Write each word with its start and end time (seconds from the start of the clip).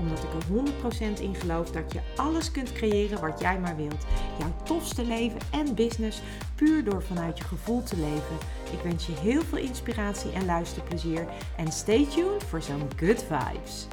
Omdat 0.00 0.18
ik 0.18 0.32
er 0.34 1.16
100% 1.16 1.20
in 1.20 1.34
geloof 1.34 1.70
dat 1.70 1.92
je 1.92 2.00
alles 2.16 2.50
kunt 2.50 2.72
creëren 2.72 3.20
wat 3.20 3.40
jij 3.40 3.60
maar 3.60 3.76
wilt. 3.76 4.06
Jouw 4.38 4.52
tofste 4.64 5.04
leven 5.04 5.40
en 5.52 5.74
business 5.74 6.22
puur 6.54 6.84
door 6.84 7.02
vanuit 7.02 7.38
je 7.38 7.44
gevoel 7.44 7.82
te 7.82 7.96
leven. 7.96 8.36
Ik 8.72 8.80
wens 8.82 9.06
je 9.06 9.12
heel 9.12 9.42
veel 9.42 9.58
inspiratie 9.58 10.32
en 10.32 10.44
luisterplezier. 10.44 11.26
En 11.56 11.72
stay 11.72 12.06
tuned 12.06 12.44
voor 12.44 12.62
zo'n 12.62 12.88
good 12.96 13.22
vibes. 13.22 13.86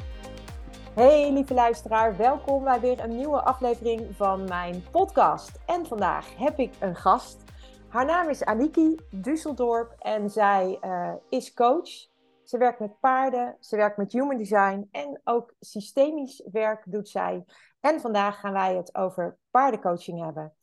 Hey 0.93 1.33
lieve 1.33 1.53
luisteraar, 1.53 2.17
welkom 2.17 2.63
bij 2.63 2.79
weer 2.79 2.99
een 2.99 3.15
nieuwe 3.15 3.41
aflevering 3.41 4.15
van 4.15 4.43
mijn 4.43 4.83
podcast. 4.91 5.59
En 5.65 5.85
vandaag 5.85 6.37
heb 6.37 6.59
ik 6.59 6.73
een 6.79 6.95
gast. 6.95 7.43
Haar 7.87 8.05
naam 8.05 8.29
is 8.29 8.43
Aniki 8.43 8.99
Dusseldorp 9.09 9.95
en 9.99 10.29
zij 10.29 10.79
uh, 10.85 11.11
is 11.29 11.53
coach. 11.53 12.07
Ze 12.47 12.57
werkt 12.57 12.79
met 12.79 12.99
paarden, 12.99 13.57
ze 13.59 13.75
werkt 13.75 13.97
met 13.97 14.11
human 14.11 14.37
design 14.37 14.87
en 14.91 15.21
ook 15.23 15.53
systemisch 15.59 16.43
werk 16.51 16.83
doet 16.85 17.09
zij. 17.09 17.45
En 17.79 17.99
vandaag 17.99 18.39
gaan 18.39 18.53
wij 18.53 18.75
het 18.75 18.95
over 18.95 19.37
paardencoaching 19.51 20.23
hebben. 20.23 20.53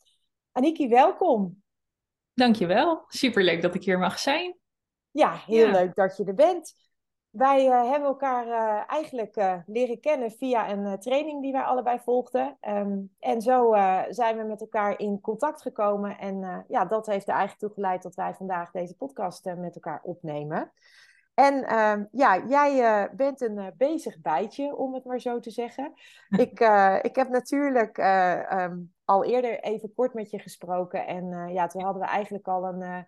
Aniki, 0.52 0.88
welkom. 0.88 1.62
Dankjewel. 2.34 3.04
Superleuk 3.08 3.62
dat 3.62 3.74
ik 3.74 3.84
hier 3.84 3.98
mag 3.98 4.18
zijn. 4.18 4.56
Ja, 5.10 5.32
heel 5.32 5.70
leuk 5.70 5.94
dat 5.94 6.16
je 6.16 6.24
er 6.24 6.34
bent. 6.34 6.74
Wij 7.30 7.66
uh, 7.66 7.90
hebben 7.90 8.08
elkaar 8.08 8.46
uh, 8.46 8.82
eigenlijk 8.86 9.36
uh, 9.36 9.58
leren 9.66 10.00
kennen 10.00 10.30
via 10.30 10.70
een 10.70 11.00
training 11.00 11.42
die 11.42 11.52
wij 11.52 11.62
allebei 11.62 11.98
volgden. 11.98 12.56
Um, 12.60 13.14
en 13.18 13.40
zo 13.40 13.72
zijn 14.08 14.36
we 14.36 14.42
met 14.42 14.60
elkaar 14.60 14.98
in 14.98 15.20
contact 15.20 15.62
gekomen. 15.62 16.18
En 16.18 16.64
ja, 16.68 16.84
dat 16.84 17.06
heeft 17.06 17.28
er 17.28 17.34
eigenlijk 17.34 17.60
toe 17.60 17.72
geleid 17.72 18.02
dat 18.02 18.14
wij 18.14 18.34
vandaag 18.34 18.70
deze 18.70 18.96
podcast 18.96 19.44
met 19.44 19.74
elkaar 19.74 20.00
opnemen. 20.02 20.72
En 21.34 21.64
ehm, 21.64 22.04
ja, 22.10 22.44
jij 22.46 23.10
bent 23.16 23.40
een 23.40 23.72
bezig 23.76 24.20
bijtje, 24.20 24.76
om 24.76 24.94
het 24.94 25.04
maar 25.04 25.20
zo 25.20 25.40
te 25.40 25.50
zeggen. 25.50 25.92
ik, 26.46 26.60
ik 27.02 27.16
heb 27.16 27.28
natuurlijk 27.28 27.98
um, 28.48 28.94
al 29.04 29.24
eerder 29.24 29.60
even 29.60 29.94
kort 29.94 30.14
met 30.14 30.30
je 30.30 30.38
gesproken. 30.38 31.06
En 31.06 31.52
ja, 31.52 31.66
toen 31.66 31.82
hadden 31.82 32.02
we 32.02 32.08
eigenlijk 32.08 32.48
al 32.48 32.64
een 32.64 33.06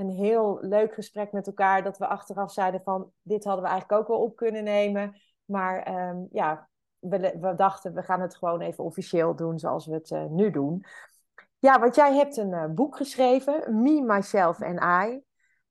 een 0.00 0.10
heel 0.10 0.58
leuk 0.60 0.94
gesprek 0.94 1.32
met 1.32 1.46
elkaar. 1.46 1.82
Dat 1.82 1.98
we 1.98 2.06
achteraf 2.06 2.52
zeiden 2.52 2.82
van 2.82 3.12
dit 3.22 3.44
hadden 3.44 3.64
we 3.64 3.70
eigenlijk 3.70 4.00
ook 4.00 4.08
wel 4.08 4.22
op 4.22 4.36
kunnen 4.36 4.64
nemen. 4.64 5.20
Maar 5.44 5.82
ehm, 5.82 6.24
ja, 6.30 6.68
we, 6.98 7.36
we, 7.40 7.54
dachten 7.54 7.94
we 7.94 8.02
gaan 8.02 8.20
het 8.20 8.36
gewoon 8.36 8.60
even 8.60 8.84
officieel 8.84 9.36
doen 9.36 9.58
zoals 9.58 9.86
we 9.86 9.94
het 9.94 10.30
nu 10.30 10.50
doen. 10.50 10.84
Ja, 11.58 11.80
want 11.80 11.94
jij 11.94 12.14
hebt 12.14 12.36
een 12.36 12.74
boek 12.74 12.96
geschreven, 12.96 13.82
Me, 13.82 14.02
Myself 14.02 14.62
and 14.62 14.80
I. 15.08 15.22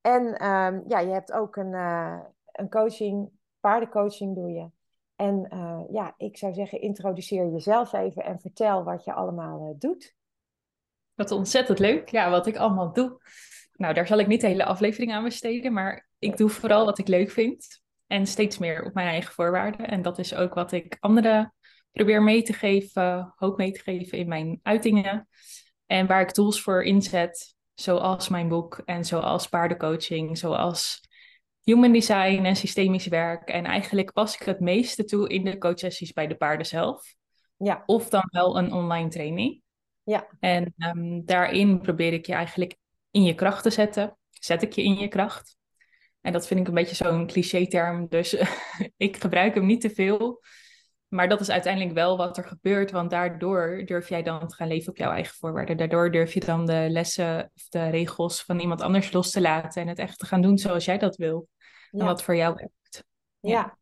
En 0.02 0.46
um, 0.48 0.84
ja, 0.88 1.00
je 1.00 1.12
hebt 1.12 1.32
ook 1.32 1.56
een, 1.56 1.74
uh, 1.74 2.20
een 2.52 2.70
coaching, 2.70 3.30
paardencoaching 3.60 4.36
doe 4.36 4.52
je. 4.52 4.70
En 5.16 5.48
ja, 5.92 6.14
ik 6.18 6.38
zou 6.38 6.54
zeggen, 6.54 6.82
introduceer 6.82 7.52
jezelf 7.52 7.94
even 7.94 8.24
en 8.24 8.40
vertel 8.40 8.84
wat 8.84 9.04
je 9.04 9.14
allemaal 9.14 9.76
doet. 9.78 10.16
Wat 11.16 11.32
ontzettend 11.32 11.80
leuk, 11.80 12.10
ja, 12.10 12.30
wat 12.30 12.48
ik 12.48 12.58
allemaal 12.58 12.94
doe. 12.94 13.22
Nou, 13.74 13.94
daar 13.94 14.08
zal 14.08 14.20
ik 14.20 14.28
niet 14.28 14.42
de 14.42 14.48
hele 14.48 14.66
aflevering 14.66 15.14
aan 15.14 15.24
besteden, 15.24 15.74
maar 15.74 16.10
ik 16.20 16.38
doe 16.38 16.50
vooral 16.50 16.86
wat 16.86 16.98
ik 16.98 17.08
leuk 17.08 17.32
vind. 17.32 17.82
En 18.08 18.28
steeds 18.28 18.58
meer 18.58 18.86
op 18.86 18.94
mijn 18.94 19.08
eigen 19.08 19.34
voorwaarden. 19.34 19.88
En 19.88 20.02
dat 20.02 20.20
is 20.20 20.36
ook 20.36 20.54
wat 20.54 20.72
ik 20.72 20.98
anderen 21.00 21.54
probeer 21.92 22.24
mee 22.24 22.42
te 22.42 22.54
geven, 22.54 23.34
hoop 23.36 23.58
mee 23.58 23.72
te 23.72 23.80
geven 23.80 24.18
in 24.18 24.28
mijn 24.28 24.60
uitingen. 24.64 25.28
En 25.86 26.08
waar 26.08 26.22
ik 26.22 26.32
tools 26.32 26.62
voor 26.62 26.84
inzet, 26.84 27.56
zoals 27.80 28.30
mijn 28.30 28.48
boek 28.48 28.82
en 28.86 29.06
zoals 29.06 29.48
paardencoaching, 29.48 30.38
zoals 30.38 31.02
human 31.64 31.92
design 31.92 32.44
en 32.44 32.56
systemisch 32.56 33.08
werk. 33.08 33.50
En 33.50 33.66
eigenlijk 33.66 34.14
pas 34.14 34.36
ik 34.36 34.42
het 34.42 34.60
meeste 34.60 35.04
toe 35.04 35.30
in 35.30 35.44
de 35.44 35.58
coachsessies 35.58 36.14
bij 36.14 36.28
de 36.28 36.36
paarden 36.36 36.66
zelf. 36.66 37.16
Ja. 37.58 37.84
Of 37.86 38.10
dan 38.10 38.28
wel 38.32 38.58
een 38.58 38.74
online 38.74 39.10
training. 39.10 39.62
Ja. 40.04 40.28
En 40.40 40.74
um, 40.78 41.26
daarin 41.26 41.82
probeer 41.82 42.14
ik 42.14 42.26
je 42.26 42.34
eigenlijk 42.34 42.76
in 43.12 43.24
je 43.24 43.36
kracht 43.36 43.64
te 43.64 43.70
zetten. 43.70 44.18
Zet 44.30 44.62
ik 44.62 44.74
je 44.74 44.84
in 44.84 44.96
je 44.96 45.08
kracht? 45.08 45.58
En 46.22 46.34
dat 46.34 46.48
vind 46.48 46.60
ik 46.60 46.68
een 46.68 46.74
beetje 46.74 46.96
zo'n 46.96 47.28
cliché-term, 47.28 48.08
dus 48.08 48.34
ik 48.98 49.18
gebruik 49.18 49.56
hem 49.56 49.66
niet 49.66 49.82
te 49.82 49.90
veel. 49.90 50.42
Maar 51.10 51.30
dat 51.30 51.40
is 51.40 51.50
uiteindelijk 51.50 51.94
wel 51.94 52.18
wat 52.18 52.38
er 52.38 52.44
gebeurt, 52.44 52.92
want 52.92 53.10
daardoor 53.10 53.82
durf 53.86 54.10
jij 54.10 54.24
dan 54.24 54.48
te 54.48 54.56
gaan 54.56 54.68
leven 54.68 54.90
op 54.92 54.98
jouw 54.98 55.12
eigen 55.12 55.36
voorwaarden. 55.36 55.78
Daardoor 55.78 56.12
durf 56.12 56.34
je 56.34 56.40
dan 56.40 56.66
de 56.66 56.88
lessen 56.90 57.52
of 57.56 57.68
de 57.70 57.90
regels 57.90 58.44
van 58.44 58.60
iemand 58.60 58.82
anders 58.82 59.12
los 59.12 59.32
te 59.32 59.42
laten 59.42 59.82
en 59.82 59.88
het 59.88 60.00
echt 60.00 60.20
te 60.20 60.26
gaan 60.26 60.42
doen 60.42 60.58
zoals 60.58 60.86
jij 60.86 60.98
dat 60.98 61.16
wil. 61.16 61.48
En 61.92 62.06
wat 62.06 62.24
voor 62.24 62.36
jou 62.36 62.56
werkt. 62.56 63.04
Ja. 63.40 63.52
ja. 63.52 63.78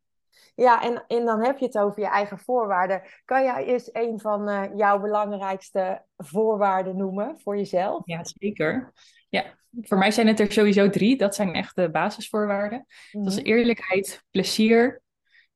Ja, 0.55 0.83
en, 0.83 1.03
en 1.07 1.25
dan 1.25 1.43
heb 1.43 1.57
je 1.57 1.65
het 1.65 1.77
over 1.77 2.01
je 2.01 2.07
eigen 2.07 2.39
voorwaarden. 2.39 3.01
Kan 3.25 3.43
jij 3.43 3.65
eens 3.65 3.89
een 3.91 4.19
van 4.19 4.49
uh, 4.49 4.63
jouw 4.75 4.99
belangrijkste 4.99 6.03
voorwaarden 6.17 6.97
noemen 6.97 7.39
voor 7.39 7.57
jezelf? 7.57 8.01
Ja, 8.05 8.23
zeker. 8.23 8.93
Ja, 9.29 9.43
voor 9.81 9.97
mij 9.97 10.11
zijn 10.11 10.27
het 10.27 10.39
er 10.39 10.51
sowieso 10.51 10.89
drie. 10.89 11.17
Dat 11.17 11.35
zijn 11.35 11.53
echt 11.53 11.75
de 11.75 11.89
basisvoorwaarden. 11.89 12.85
Dat 13.11 13.25
is 13.25 13.35
mhm. 13.35 13.45
eerlijkheid, 13.45 14.23
plezier. 14.31 15.01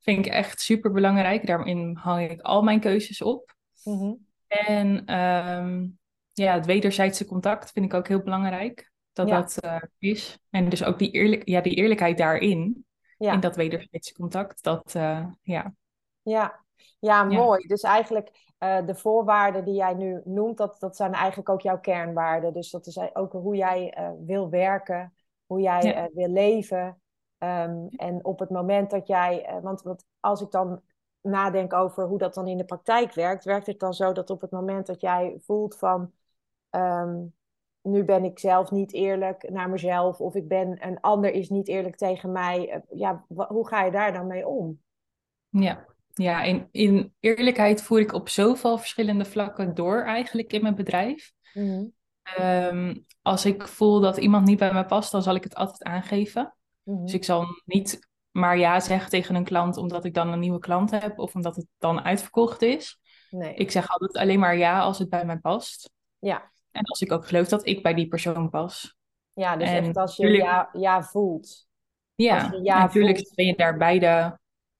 Vind 0.01 0.25
ik 0.25 0.31
echt 0.31 0.61
super 0.61 0.91
belangrijk. 0.91 1.47
Daarin 1.47 1.97
hang 2.01 2.29
ik 2.29 2.41
al 2.41 2.61
mijn 2.61 2.79
keuzes 2.79 3.21
op. 3.21 3.55
Mhm. 3.83 4.13
En 4.47 5.17
um, 5.19 5.99
ja, 6.33 6.53
het 6.53 6.65
wederzijdse 6.65 7.25
contact 7.25 7.71
vind 7.71 7.85
ik 7.85 7.93
ook 7.93 8.07
heel 8.07 8.21
belangrijk. 8.21 8.91
Dat 9.13 9.27
dat 9.27 9.57
uh, 9.65 9.81
is. 9.97 10.39
En 10.49 10.69
dus 10.69 10.83
ook 10.83 10.99
die, 10.99 11.11
eerlijk, 11.11 11.47
ja, 11.47 11.61
die 11.61 11.75
eerlijkheid 11.75 12.17
daarin. 12.17 12.85
In 13.17 13.39
dat 13.39 13.55
wederzijdse 13.55 14.13
contact. 14.13 14.63
Dat, 14.63 14.93
uh, 14.97 15.25
ja. 15.41 15.73
Ja. 16.21 16.65
Ja, 16.99 17.23
mooi. 17.23 17.67
Dus 17.67 17.81
eigenlijk 17.81 18.55
uh, 18.59 18.85
de 18.85 18.95
voorwaarden 18.95 19.65
die 19.65 19.73
jij 19.73 19.93
nu 19.93 20.21
noemt, 20.23 20.57
dat, 20.57 20.79
dat 20.79 20.95
zijn 20.95 21.13
eigenlijk 21.13 21.49
ook 21.49 21.61
jouw 21.61 21.79
kernwaarden. 21.79 22.53
Dus 22.53 22.69
dat 22.69 22.87
is 22.87 22.99
ook 23.13 23.31
hoe 23.31 23.55
jij 23.55 23.97
wil 24.19 24.49
werken, 24.49 25.13
hoe 25.45 25.61
jij 25.61 26.09
wil 26.13 26.29
leven. 26.29 27.01
Um, 27.43 27.87
en 27.89 28.25
op 28.25 28.39
het 28.39 28.49
moment 28.49 28.89
dat 28.89 29.07
jij, 29.07 29.59
want, 29.61 29.81
want 29.81 30.05
als 30.19 30.41
ik 30.41 30.51
dan 30.51 30.81
nadenk 31.21 31.73
over 31.73 32.05
hoe 32.05 32.17
dat 32.17 32.33
dan 32.33 32.47
in 32.47 32.57
de 32.57 32.65
praktijk 32.65 33.13
werkt, 33.13 33.43
werkt 33.43 33.67
het 33.67 33.79
dan 33.79 33.93
zo 33.93 34.13
dat 34.13 34.29
op 34.29 34.41
het 34.41 34.51
moment 34.51 34.85
dat 34.85 35.01
jij 35.01 35.37
voelt 35.39 35.77
van, 35.77 36.11
um, 36.69 37.33
nu 37.81 38.03
ben 38.03 38.23
ik 38.23 38.39
zelf 38.39 38.71
niet 38.71 38.93
eerlijk 38.93 39.49
naar 39.49 39.69
mezelf, 39.69 40.19
of 40.19 40.35
ik 40.35 40.47
ben, 40.47 40.87
een 40.87 40.99
ander 40.99 41.31
is 41.31 41.49
niet 41.49 41.67
eerlijk 41.67 41.95
tegen 41.95 42.31
mij, 42.31 42.83
ja, 42.89 43.25
hoe 43.27 43.67
ga 43.67 43.83
je 43.83 43.91
daar 43.91 44.13
dan 44.13 44.27
mee 44.27 44.47
om? 44.47 44.81
Ja, 45.49 45.85
ja, 46.13 46.43
in, 46.43 46.67
in 46.71 47.13
eerlijkheid 47.19 47.81
voer 47.81 47.99
ik 47.99 48.13
op 48.13 48.29
zoveel 48.29 48.77
verschillende 48.77 49.25
vlakken 49.25 49.75
door 49.75 50.03
eigenlijk 50.03 50.53
in 50.53 50.61
mijn 50.61 50.75
bedrijf. 50.75 51.33
Mhm. 51.53 51.85
Ehm, 52.23 52.95
als 53.21 53.45
ik 53.45 53.67
voel 53.67 53.99
dat 53.99 54.17
iemand 54.17 54.45
niet 54.45 54.59
bij 54.59 54.73
me 54.73 54.85
past, 54.85 55.11
dan 55.11 55.21
zal 55.21 55.35
ik 55.35 55.43
het 55.43 55.55
altijd 55.55 55.83
aangeven. 55.83 56.53
Mhm. 56.83 57.03
Dus 57.03 57.13
ik 57.13 57.23
zal 57.23 57.45
niet 57.65 58.09
maar 58.31 58.57
ja 58.57 58.79
zeggen 58.79 59.09
tegen 59.09 59.35
een 59.35 59.43
klant 59.43 59.77
omdat 59.77 60.05
ik 60.05 60.13
dan 60.13 60.27
een 60.31 60.39
nieuwe 60.39 60.59
klant 60.59 60.91
heb 60.91 61.19
of 61.19 61.35
omdat 61.35 61.55
het 61.55 61.65
dan 61.77 62.01
uitverkocht 62.01 62.61
is. 62.61 62.99
Nee. 63.29 63.53
Ik 63.53 63.71
zeg 63.71 63.89
altijd 63.89 64.17
alleen 64.17 64.39
maar 64.39 64.57
ja 64.57 64.79
als 64.79 64.99
het 64.99 65.09
bij 65.09 65.25
mij 65.25 65.37
past. 65.37 65.91
Ja. 66.19 66.51
En 66.71 66.83
als 66.83 67.01
ik 67.01 67.11
ook 67.11 67.27
geloof 67.27 67.47
dat 67.47 67.67
ik 67.67 67.83
bij 67.83 67.93
die 67.93 68.07
persoon 68.07 68.49
pas. 68.49 68.95
Ja, 69.33 69.57
dus 69.57 69.69
echt 69.69 69.97
als 69.97 70.15
je 70.15 70.27
ja, 70.27 70.69
ja 70.73 71.03
voelt. 71.03 71.67
Ja, 72.15 72.49
natuurlijk 72.61 73.31
ben 73.35 73.45
je 73.45 73.55
daar 73.55 73.77
beide 73.77 74.39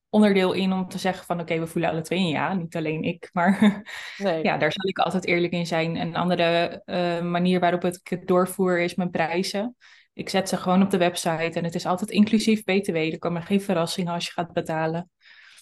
onderdeel 0.10 0.54
in 0.54 0.74
om 0.74 0.88
te 0.88 0.98
zeggen 0.98 1.26
van 1.26 1.40
oké, 1.40 1.60
we 1.60 1.68
voelen 1.68 1.92
alle 1.92 2.02
twee 2.02 2.20
een 2.20 2.28
ja, 2.28 2.54
niet 2.54 2.76
alleen 2.76 3.04
ik, 3.04 3.30
maar 3.34 3.84
nee. 4.18 4.44
ja, 4.44 4.58
daar 4.58 4.72
zal 4.72 4.88
ik 4.88 5.00
altijd 5.00 5.26
eerlijk 5.26 5.54
in 5.54 5.68
zijn. 5.68 5.96
Een 5.96 6.16
andere 6.16 6.82
uh, 6.86 7.22
manier 7.32 7.60
waarop 7.60 7.84
ik 7.84 8.08
het 8.08 8.28
doorvoer 8.28 8.80
is 8.80 8.96
mijn 8.96 9.10
prijzen. 9.10 9.76
Ik 10.14 10.30
zet 10.30 10.50
ze 10.50 10.58
gewoon 10.58 10.82
op 10.82 10.90
de 10.90 10.98
website 10.98 11.60
en 11.60 11.64
het 11.64 11.76
is 11.76 11.86
altijd 11.86 12.10
inclusief 12.10 12.64
BTW. 12.64 12.96
Er 12.96 13.20
komen 13.20 13.44
geen 13.44 13.62
verrassingen 13.62 14.14
als 14.14 14.26
je 14.26 14.32
gaat 14.32 14.54
betalen. 14.54 15.10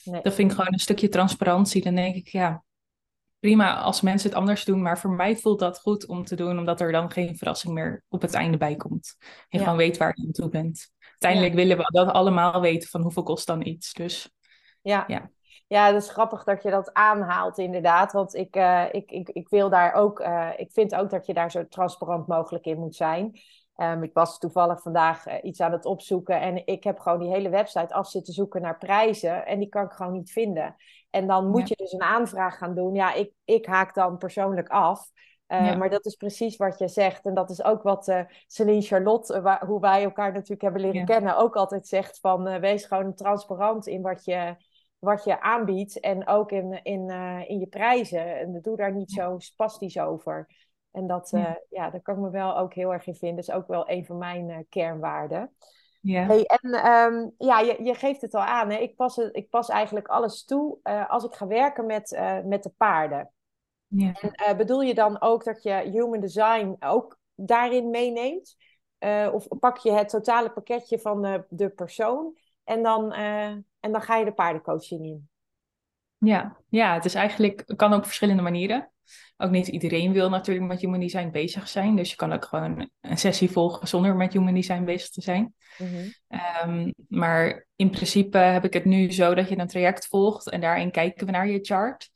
Nee. 0.04 0.22
Dat 0.22 0.34
vind 0.34 0.52
ik 0.52 0.58
gewoon 0.58 0.74
een 0.74 0.80
stukje 0.80 1.10
transparantie. 1.10 1.84
Dan 1.84 1.96
denk 1.96 2.16
ik, 2.16 2.28
ja, 2.28 2.64
prima 3.40 3.78
als 3.78 4.02
mensen 4.02 4.30
het 4.30 4.38
anders 4.38 4.66
doen, 4.66 4.82
maar 4.82 5.00
voor 5.00 5.12
mij 5.12 5.36
voelt 5.36 5.60
dat 5.60 5.80
goed 5.80 6.08
om 6.08 6.24
te 6.24 6.36
doen, 6.36 6.58
omdat 6.58 6.82
er 6.82 6.92
dan 6.92 7.12
geen 7.12 7.38
verrassing 7.38 7.74
meer 7.74 8.04
op 8.08 8.22
het 8.22 8.34
einde 8.34 8.58
bij 8.58 8.76
komt. 8.76 9.16
Je 9.48 9.60
gewoon 9.60 9.78
weet 9.78 9.98
waar 9.98 10.14
je 10.16 10.26
aan 10.26 10.32
toe 10.32 10.50
bent. 10.50 10.92
Uiteindelijk 11.10 11.54
willen 11.54 11.78
we 11.78 11.84
dat 11.92 12.10
allemaal 12.14 12.62
weten 12.62 12.90
van 12.90 13.02
hoeveel 13.02 13.24
kost 13.24 13.48
dan 13.48 13.66
iets. 13.66 13.94
Dus 13.94 14.32
ja. 14.82 15.04
ja. 15.08 15.32
Ja, 15.68 15.92
dat 15.92 16.02
is 16.02 16.10
grappig 16.10 16.44
dat 16.44 16.64
je 16.64 16.70
dat 16.70 16.94
aanhaalt, 16.94 17.58
inderdaad. 17.58 18.12
Want 18.12 18.36
ik, 18.36 18.56
uh, 18.56 18.86
ik, 18.92 19.12
ik, 19.12 19.30
ik 19.30 19.50
wil 19.50 19.70
daar 19.70 19.94
ook, 19.94 20.20
uh, 20.20 20.50
ik 20.58 20.72
vind 20.72 20.96
ook 20.96 21.10
dat 21.10 21.26
je 21.26 21.34
daar 21.34 21.52
zo 21.52 21.68
transparant 21.68 22.28
mogelijk 22.28 22.66
in 22.66 22.80
moet 22.80 22.96
zijn. 22.96 23.40
Um, 23.82 24.04
ik 24.04 24.14
was 24.14 24.40
toevallig 24.40 24.82
vandaag 24.82 25.28
uh, 25.28 25.34
iets 25.42 25.62
aan 25.62 25.72
het 25.72 25.86
opzoeken 25.86 26.42
en 26.42 26.66
ik 26.66 26.84
heb 26.84 27.00
gewoon 27.00 27.20
die 27.20 27.30
hele 27.30 27.50
website 27.50 27.94
af 27.94 28.08
zitten 28.08 28.34
zoeken 28.34 28.62
naar 28.62 28.78
prijzen 28.78 29.46
en 29.46 29.60
die 29.60 29.70
kan 29.70 29.86
ik 29.86 29.92
gewoon 29.92 30.14
niet 30.14 30.32
vinden. 30.32 30.76
En 31.10 31.28
dan 31.28 31.50
moet 31.50 31.68
ja. 31.68 31.68
je 31.68 31.76
dus 31.76 31.92
een 31.92 32.02
aanvraag 32.02 32.58
gaan 32.58 32.76
doen. 32.76 32.94
Ja, 32.94 33.14
ik, 33.14 33.32
ik 33.46 33.66
haak 33.66 33.94
dan 33.94 34.18
persoonlijk 34.18 34.70
af. 34.70 35.12
Uh, 35.48 35.66
ja. 35.66 35.76
Maar 35.76 35.90
dat 35.90 36.06
is 36.06 36.16
precies 36.16 36.58
wat 36.58 36.80
je 36.80 36.88
zegt. 36.88 37.26
En 37.26 37.34
dat 37.34 37.50
is 37.50 37.64
ook 37.64 37.84
wat 37.84 38.08
uh, 38.08 38.22
Celine 38.48 38.82
Charlotte, 38.82 39.58
hoe 39.66 39.80
wij 39.80 40.04
elkaar 40.04 40.32
natuurlijk 40.32 40.62
hebben 40.62 40.82
leren 40.82 41.00
ja. 41.00 41.06
kennen, 41.06 41.38
ook 41.38 41.56
altijd 41.56 41.88
zegt 41.88 42.20
van 42.20 42.60
wees 42.60 42.86
gewoon 42.86 43.14
transparant 43.14 43.88
in 43.88 44.02
wat 44.02 44.26
je, 44.26 44.56
wat 45.00 45.24
je 45.24 45.42
aanbiedt. 45.42 46.00
En 46.00 46.28
ook 46.28 46.52
in, 46.52 46.80
in, 46.84 47.10
in 47.48 47.60
je 47.60 47.68
prijzen. 47.70 48.40
En 48.40 48.60
doe 48.62 48.76
daar 48.76 48.94
niet 48.94 49.12
zo 49.12 49.36
spastisch 49.38 50.00
over. 50.00 50.48
En 50.92 51.08
dat, 51.08 51.30
ja. 51.30 51.60
ja, 51.70 51.90
daar 51.90 52.02
kan 52.02 52.16
ik 52.16 52.22
me 52.22 52.30
wel 52.30 52.58
ook 52.58 52.74
heel 52.74 52.94
erg 52.94 53.08
in 53.08 53.16
vinden. 53.16 53.46
Dat 53.46 53.48
is 53.48 53.62
ook 53.62 53.68
wel 53.68 53.90
een 53.90 54.06
van 54.06 54.18
mijn 54.18 54.66
kernwaarden. 54.70 55.52
Ja. 56.02 56.26
Hey, 56.26 56.44
en 56.44 56.88
um, 56.92 57.34
ja, 57.38 57.60
je, 57.60 57.84
je 57.84 57.94
geeft 57.94 58.22
het 58.22 58.34
al 58.34 58.42
aan. 58.42 58.70
Hè? 58.70 58.78
Ik, 58.78 58.96
pas, 58.96 59.18
ik 59.18 59.50
pas 59.50 59.70
eigenlijk 59.70 60.08
alles 60.08 60.46
toe 60.46 60.80
als 61.08 61.24
ik 61.24 61.34
ga 61.34 61.48
werken 61.48 61.86
met, 61.86 62.20
met 62.46 62.64
de 62.64 62.72
paarden. 62.78 63.32
Ja. 63.88 64.12
En 64.22 64.58
bedoel 64.58 64.82
je 64.82 64.94
dan 64.94 65.22
ook 65.22 65.44
dat 65.44 65.64
je 65.64 65.72
human 65.72 66.20
design 66.20 66.76
ook 66.80 67.20
daarin 67.36 67.90
meeneemt? 67.90 68.58
Of 69.32 69.48
pak 69.60 69.78
je 69.78 69.92
het 69.92 70.10
totale 70.10 70.52
pakketje 70.52 71.00
van 71.00 71.22
de, 71.22 71.46
de 71.50 71.70
persoon 71.70 72.38
en 72.64 72.84
dan, 72.84 73.14
en 73.80 73.92
dan 73.92 74.02
ga 74.02 74.16
je 74.16 74.26
de 74.26 74.34
paardencoaching 74.34 75.06
in? 75.06 75.30
Ja, 76.18 76.58
ja, 76.70 76.94
het 76.94 77.06
is 77.06 77.16
eigenlijk, 77.16 77.64
het 77.66 77.78
kan 77.78 77.94
op 77.94 78.06
verschillende 78.06 78.42
manieren. 78.42 78.92
Ook 79.38 79.52
niet 79.52 79.68
iedereen 79.68 80.14
wil 80.14 80.30
natuurlijk 80.30 80.68
met 80.68 80.82
human 80.82 81.00
design 81.00 81.30
bezig 81.30 81.68
zijn. 81.68 81.96
Dus 81.96 82.10
je 82.10 82.16
kan 82.16 82.34
ook 82.34 82.46
gewoon 82.46 82.90
een 83.02 83.18
sessie 83.18 83.52
volgen 83.52 83.88
zonder 83.88 84.16
met 84.16 84.34
human 84.34 84.54
design 84.54 84.84
bezig 84.84 85.10
te 85.10 85.22
zijn. 85.22 85.54
Mm-hmm. 85.78 86.14
Um, 86.64 86.94
maar 87.08 87.68
in 87.76 87.90
principe 87.90 88.38
heb 88.38 88.66
ik 88.66 88.74
het 88.74 88.86
nu 88.86 89.12
zo 89.12 89.36
dat 89.36 89.50
je 89.50 89.58
een 89.58 89.68
traject 89.68 90.08
volgt 90.08 90.50
en 90.50 90.62
daarin 90.62 90.92
kijken 90.92 91.26
we 91.26 91.32
naar 91.32 91.48
je 91.48 91.60
chart. 91.62 92.10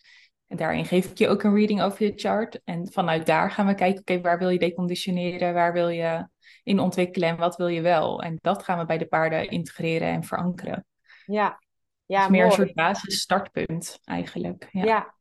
En 0.47 0.57
daarin 0.57 0.85
geef 0.85 1.09
ik 1.09 1.17
je 1.17 1.27
ook 1.27 1.43
een 1.43 1.55
reading 1.55 1.81
over 1.81 2.05
je 2.05 2.13
chart. 2.15 2.61
En 2.63 2.91
vanuit 2.91 3.25
daar 3.25 3.51
gaan 3.51 3.67
we 3.67 3.75
kijken, 3.75 3.99
oké, 3.99 4.11
okay, 4.11 4.23
waar 4.23 4.39
wil 4.39 4.49
je 4.49 4.59
deconditioneren? 4.59 5.53
Waar 5.53 5.73
wil 5.73 5.89
je 5.89 6.27
in 6.63 6.79
ontwikkelen 6.79 7.29
en 7.29 7.37
wat 7.37 7.55
wil 7.55 7.67
je 7.67 7.81
wel? 7.81 8.21
En 8.21 8.37
dat 8.41 8.63
gaan 8.63 8.77
we 8.77 8.85
bij 8.85 8.97
de 8.97 9.07
paarden 9.07 9.49
integreren 9.49 10.07
en 10.07 10.23
verankeren. 10.23 10.85
Ja, 11.25 11.59
ja 12.05 12.19
dus 12.19 12.29
meer 12.29 12.45
mooi. 12.45 12.45
een 12.45 12.51
soort 12.51 12.73
basis 12.73 13.19
startpunt 13.19 13.99
eigenlijk. 14.03 14.67
Ja. 14.71 14.83
ja. 14.83 15.12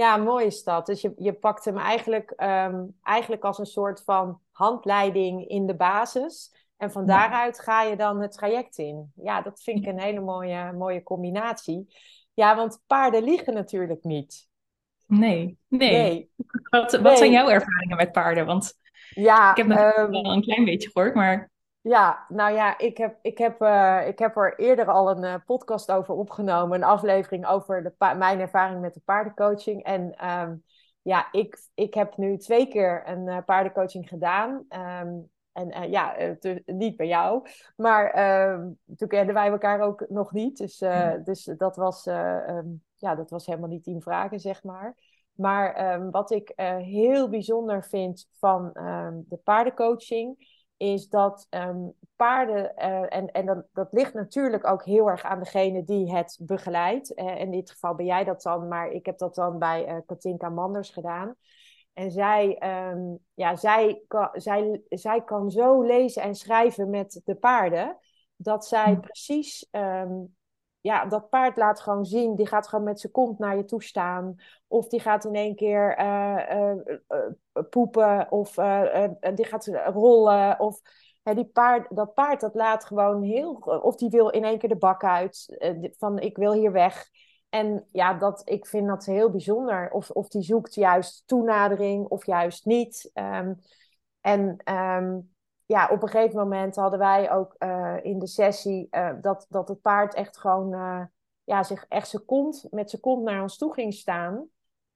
Ja, 0.00 0.16
mooi 0.16 0.46
is 0.46 0.62
dat. 0.62 0.86
Dus 0.86 1.00
je, 1.00 1.12
je 1.16 1.32
pakt 1.32 1.64
hem 1.64 1.78
eigenlijk, 1.78 2.32
um, 2.36 2.96
eigenlijk 3.02 3.44
als 3.44 3.58
een 3.58 3.66
soort 3.66 4.02
van 4.04 4.40
handleiding 4.50 5.48
in 5.48 5.66
de 5.66 5.76
basis. 5.76 6.54
En 6.76 6.90
van 6.90 7.06
daaruit 7.06 7.60
ga 7.60 7.82
je 7.82 7.96
dan 7.96 8.20
het 8.20 8.32
traject 8.32 8.78
in. 8.78 9.12
Ja, 9.14 9.42
dat 9.42 9.62
vind 9.62 9.78
ik 9.78 9.86
een 9.86 10.00
hele 10.00 10.20
mooie, 10.20 10.72
mooie 10.72 11.02
combinatie. 11.02 11.94
Ja, 12.34 12.56
want 12.56 12.82
paarden 12.86 13.22
liegen 13.22 13.54
natuurlijk 13.54 14.04
niet. 14.04 14.48
Nee, 15.06 15.58
nee. 15.68 15.90
nee. 15.90 16.30
Wat, 16.70 16.92
wat 16.92 17.02
nee. 17.02 17.16
zijn 17.16 17.30
jouw 17.30 17.48
ervaringen 17.48 17.96
met 17.96 18.12
paarden? 18.12 18.46
Want 18.46 18.74
ja, 19.10 19.50
ik 19.50 19.56
heb 19.56 19.66
nog 19.66 19.78
um, 19.78 20.10
wel 20.10 20.32
een 20.32 20.42
klein 20.42 20.64
beetje 20.64 20.90
gehoord, 20.90 21.14
maar... 21.14 21.50
Ja, 21.82 22.24
nou 22.28 22.54
ja, 22.54 22.78
ik 22.78 22.96
heb, 22.96 23.18
ik 23.22 23.38
heb, 23.38 23.62
uh, 23.62 24.06
ik 24.06 24.18
heb 24.18 24.36
er 24.36 24.58
eerder 24.58 24.86
al 24.86 25.10
een 25.10 25.24
uh, 25.24 25.34
podcast 25.46 25.92
over 25.92 26.14
opgenomen. 26.14 26.76
Een 26.76 26.88
aflevering 26.88 27.46
over 27.46 27.82
de 27.82 28.14
mijn 28.16 28.40
ervaring 28.40 28.80
met 28.80 28.94
de 28.94 29.00
paardencoaching. 29.04 29.82
En 29.82 30.30
um, 30.30 30.64
ja, 31.02 31.28
ik, 31.32 31.58
ik 31.74 31.94
heb 31.94 32.16
nu 32.16 32.36
twee 32.36 32.68
keer 32.68 33.08
een 33.08 33.26
uh, 33.26 33.38
paardencoaching 33.44 34.08
gedaan. 34.08 34.66
Um, 35.02 35.30
en 35.52 35.90
ja, 35.90 36.16
niet 36.66 36.96
bij 36.96 37.06
jou. 37.06 37.48
Maar 37.76 38.12
toen 38.96 39.08
kenden 39.08 39.34
wij 39.34 39.48
elkaar 39.48 39.80
ook 39.80 40.04
nog 40.08 40.32
niet. 40.32 40.56
Dus, 40.56 40.78
dus 41.24 41.44
dat 41.56 41.76
was 41.76 42.04
ja, 42.96 43.14
dat 43.14 43.30
was 43.30 43.46
helemaal 43.46 43.68
niet 43.68 43.86
in 43.86 44.02
vragen, 44.02 44.40
zeg 44.40 44.62
maar. 44.62 44.94
Maar 45.32 46.10
wat 46.10 46.30
ik 46.30 46.52
heel 46.82 47.28
bijzonder 47.28 47.84
vind 47.84 48.28
van 48.38 48.70
de 49.28 49.40
paardencoaching, 49.44 50.59
is 50.80 51.08
dat 51.08 51.46
um, 51.50 51.92
paarden, 52.16 52.72
uh, 52.78 53.16
en, 53.16 53.32
en 53.32 53.46
dat, 53.46 53.64
dat 53.72 53.88
ligt 53.90 54.14
natuurlijk 54.14 54.66
ook 54.66 54.84
heel 54.84 55.08
erg 55.08 55.22
aan 55.22 55.38
degene 55.38 55.84
die 55.84 56.12
het 56.12 56.38
begeleidt. 56.42 57.18
Uh, 57.18 57.40
in 57.40 57.50
dit 57.50 57.70
geval 57.70 57.94
ben 57.94 58.06
jij 58.06 58.24
dat 58.24 58.42
dan, 58.42 58.68
maar 58.68 58.90
ik 58.90 59.06
heb 59.06 59.18
dat 59.18 59.34
dan 59.34 59.58
bij 59.58 59.88
uh, 59.88 59.96
Katinka 60.06 60.48
Manders 60.48 60.90
gedaan. 60.90 61.34
En 61.92 62.10
zij, 62.10 62.56
ja, 63.34 63.56
zij, 63.56 64.02
kan, 64.06 64.28
zij, 64.32 64.82
zij 64.88 65.24
kan 65.24 65.50
zo 65.50 65.82
lezen 65.82 66.22
en 66.22 66.34
schrijven 66.34 66.90
met 66.90 67.20
de 67.24 67.34
paarden, 67.34 67.98
dat 68.36 68.66
zij 68.66 68.98
precies 69.00 69.68
ja, 70.80 71.06
dat 71.06 71.28
paard 71.28 71.56
laat 71.56 71.80
gewoon 71.80 72.04
zien, 72.04 72.36
die 72.36 72.46
gaat 72.46 72.68
gewoon 72.68 72.84
met 72.84 73.00
zijn 73.00 73.12
kont 73.12 73.38
naar 73.38 73.56
je 73.56 73.64
toe 73.64 73.82
staan. 73.82 74.34
Of 74.66 74.88
die 74.88 75.00
gaat 75.00 75.24
in 75.24 75.34
één 75.34 75.54
keer 75.54 75.98
uh, 75.98 76.38
uh, 76.50 76.74
uh, 77.08 77.62
poepen, 77.70 78.30
of 78.30 78.54
die 79.34 79.44
gaat 79.44 79.66
rollen. 79.84 80.60
Of 80.60 80.80
die 81.22 81.44
paard, 81.44 81.96
dat 81.96 82.14
paard 82.14 82.40
dat 82.40 82.54
laat 82.54 82.84
gewoon 82.84 83.22
heel. 83.22 83.52
Of 83.82 83.96
die 83.96 84.10
wil 84.10 84.28
in 84.28 84.44
één 84.44 84.58
keer 84.58 84.68
de 84.68 84.76
bak 84.76 85.04
uit, 85.04 85.58
van 85.98 86.18
ik 86.18 86.36
wil 86.36 86.52
hier 86.52 86.72
weg. 86.72 87.08
En 87.48 87.86
ja, 87.92 88.14
dat, 88.14 88.42
ik 88.44 88.66
vind 88.66 88.88
dat 88.88 89.04
heel 89.04 89.30
bijzonder. 89.30 89.90
Of, 89.90 90.10
of 90.10 90.28
die 90.28 90.42
zoekt 90.42 90.74
juist 90.74 91.22
toenadering, 91.26 92.06
of 92.06 92.26
juist 92.26 92.64
niet. 92.64 93.10
Um, 93.14 93.58
en 94.20 94.56
um, 94.74 95.29
ja, 95.70 95.88
op 95.90 96.02
een 96.02 96.08
gegeven 96.08 96.38
moment 96.38 96.76
hadden 96.76 96.98
wij 96.98 97.32
ook 97.32 97.54
uh, 97.58 97.96
in 98.02 98.18
de 98.18 98.26
sessie 98.26 98.88
uh, 98.90 99.10
dat, 99.20 99.46
dat 99.48 99.68
het 99.68 99.80
paard 99.80 100.14
echt 100.14 100.38
gewoon 100.38 100.72
uh, 100.72 101.02
ja, 101.44 101.62
zich 101.62 101.84
echt 101.88 102.18
met 102.70 102.90
zijn 102.90 103.02
kont 103.02 103.22
naar 103.22 103.42
ons 103.42 103.56
toe 103.56 103.72
ging 103.72 103.94
staan. 103.94 104.48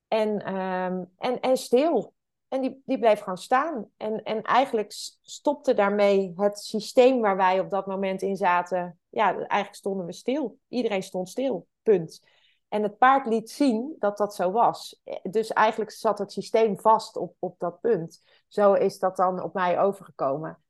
En, 0.08 0.56
um, 0.56 1.10
en, 1.18 1.40
en 1.40 1.56
stil. 1.56 2.14
En 2.48 2.60
die, 2.60 2.82
die 2.84 2.98
bleef 2.98 3.18
gewoon 3.18 3.38
staan. 3.38 3.90
En, 3.96 4.22
en 4.22 4.42
eigenlijk 4.42 4.92
stopte 5.22 5.74
daarmee 5.74 6.32
het 6.36 6.58
systeem 6.58 7.20
waar 7.20 7.36
wij 7.36 7.60
op 7.60 7.70
dat 7.70 7.86
moment 7.86 8.22
in 8.22 8.36
zaten. 8.36 8.98
Ja, 9.08 9.36
eigenlijk 9.36 9.74
stonden 9.74 10.06
we 10.06 10.12
stil. 10.12 10.58
Iedereen 10.68 11.02
stond 11.02 11.28
stil. 11.28 11.66
Punt. 11.82 12.26
En 12.68 12.82
het 12.82 12.98
paard 12.98 13.26
liet 13.26 13.50
zien 13.50 13.96
dat 13.98 14.16
dat 14.16 14.34
zo 14.34 14.50
was. 14.50 15.00
Dus 15.22 15.52
eigenlijk 15.52 15.90
zat 15.90 16.18
het 16.18 16.32
systeem 16.32 16.78
vast 16.80 17.16
op, 17.16 17.34
op 17.38 17.54
dat 17.58 17.80
punt. 17.80 18.22
Zo 18.48 18.72
is 18.72 18.98
dat 18.98 19.16
dan 19.16 19.42
op 19.42 19.54
mij 19.54 19.80
overgekomen. 19.80 20.63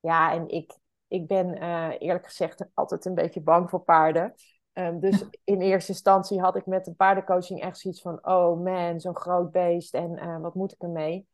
Ja, 0.00 0.32
en 0.32 0.48
ik, 0.48 0.76
ik 1.08 1.26
ben 1.26 1.62
uh, 1.62 1.90
eerlijk 1.98 2.26
gezegd 2.26 2.64
altijd 2.74 3.04
een 3.04 3.14
beetje 3.14 3.40
bang 3.40 3.70
voor 3.70 3.80
paarden. 3.80 4.34
Um, 4.72 5.00
dus 5.00 5.24
in 5.44 5.60
eerste 5.60 5.92
instantie 5.92 6.40
had 6.40 6.56
ik 6.56 6.66
met 6.66 6.84
de 6.84 6.94
paardencoaching 6.94 7.60
echt 7.60 7.78
zoiets 7.78 8.00
van: 8.00 8.26
oh 8.26 8.62
man, 8.62 9.00
zo'n 9.00 9.16
groot 9.16 9.50
beest 9.50 9.94
en 9.94 10.12
uh, 10.12 10.40
wat 10.40 10.54
moet 10.54 10.72
ik 10.72 10.82
ermee? 10.82 11.26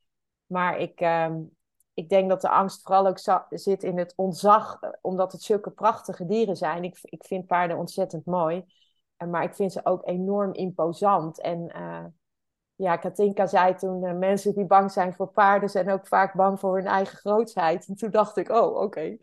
Maar 0.47 0.79
ik, 0.79 1.01
um, 1.01 1.57
ik 1.95 2.09
denk 2.09 2.29
dat 2.29 2.41
de 2.41 2.49
angst 2.49 2.83
vooral 2.83 3.07
ook 3.07 3.19
zit 3.51 3.83
in 3.83 3.99
het 3.99 4.13
ontzag, 4.17 4.81
eh, 4.81 4.91
omdat 5.01 5.33
het 5.33 5.43
zulke 5.43 5.71
prachtige 5.71 6.27
dieren 6.27 6.57
zijn. 6.57 6.85
Ik, 6.85 6.99
ik 7.03 7.25
vind 7.25 7.47
paarden 7.47 7.77
ontzettend 7.77 8.25
mooi, 8.25 8.65
maar 9.17 9.43
ik 9.43 9.55
vind 9.55 9.73
ze 9.73 9.81
ook 9.85 10.07
enorm 10.07 10.53
imposant. 10.53 11.41
En 11.41 11.73
ja, 12.77 12.97
Katinka 12.97 13.47
zei 13.47 13.75
toen, 13.75 14.05
uh, 14.05 14.13
mensen 14.13 14.55
die 14.55 14.65
bang 14.65 14.93
zijn 14.93 15.15
voor 15.15 15.29
paarden 15.29 15.69
zijn 15.69 15.91
ook 15.91 16.07
vaak 16.07 16.35
bang 16.35 16.61
voor 16.61 16.77
hun 16.77 16.87
eigen 16.87 17.17
grootsheid. 17.17 17.87
En 17.87 17.95
toen 17.95 18.11
dacht 18.11 18.37
ik, 18.37 18.49
oh, 18.49 18.75
oké. 18.75 18.79
Okay. 18.79 19.19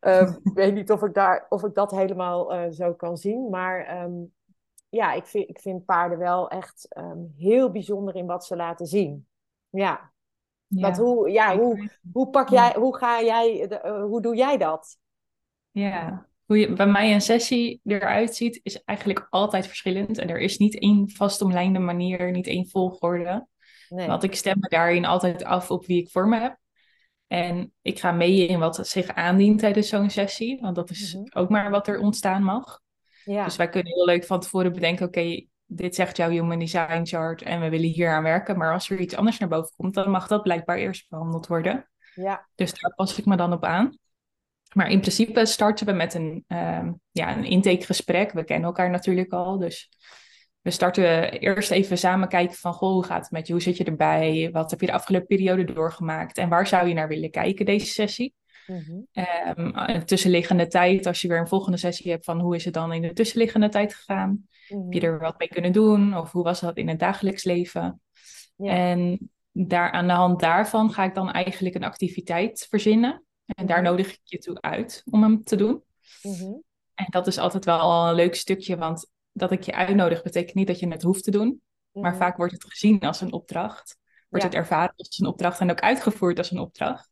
Um, 0.00 0.38
ik 0.44 0.54
weet 0.54 0.74
niet 0.74 0.90
of 0.90 1.02
ik, 1.02 1.14
daar, 1.14 1.46
of 1.48 1.64
ik 1.64 1.74
dat 1.74 1.90
helemaal 1.90 2.54
uh, 2.54 2.70
zo 2.70 2.94
kan 2.94 3.16
zien. 3.16 3.50
Maar 3.50 4.02
um, 4.02 4.32
ja, 4.88 5.12
ik 5.12 5.26
vind, 5.26 5.48
ik 5.48 5.60
vind 5.60 5.84
paarden 5.84 6.18
wel 6.18 6.48
echt 6.48 6.96
um, 6.98 7.32
heel 7.36 7.70
bijzonder 7.70 8.14
in 8.14 8.26
wat 8.26 8.44
ze 8.44 8.56
laten 8.56 8.86
zien. 8.86 9.26
Ja. 9.68 10.12
hoe, 10.96 11.30
ja, 11.30 11.56
hoe, 11.56 11.90
hoe 12.12 12.30
pak 12.30 12.48
jij, 12.48 12.74
hoe 12.78 12.96
ga 12.96 13.22
jij, 13.22 13.66
de, 13.68 13.80
uh, 13.84 14.02
hoe 14.02 14.22
doe 14.22 14.36
jij 14.36 14.56
dat? 14.56 14.98
Ja, 15.70 16.26
hoe 16.46 16.58
je, 16.58 16.72
bij 16.72 16.86
mij 16.86 17.12
een 17.12 17.20
sessie 17.20 17.80
eruit 17.84 18.36
ziet, 18.36 18.60
is 18.62 18.82
eigenlijk 18.82 19.26
altijd 19.30 19.66
verschillend. 19.66 20.18
En 20.18 20.28
er 20.28 20.40
is 20.40 20.58
niet 20.58 20.78
één 20.78 21.10
vastomlijnde 21.10 21.78
manier, 21.78 22.30
niet 22.30 22.46
één 22.46 22.68
volgorde. 22.68 23.46
Nee. 23.88 24.06
Want 24.06 24.22
ik 24.22 24.34
stem 24.34 24.56
me 24.60 24.68
daarin 24.68 25.04
altijd 25.04 25.44
af 25.44 25.70
op 25.70 25.86
wie 25.86 26.02
ik 26.02 26.10
voor 26.10 26.28
me 26.28 26.40
heb. 26.40 26.56
En 27.26 27.72
ik 27.82 27.98
ga 27.98 28.12
mee 28.12 28.46
in 28.46 28.58
wat 28.58 28.86
zich 28.86 29.08
aandient 29.08 29.58
tijdens 29.58 29.88
zo'n 29.88 30.10
sessie. 30.10 30.60
Want 30.60 30.74
dat 30.74 30.90
is 30.90 31.14
mm-hmm. 31.14 31.30
ook 31.34 31.48
maar 31.48 31.70
wat 31.70 31.88
er 31.88 31.98
ontstaan 31.98 32.42
mag. 32.42 32.80
Ja. 33.24 33.44
Dus 33.44 33.56
wij 33.56 33.68
kunnen 33.68 33.92
heel 33.92 34.04
leuk 34.04 34.24
van 34.24 34.40
tevoren 34.40 34.72
bedenken, 34.72 35.06
oké, 35.06 35.46
dit 35.66 35.94
zegt 35.94 36.16
jouw 36.16 36.30
Human 36.30 36.58
Design 36.58 37.04
Chart 37.04 37.42
en 37.42 37.60
we 37.60 37.68
willen 37.68 37.88
hier 37.88 38.10
aan 38.10 38.22
werken. 38.22 38.58
Maar 38.58 38.72
als 38.72 38.90
er 38.90 39.00
iets 39.00 39.16
anders 39.16 39.38
naar 39.38 39.48
boven 39.48 39.72
komt, 39.76 39.94
dan 39.94 40.10
mag 40.10 40.26
dat 40.26 40.42
blijkbaar 40.42 40.76
eerst 40.76 41.08
behandeld 41.08 41.46
worden. 41.46 41.88
Ja. 42.14 42.48
Dus 42.54 42.80
daar 42.80 42.94
pas 42.94 43.18
ik 43.18 43.24
me 43.24 43.36
dan 43.36 43.52
op 43.52 43.64
aan. 43.64 43.98
Maar 44.74 44.90
in 44.90 45.00
principe 45.00 45.46
starten 45.46 45.86
we 45.86 45.92
met 45.92 46.14
een, 46.14 46.44
um, 46.48 47.00
ja, 47.10 47.36
een 47.36 47.44
intakegesprek. 47.44 48.32
We 48.32 48.44
kennen 48.44 48.66
elkaar 48.66 48.90
natuurlijk 48.90 49.32
al, 49.32 49.58
dus 49.58 49.88
we 50.60 50.70
starten 50.70 51.32
eerst 51.32 51.70
even 51.70 51.98
samen 51.98 52.28
kijken 52.28 52.56
van, 52.56 52.72
goh, 52.72 52.92
hoe 52.92 53.04
gaat 53.04 53.22
het 53.22 53.30
met 53.30 53.46
je? 53.46 53.52
Hoe 53.52 53.62
zit 53.62 53.76
je 53.76 53.84
erbij? 53.84 54.48
Wat 54.52 54.70
heb 54.70 54.80
je 54.80 54.86
de 54.86 54.92
afgelopen 54.92 55.26
periode 55.26 55.64
doorgemaakt? 55.64 56.38
En 56.38 56.48
waar 56.48 56.66
zou 56.66 56.88
je 56.88 56.94
naar 56.94 57.08
willen 57.08 57.30
kijken 57.30 57.66
deze 57.66 57.86
sessie? 57.86 58.34
Mm 58.66 59.06
tussenliggende 60.04 60.66
tijd, 60.66 61.06
als 61.06 61.20
je 61.20 61.28
weer 61.28 61.38
een 61.38 61.48
volgende 61.48 61.78
sessie 61.78 62.10
hebt 62.10 62.24
van 62.24 62.40
hoe 62.40 62.54
is 62.54 62.64
het 62.64 62.74
dan 62.74 62.92
in 62.92 63.02
de 63.02 63.12
tussenliggende 63.12 63.68
tijd 63.68 63.94
gegaan? 63.94 64.48
Heb 64.68 64.92
je 64.92 65.00
mhm. 65.00 65.06
er 65.06 65.18
wat 65.18 65.38
mee 65.38 65.48
kunnen 65.48 65.72
doen? 65.72 66.16
Of 66.16 66.32
hoe 66.32 66.42
was 66.42 66.60
dat 66.60 66.76
in 66.76 66.88
het 66.88 66.98
dagelijks 66.98 67.44
leven? 67.44 68.00
Ja. 68.56 68.72
En 68.72 69.30
daar, 69.52 69.90
aan 69.90 70.06
de 70.06 70.12
hand 70.12 70.40
daarvan 70.40 70.92
ga 70.92 71.04
ik 71.04 71.14
dan 71.14 71.32
eigenlijk 71.32 71.74
een 71.74 71.84
activiteit 71.84 72.66
verzinnen. 72.70 73.23
En 73.46 73.66
daar 73.66 73.82
mhm. 73.82 73.90
nodig 73.90 74.12
ik 74.12 74.20
je 74.22 74.38
toe 74.38 74.60
uit 74.60 75.02
om 75.10 75.22
hem 75.22 75.42
te 75.42 75.56
doen. 75.56 75.82
Mhm. 76.22 76.52
En 76.94 77.06
dat 77.10 77.26
is 77.26 77.38
altijd 77.38 77.64
wel 77.64 78.08
een 78.08 78.14
leuk 78.14 78.34
stukje, 78.34 78.76
want 78.76 79.10
dat 79.32 79.50
ik 79.50 79.62
je 79.62 79.74
uitnodig 79.74 80.22
betekent 80.22 80.54
niet 80.54 80.66
dat 80.66 80.78
je 80.78 80.88
het 80.88 81.02
hoeft 81.02 81.24
te 81.24 81.30
doen. 81.30 81.62
Maar 81.92 82.16
vaak 82.16 82.36
wordt 82.36 82.52
het 82.52 82.64
gezien 82.64 83.00
als 83.00 83.20
een 83.20 83.32
opdracht. 83.32 83.98
Wordt 84.28 84.44
het 84.44 84.54
ervaren 84.54 84.94
als 84.96 85.18
een 85.18 85.26
opdracht 85.26 85.60
en 85.60 85.70
ook 85.70 85.80
uitgevoerd 85.80 86.38
als 86.38 86.50
een 86.50 86.58
opdracht. 86.58 87.10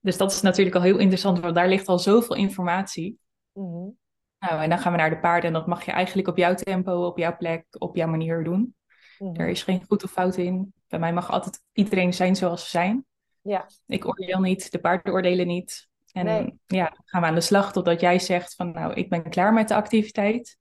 Dus 0.00 0.16
dat 0.16 0.32
is 0.32 0.40
natuurlijk 0.40 0.76
al 0.76 0.82
heel 0.82 0.98
interessant, 0.98 1.40
want 1.40 1.54
daar 1.54 1.68
ligt 1.68 1.88
al 1.88 1.98
zoveel 1.98 2.36
informatie. 2.36 3.18
Mm 3.52 3.96
Nou, 4.38 4.62
en 4.62 4.68
dan 4.68 4.78
gaan 4.78 4.92
we 4.92 4.98
naar 4.98 5.10
de 5.10 5.18
paarden 5.18 5.46
en 5.46 5.52
dat 5.52 5.66
mag 5.66 5.84
je 5.84 5.92
eigenlijk 5.92 6.28
op 6.28 6.36
jouw 6.36 6.54
tempo, 6.54 7.06
op 7.06 7.18
jouw 7.18 7.36
plek, 7.36 7.66
op 7.78 7.96
jouw 7.96 8.08
manier 8.08 8.44
doen. 8.44 8.74
Mhm. 9.18 9.40
Er 9.40 9.48
is 9.48 9.62
geen 9.62 9.84
goed 9.86 10.04
of 10.04 10.10
fout 10.10 10.36
in. 10.36 10.72
Bij 10.88 10.98
mij 10.98 11.12
mag 11.12 11.30
altijd 11.30 11.62
iedereen 11.72 12.14
zijn 12.14 12.36
zoals 12.36 12.62
ze 12.62 12.70
zijn. 12.70 13.06
Ja. 13.46 13.68
Ik 13.86 14.06
oordeel 14.06 14.40
niet, 14.40 14.70
de 14.70 14.78
paarden 14.78 15.12
oordelen 15.12 15.46
niet. 15.46 15.88
En 16.12 16.60
ja, 16.66 16.84
dan 16.84 17.02
gaan 17.04 17.20
we 17.20 17.26
aan 17.26 17.34
de 17.34 17.40
slag 17.40 17.72
totdat 17.72 18.00
jij 18.00 18.18
zegt 18.18 18.54
van 18.54 18.72
nou, 18.72 18.92
ik 18.92 19.08
ben 19.08 19.30
klaar 19.30 19.52
met 19.52 19.68
de 19.68 19.74
activiteit. 19.74 20.58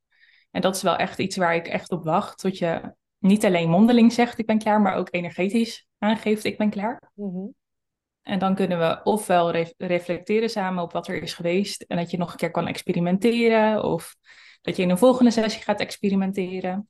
En 0.51 0.61
dat 0.61 0.75
is 0.75 0.81
wel 0.81 0.95
echt 0.95 1.19
iets 1.19 1.37
waar 1.37 1.55
ik 1.55 1.67
echt 1.67 1.91
op 1.91 2.03
wacht. 2.03 2.37
Tot 2.37 2.57
je 2.57 2.93
niet 3.17 3.45
alleen 3.45 3.69
mondeling 3.69 4.13
zegt 4.13 4.37
ik 4.37 4.45
ben 4.45 4.59
klaar, 4.59 4.81
maar 4.81 4.95
ook 4.95 5.07
energetisch 5.11 5.87
aangeeft 5.97 6.43
ik 6.43 6.57
ben 6.57 6.69
klaar. 6.69 7.11
Mm 7.13 7.53
en 8.25 8.39
dan 8.39 8.55
kunnen 8.55 8.79
we 8.79 9.03
ofwel 9.03 9.51
reflecteren 9.77 10.49
samen 10.49 10.83
op 10.83 10.91
wat 10.91 11.07
er 11.07 11.21
is 11.21 11.33
geweest 11.33 11.81
en 11.81 11.97
dat 11.97 12.11
je 12.11 12.17
nog 12.17 12.31
een 12.31 12.37
keer 12.37 12.51
kan 12.51 12.67
experimenteren 12.67 13.83
of 13.83 14.15
dat 14.61 14.75
je 14.75 14.81
in 14.81 14.89
een 14.89 14.97
volgende 14.97 15.31
sessie 15.31 15.61
gaat 15.61 15.79
experimenteren. 15.79 16.89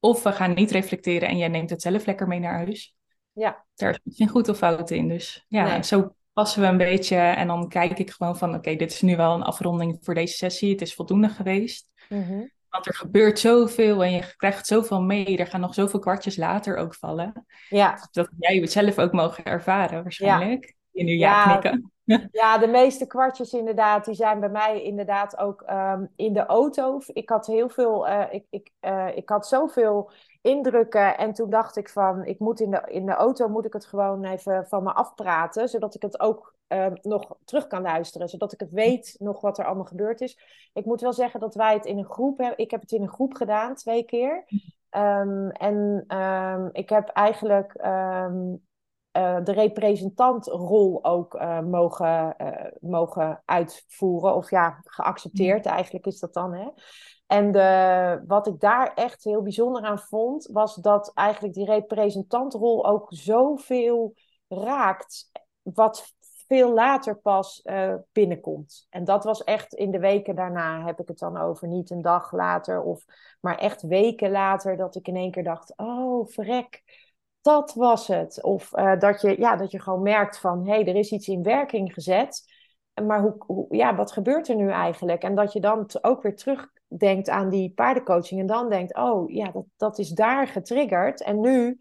Of 0.00 0.22
we 0.22 0.32
gaan 0.32 0.54
niet 0.54 0.70
reflecteren 0.70 1.28
en 1.28 1.36
jij 1.36 1.48
neemt 1.48 1.70
het 1.70 1.82
zelf 1.82 2.06
lekker 2.06 2.26
mee 2.26 2.38
naar 2.38 2.54
huis. 2.54 2.95
Ja. 3.36 3.64
Daar 3.74 4.00
is 4.04 4.16
geen 4.16 4.28
goed 4.28 4.48
of 4.48 4.58
fout 4.58 4.90
in. 4.90 5.08
Dus 5.08 5.44
ja, 5.48 5.82
zo 5.82 6.14
passen 6.32 6.60
we 6.60 6.66
een 6.66 6.76
beetje 6.76 7.16
en 7.16 7.46
dan 7.46 7.68
kijk 7.68 7.98
ik 7.98 8.10
gewoon 8.10 8.36
van 8.36 8.54
oké, 8.54 8.76
dit 8.76 8.92
is 8.92 9.02
nu 9.02 9.16
wel 9.16 9.34
een 9.34 9.42
afronding 9.42 9.98
voor 10.00 10.14
deze 10.14 10.36
sessie. 10.36 10.70
Het 10.70 10.80
is 10.80 10.94
voldoende 10.94 11.28
geweest. 11.28 11.88
Mm 12.08 12.54
want 12.76 12.88
er 12.88 12.94
gebeurt 12.94 13.38
zoveel 13.38 14.04
en 14.04 14.12
je 14.12 14.34
krijgt 14.36 14.66
zoveel 14.66 15.02
mee. 15.02 15.36
Er 15.36 15.46
gaan 15.46 15.60
nog 15.60 15.74
zoveel 15.74 16.00
kwartjes 16.00 16.36
later 16.36 16.76
ook 16.76 16.94
vallen. 16.94 17.46
Ja. 17.68 18.08
Dat 18.10 18.28
jij 18.38 18.56
het 18.56 18.72
zelf 18.72 18.98
ook 18.98 19.12
mogen 19.12 19.44
ervaren 19.44 20.02
waarschijnlijk. 20.02 20.64
Ja. 20.64 21.00
In 21.02 21.08
uw 21.08 21.16
ja, 21.16 21.44
knikken. 21.44 21.90
Ja, 22.32 22.58
de 22.58 22.66
meeste 22.66 23.06
kwartjes 23.06 23.52
inderdaad, 23.52 24.04
die 24.04 24.14
zijn 24.14 24.40
bij 24.40 24.48
mij 24.48 24.82
inderdaad 24.82 25.38
ook 25.38 25.64
um, 25.70 26.12
in 26.16 26.32
de 26.32 26.46
auto. 26.46 27.00
Ik 27.06 27.28
had 27.28 27.46
heel 27.46 27.68
veel, 27.68 28.08
uh, 28.08 28.24
ik, 28.30 28.44
ik, 28.50 28.70
uh, 28.80 29.16
ik 29.16 29.28
had 29.28 29.46
zoveel 29.46 30.10
indrukken 30.46 31.18
en 31.18 31.32
toen 31.32 31.50
dacht 31.50 31.76
ik 31.76 31.88
van, 31.88 32.24
ik 32.24 32.38
moet 32.38 32.60
in 32.60 32.70
de, 32.70 32.82
in 32.86 33.06
de 33.06 33.12
auto 33.12 33.48
moet 33.48 33.64
ik 33.64 33.72
het 33.72 33.86
gewoon 33.86 34.24
even 34.24 34.66
van 34.66 34.82
me 34.82 34.92
afpraten, 34.92 35.68
zodat 35.68 35.94
ik 35.94 36.02
het 36.02 36.20
ook 36.20 36.54
uh, 36.68 36.86
nog 37.02 37.36
terug 37.44 37.66
kan 37.66 37.82
luisteren, 37.82 38.28
zodat 38.28 38.52
ik 38.52 38.60
het 38.60 38.70
weet 38.70 39.16
nog 39.18 39.40
wat 39.40 39.58
er 39.58 39.64
allemaal 39.64 39.84
gebeurd 39.84 40.20
is. 40.20 40.38
Ik 40.72 40.84
moet 40.84 41.00
wel 41.00 41.12
zeggen 41.12 41.40
dat 41.40 41.54
wij 41.54 41.74
het 41.74 41.84
in 41.84 41.98
een 41.98 42.10
groep 42.10 42.38
hebben. 42.38 42.58
Ik 42.58 42.70
heb 42.70 42.80
het 42.80 42.92
in 42.92 43.02
een 43.02 43.08
groep 43.08 43.34
gedaan, 43.34 43.74
twee 43.74 44.04
keer. 44.04 44.44
Um, 44.90 45.50
en 45.50 46.04
um, 46.18 46.68
ik 46.72 46.88
heb 46.88 47.08
eigenlijk 47.08 47.84
um, 47.84 48.66
uh, 49.16 49.44
de 49.44 49.52
representantrol 49.52 51.04
ook 51.04 51.34
uh, 51.34 51.60
mogen, 51.60 52.34
uh, 52.38 52.50
mogen 52.80 53.42
uitvoeren. 53.44 54.34
Of 54.34 54.50
ja, 54.50 54.80
geaccepteerd 54.84 55.66
eigenlijk 55.66 56.06
is 56.06 56.18
dat 56.18 56.34
dan. 56.34 56.54
Hè? 56.54 56.68
En 57.26 57.52
wat 58.26 58.46
ik 58.46 58.60
daar 58.60 58.92
echt 58.94 59.24
heel 59.24 59.42
bijzonder 59.42 59.82
aan 59.82 59.98
vond, 59.98 60.48
was 60.52 60.74
dat 60.74 61.10
eigenlijk 61.14 61.54
die 61.54 61.64
representantrol 61.64 62.86
ook 62.86 63.06
zoveel 63.08 64.14
raakt. 64.48 65.30
Wat 65.62 66.14
veel 66.46 66.72
later 66.72 67.16
pas 67.16 67.60
uh, 67.64 67.94
binnenkomt. 68.12 68.86
En 68.90 69.04
dat 69.04 69.24
was 69.24 69.44
echt 69.44 69.74
in 69.74 69.90
de 69.90 69.98
weken 69.98 70.34
daarna, 70.34 70.84
heb 70.84 71.00
ik 71.00 71.08
het 71.08 71.18
dan 71.18 71.36
over. 71.36 71.68
Niet 71.68 71.90
een 71.90 72.02
dag 72.02 72.32
later, 72.32 72.82
of, 72.82 73.04
maar 73.40 73.58
echt 73.58 73.82
weken 73.82 74.30
later, 74.30 74.76
dat 74.76 74.94
ik 74.94 75.08
in 75.08 75.16
één 75.16 75.30
keer 75.30 75.44
dacht: 75.44 75.72
oh, 75.76 76.28
verrek, 76.28 76.82
dat 77.40 77.74
was 77.74 78.06
het. 78.06 78.42
Of 78.42 78.76
uh, 78.76 78.98
dat, 78.98 79.20
je, 79.20 79.40
ja, 79.40 79.56
dat 79.56 79.70
je 79.70 79.80
gewoon 79.80 80.02
merkt 80.02 80.38
van: 80.38 80.66
hé, 80.66 80.74
hey, 80.74 80.86
er 80.86 80.96
is 80.96 81.10
iets 81.10 81.28
in 81.28 81.42
werking 81.42 81.92
gezet. 81.92 82.55
Maar 83.04 83.20
hoe, 83.20 83.34
hoe, 83.38 83.76
ja, 83.76 83.94
wat 83.96 84.12
gebeurt 84.12 84.48
er 84.48 84.56
nu 84.56 84.70
eigenlijk? 84.70 85.22
En 85.22 85.34
dat 85.34 85.52
je 85.52 85.60
dan 85.60 85.88
ook 86.02 86.22
weer 86.22 86.36
terugdenkt 86.36 87.28
aan 87.28 87.50
die 87.50 87.72
paardencoaching. 87.74 88.40
En 88.40 88.46
dan 88.46 88.68
denkt: 88.68 88.96
oh 88.96 89.30
ja, 89.30 89.50
dat, 89.50 89.64
dat 89.76 89.98
is 89.98 90.08
daar 90.08 90.46
getriggerd. 90.46 91.22
En 91.22 91.40
nu, 91.40 91.78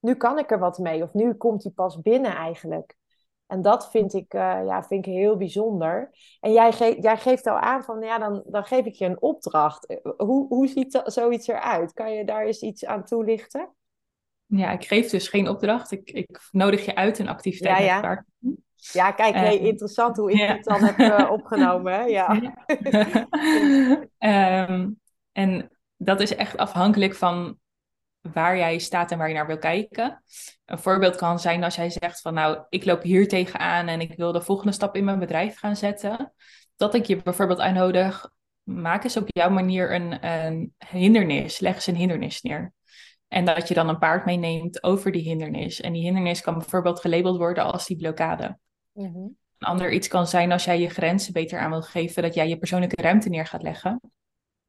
nu 0.00 0.14
kan 0.14 0.38
ik 0.38 0.50
er 0.50 0.58
wat 0.58 0.78
mee. 0.78 1.02
Of 1.02 1.12
nu 1.12 1.34
komt 1.34 1.62
die 1.62 1.72
pas 1.72 2.00
binnen 2.00 2.34
eigenlijk. 2.34 2.96
En 3.46 3.62
dat 3.62 3.90
vind 3.90 4.14
ik, 4.14 4.34
uh, 4.34 4.40
ja, 4.64 4.82
vind 4.82 5.06
ik 5.06 5.12
heel 5.12 5.36
bijzonder. 5.36 6.10
En 6.40 6.52
jij, 6.52 6.72
ge 6.72 6.96
jij 7.00 7.16
geeft 7.16 7.46
al 7.46 7.58
aan 7.58 7.84
van, 7.84 8.00
ja, 8.00 8.18
dan, 8.18 8.42
dan 8.46 8.64
geef 8.64 8.84
ik 8.84 8.94
je 8.94 9.04
een 9.04 9.22
opdracht. 9.22 9.86
Eh, 9.86 9.96
hoe, 10.16 10.46
hoe 10.46 10.66
ziet 10.66 11.02
zoiets 11.04 11.46
eruit? 11.46 11.92
Kan 11.92 12.12
je 12.12 12.24
daar 12.24 12.44
eens 12.44 12.60
iets 12.60 12.84
aan 12.84 13.04
toelichten? 13.04 13.74
Ja, 14.46 14.70
ik 14.70 14.84
geef 14.84 15.10
dus 15.10 15.28
geen 15.28 15.48
opdracht. 15.48 15.90
Ik, 15.90 16.10
ik 16.10 16.48
nodig 16.50 16.84
je 16.84 16.94
uit 16.94 17.18
een 17.18 17.28
activiteit 17.28 17.84
ja, 17.84 18.00
ja. 18.00 18.24
Ja, 18.76 19.12
kijk, 19.12 19.34
hey, 19.34 19.56
ehm, 19.56 19.66
interessant 19.66 20.16
hoe 20.16 20.32
ik 20.32 20.48
het 20.48 20.64
dan 20.64 20.84
heb 20.84 20.98
uh, 20.98 21.30
opgenomen. 21.38 21.92
Hè? 21.92 22.02
Ja. 22.02 22.40
um, 24.68 25.00
en 25.32 25.70
dat 25.96 26.20
is 26.20 26.34
echt 26.34 26.56
afhankelijk 26.56 27.14
van 27.14 27.58
waar 28.32 28.56
jij 28.56 28.78
staat 28.78 29.10
en 29.10 29.18
waar 29.18 29.28
je 29.28 29.34
naar 29.34 29.46
wil 29.46 29.58
kijken. 29.58 30.22
Een 30.64 30.78
voorbeeld 30.78 31.16
kan 31.16 31.38
zijn 31.38 31.64
als 31.64 31.74
jij 31.74 31.90
zegt 31.90 32.20
van 32.20 32.34
nou, 32.34 32.64
ik 32.68 32.84
loop 32.84 33.02
hier 33.02 33.28
tegenaan 33.28 33.86
en 33.86 34.00
ik 34.00 34.16
wil 34.16 34.32
de 34.32 34.42
volgende 34.42 34.72
stap 34.72 34.96
in 34.96 35.04
mijn 35.04 35.18
bedrijf 35.18 35.58
gaan 35.58 35.76
zetten. 35.76 36.32
Dat 36.76 36.94
ik 36.94 37.04
je 37.04 37.22
bijvoorbeeld 37.22 37.60
uitnodig, 37.60 38.30
maak 38.62 39.04
eens 39.04 39.16
op 39.16 39.26
jouw 39.26 39.50
manier 39.50 39.94
een, 39.94 40.26
een 40.26 40.74
hindernis, 40.88 41.60
leg 41.60 41.74
eens 41.74 41.86
een 41.86 41.96
hindernis 41.96 42.42
neer. 42.42 42.74
En 43.28 43.44
dat 43.44 43.68
je 43.68 43.74
dan 43.74 43.88
een 43.88 43.98
paard 43.98 44.24
meeneemt 44.24 44.82
over 44.82 45.12
die 45.12 45.22
hindernis. 45.22 45.80
En 45.80 45.92
die 45.92 46.02
hindernis 46.02 46.40
kan 46.40 46.58
bijvoorbeeld 46.58 47.00
gelabeld 47.00 47.36
worden 47.36 47.64
als 47.64 47.86
die 47.86 47.96
blokkade. 47.96 48.58
Mhm. 48.96 49.16
Een 49.58 49.68
ander 49.68 49.92
iets 49.92 50.08
kan 50.08 50.26
zijn 50.26 50.52
als 50.52 50.64
jij 50.64 50.80
je 50.80 50.88
grenzen 50.88 51.32
beter 51.32 51.58
aan 51.58 51.70
wil 51.70 51.82
geven, 51.82 52.22
dat 52.22 52.34
jij 52.34 52.48
je 52.48 52.58
persoonlijke 52.58 53.02
ruimte 53.02 53.28
neer 53.28 53.46
gaat 53.46 53.62
leggen. 53.62 54.00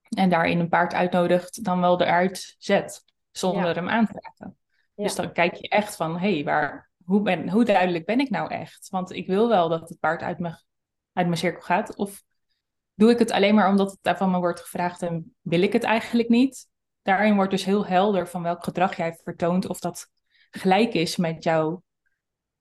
En 0.10 0.30
daarin 0.30 0.60
een 0.60 0.70
paard 0.70 0.94
uitnodigt, 0.94 1.64
dan 1.64 1.80
wel 1.80 2.02
eruit 2.02 2.56
zet 2.58 3.04
zonder 3.32 3.76
hem 3.76 3.90
aan 3.90 4.06
te 4.06 4.20
raken. 4.20 4.58
Dus 4.96 5.16
dan 5.16 5.32
kijk 5.32 5.56
je 5.56 5.70
echt 5.70 5.96
van, 5.96 6.20
hé, 6.20 6.34
hey, 6.34 6.44
waar, 6.44 6.90
hoe, 7.06 7.22
ben, 7.22 7.50
hoe 7.50 7.66
duidelijk 7.66 8.06
ben 8.06 8.20
ik 8.20 8.30
nou 8.30 8.50
echt? 8.52 8.90
Want 8.90 9.12
ik 9.12 9.28
wil 9.28 9.50
wel 9.50 9.70
dat 9.70 9.90
het 9.90 10.00
paard 10.00 10.22
uit, 10.22 10.40
me, 10.40 10.50
uit 11.14 11.26
mijn 11.28 11.38
cirkel 11.38 11.62
gaat. 11.62 11.96
Of 11.96 12.24
doe 12.94 13.12
ik 13.12 13.20
het 13.20 13.32
alleen 13.32 13.56
maar 13.56 13.70
omdat 13.70 13.98
het 14.02 14.18
van 14.18 14.32
me 14.32 14.38
wordt 14.38 14.60
gevraagd 14.60 15.02
en 15.02 15.36
wil 15.42 15.62
ik 15.62 15.74
het 15.74 15.84
eigenlijk 15.84 16.30
niet? 16.30 16.68
Daarin 17.02 17.36
wordt 17.36 17.52
dus 17.52 17.66
heel 17.66 17.86
helder 17.86 18.28
van 18.28 18.44
welk 18.44 18.64
gedrag 18.64 18.96
jij 18.98 19.20
vertoont, 19.24 19.68
of 19.68 19.80
dat 19.80 20.12
gelijk 20.50 20.94
is 20.94 21.18
met 21.18 21.44
jouw 21.44 21.84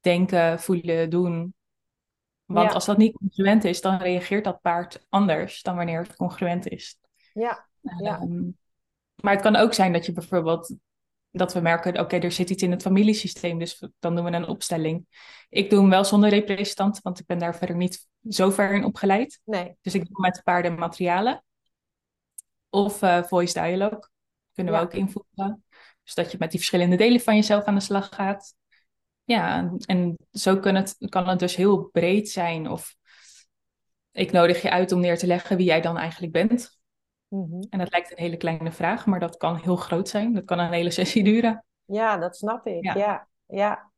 denken, 0.00 0.60
voelen, 0.60 1.10
doen. 1.10 1.54
Want 2.46 2.72
als 2.72 2.84
dat 2.84 2.96
niet 2.96 3.16
congruent 3.16 3.64
is, 3.64 3.80
dan 3.80 3.98
reageert 3.98 4.44
dat 4.44 4.60
paard 4.60 5.06
anders 5.08 5.62
dan 5.62 5.76
wanneer 5.76 6.02
het 6.02 6.16
congruent 6.16 6.68
is. 6.68 6.98
Ja, 7.32 7.68
ja. 7.80 8.18
Ehm, 8.20 8.42
maar 9.22 9.32
het 9.32 9.42
kan 9.42 9.56
ook 9.56 9.74
zijn 9.74 9.92
dat 9.92 10.06
je 10.06 10.12
bijvoorbeeld 10.12 10.76
dat 11.30 11.52
we 11.52 11.60
merken, 11.60 12.00
oké, 12.00 12.16
er 12.16 12.32
zit 12.32 12.50
iets 12.50 12.62
in 12.62 12.70
het 12.70 12.82
familiesysteem, 12.82 13.58
dus 13.58 13.88
dan 13.98 14.14
doen 14.14 14.24
we 14.24 14.32
een 14.32 14.48
opstelling. 14.48 15.06
Ik 15.48 15.70
doe 15.70 15.80
hem 15.80 15.90
wel 15.90 16.04
zonder 16.04 16.30
representant, 16.30 17.00
want 17.02 17.18
ik 17.18 17.26
ben 17.26 17.38
daar 17.38 17.56
verder 17.56 17.76
niet 17.76 18.08
zo 18.28 18.50
ver 18.50 18.74
in 18.74 18.84
opgeleid. 18.84 19.40
Nee. 19.44 19.76
Dus 19.80 19.94
ik 19.94 20.08
doe 20.08 20.20
met 20.20 20.40
paarden 20.44 20.72
en 20.72 20.78
materialen. 20.78 21.44
Of 22.70 23.02
uh, 23.02 23.22
voice 23.22 23.60
dialogue 23.60 24.08
kunnen 24.52 24.72
we 24.72 24.80
ook 24.80 24.92
invoeren. 24.92 25.64
Dus 26.02 26.14
dat 26.14 26.30
je 26.30 26.36
met 26.38 26.50
die 26.50 26.58
verschillende 26.58 26.96
delen 26.96 27.20
van 27.20 27.34
jezelf 27.34 27.64
aan 27.64 27.74
de 27.74 27.80
slag 27.80 28.14
gaat. 28.14 28.54
Ja, 29.26 29.72
en 29.86 30.16
zo 30.32 30.56
kan 30.56 30.74
het, 30.74 30.96
kan 31.08 31.28
het 31.28 31.38
dus 31.38 31.56
heel 31.56 31.88
breed 31.92 32.28
zijn. 32.28 32.70
Of 32.70 32.96
ik 34.12 34.32
nodig 34.32 34.62
je 34.62 34.70
uit 34.70 34.92
om 34.92 35.00
neer 35.00 35.18
te 35.18 35.26
leggen 35.26 35.56
wie 35.56 35.66
jij 35.66 35.80
dan 35.80 35.96
eigenlijk 35.96 36.32
bent. 36.32 36.80
Mhm. 37.28 37.62
En 37.70 37.78
dat 37.78 37.90
lijkt 37.90 38.10
een 38.10 38.22
hele 38.22 38.36
kleine 38.36 38.72
vraag, 38.72 39.06
maar 39.06 39.20
dat 39.20 39.36
kan 39.36 39.56
heel 39.56 39.76
groot 39.76 40.08
zijn. 40.08 40.32
Dat 40.34 40.44
kan 40.44 40.58
een 40.58 40.72
hele 40.72 40.90
sessie 40.90 41.24
duren. 41.24 41.64
Ja, 41.84 42.16
dat 42.16 42.36
snap 42.36 42.66
ik. 42.66 42.84
Ja, 42.94 43.28
ja. 43.46 43.90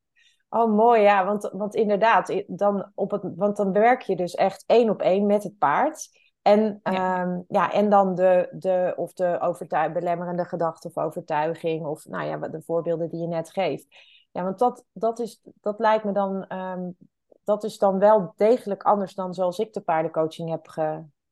Oh, 0.48 0.74
mooi. 0.74 1.00
Ja, 1.00 1.24
want, 1.24 1.50
want 1.52 1.74
inderdaad, 1.74 2.42
dan 2.46 2.92
op 2.94 3.10
het, 3.10 3.22
want 3.36 3.56
dan 3.56 3.72
werk 3.72 4.02
je 4.02 4.16
dus 4.16 4.34
echt 4.34 4.64
één 4.66 4.90
op 4.90 5.02
één 5.02 5.26
met 5.26 5.42
het 5.42 5.58
paard. 5.58 6.08
En, 6.42 6.80
ehm, 6.82 7.40
ja, 7.48 7.72
en 7.72 7.90
dan 7.90 8.14
de, 8.14 8.48
de, 8.52 8.92
of 8.96 9.12
de 9.12 9.40
overtuig, 9.40 9.92
belemmerende 9.92 10.44
gedachte 10.44 10.88
of 10.88 10.96
overtuiging, 10.96 11.86
of 11.86 12.04
nou 12.04 12.26
ja, 12.26 12.48
de 12.48 12.62
voorbeelden 12.62 13.08
die 13.08 13.20
je 13.20 13.26
net 13.26 13.50
geeft. 13.50 13.86
Ja, 14.30 14.42
want 14.42 14.58
dat, 14.58 14.84
dat, 14.92 15.18
is, 15.18 15.42
dat 15.60 15.78
lijkt 15.78 16.04
me 16.04 16.12
dan, 16.12 16.46
ehm, 16.46 16.90
dat 17.44 17.64
is 17.64 17.78
dan 17.78 17.98
wel 17.98 18.32
degelijk 18.36 18.82
anders 18.82 19.14
dan 19.14 19.34
zoals 19.34 19.58
ik 19.58 19.72
de 19.72 19.80
paardencoaching 19.80 20.50
heb 20.50 20.66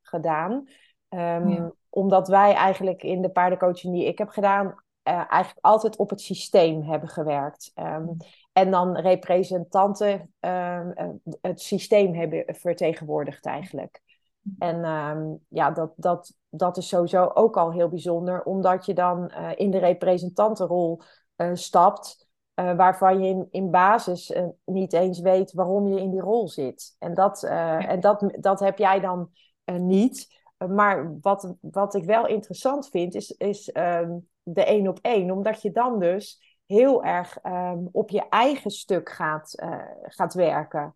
gedaan. 0.02 0.68
Um, 1.08 1.72
Omdat 1.88 2.28
wij 2.28 2.54
eigenlijk 2.54 3.02
in 3.02 3.22
de 3.22 3.30
paardencoaching 3.30 3.94
die 3.94 4.06
ik 4.06 4.18
heb 4.18 4.28
gedaan, 4.28 4.66
uh, 4.66 4.74
eigenlijk 5.14 5.66
altijd 5.66 5.96
op 5.96 6.10
het 6.10 6.20
systeem 6.20 6.82
hebben 6.82 7.08
gewerkt. 7.08 7.72
Um, 7.74 8.16
en 8.52 8.70
dan 8.70 8.96
representanten 8.96 10.34
um, 10.40 11.20
het 11.40 11.60
systeem 11.60 12.14
hebben 12.14 12.44
vertegenwoordigd 12.54 13.46
eigenlijk. 13.46 14.00
En 14.58 14.84
um, 14.84 15.38
ja, 15.48 15.70
dat, 15.70 15.92
dat, 15.96 16.34
dat 16.48 16.76
is 16.76 16.88
sowieso 16.88 17.30
ook 17.34 17.56
al 17.56 17.72
heel 17.72 17.88
bijzonder, 17.88 18.42
omdat 18.42 18.86
je 18.86 18.94
dan 18.94 19.32
uh, 19.38 19.50
in 19.54 19.70
de 19.70 19.78
representantenrol 19.78 21.00
stapt, 21.52 22.25
uh, 22.60 22.76
waarvan 22.76 23.22
je 23.22 23.28
in, 23.28 23.48
in 23.50 23.70
basis 23.70 24.36
niet 24.64 24.92
eens 24.92 25.20
weet 25.20 25.52
waarom 25.52 25.88
je 25.88 26.00
in 26.00 26.10
die 26.10 26.20
rol 26.20 26.48
zit. 26.48 26.96
En 26.98 27.14
dat, 27.14 27.40
ja. 27.40 27.86
en 27.86 28.00
dat, 28.00 28.36
dat 28.40 28.60
heb 28.60 28.78
jij 28.78 29.00
dan 29.00 29.30
niet. 29.64 30.40
maar 30.68 31.18
wat, 31.20 31.54
wat 31.60 31.94
ik 31.94 32.04
wel 32.04 32.26
interessant 32.26 32.88
vind, 32.88 33.14
is, 33.14 33.30
is 33.30 33.70
um, 33.74 34.28
de 34.42 34.64
één 34.64 34.88
op 34.88 34.98
één, 35.02 35.30
omdat 35.30 35.62
je 35.62 35.70
dan 35.70 35.98
dus 35.98 36.58
heel 36.66 37.04
erg 37.04 37.38
um, 37.44 37.88
op 37.92 38.10
je 38.10 38.28
eigen 38.28 38.70
stuk 38.70 39.08
gaat, 39.08 39.66
gaat 40.02 40.34
werken. 40.34 40.94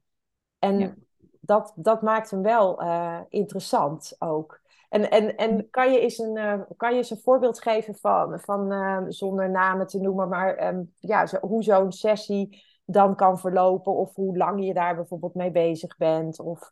En 0.59 0.79
ja 0.79 0.95
dat, 1.41 1.73
dat 1.77 2.03
maakt 2.03 2.31
hem 2.31 2.43
wel 2.43 2.83
interessant 3.29 4.17
ook. 4.19 4.60
En, 4.91 5.11
en, 5.11 5.37
en 5.37 5.71
kan, 5.71 5.93
je 5.93 6.01
eens 6.01 6.19
een, 6.19 6.37
uh, 6.37 6.61
kan 6.77 6.91
je 6.91 6.97
eens 6.97 7.11
een 7.11 7.21
voorbeeld 7.23 7.63
geven 7.63 7.95
van, 7.95 8.41
van 8.41 8.73
uh, 8.73 9.03
zonder 9.09 9.51
namen 9.51 9.87
te 9.87 10.01
noemen, 10.01 10.29
maar 10.29 10.75
um, 10.75 10.93
ja, 10.99 11.27
zo, 11.27 11.39
hoe 11.41 11.63
zo'n 11.63 11.93
sessie 11.93 12.65
dan 12.85 13.17
kan 13.17 13.39
verlopen 13.39 13.93
of 13.93 14.15
hoe 14.15 14.37
lang 14.37 14.65
je 14.65 14.75
daar 14.75 14.95
bijvoorbeeld 14.95 15.35
mee 15.35 15.51
bezig 15.51 15.97
bent? 15.97 16.41
Of... 16.41 16.71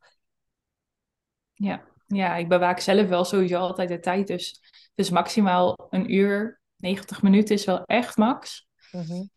Ja. 1.52 1.82
ja, 2.06 2.36
ik 2.36 2.48
bewaak 2.48 2.80
zelf 2.80 3.08
wel 3.08 3.24
sowieso 3.24 3.58
altijd 3.58 3.88
de 3.88 4.00
tijd. 4.00 4.26
Dus, 4.26 4.60
dus 4.94 5.10
maximaal 5.10 5.86
een 5.90 6.14
uur, 6.14 6.60
90 6.76 7.22
minuten 7.22 7.54
is 7.54 7.64
wel 7.64 7.84
echt 7.84 8.16
max. 8.16 8.68
Mm 8.92 9.00
-hmm. 9.00 9.30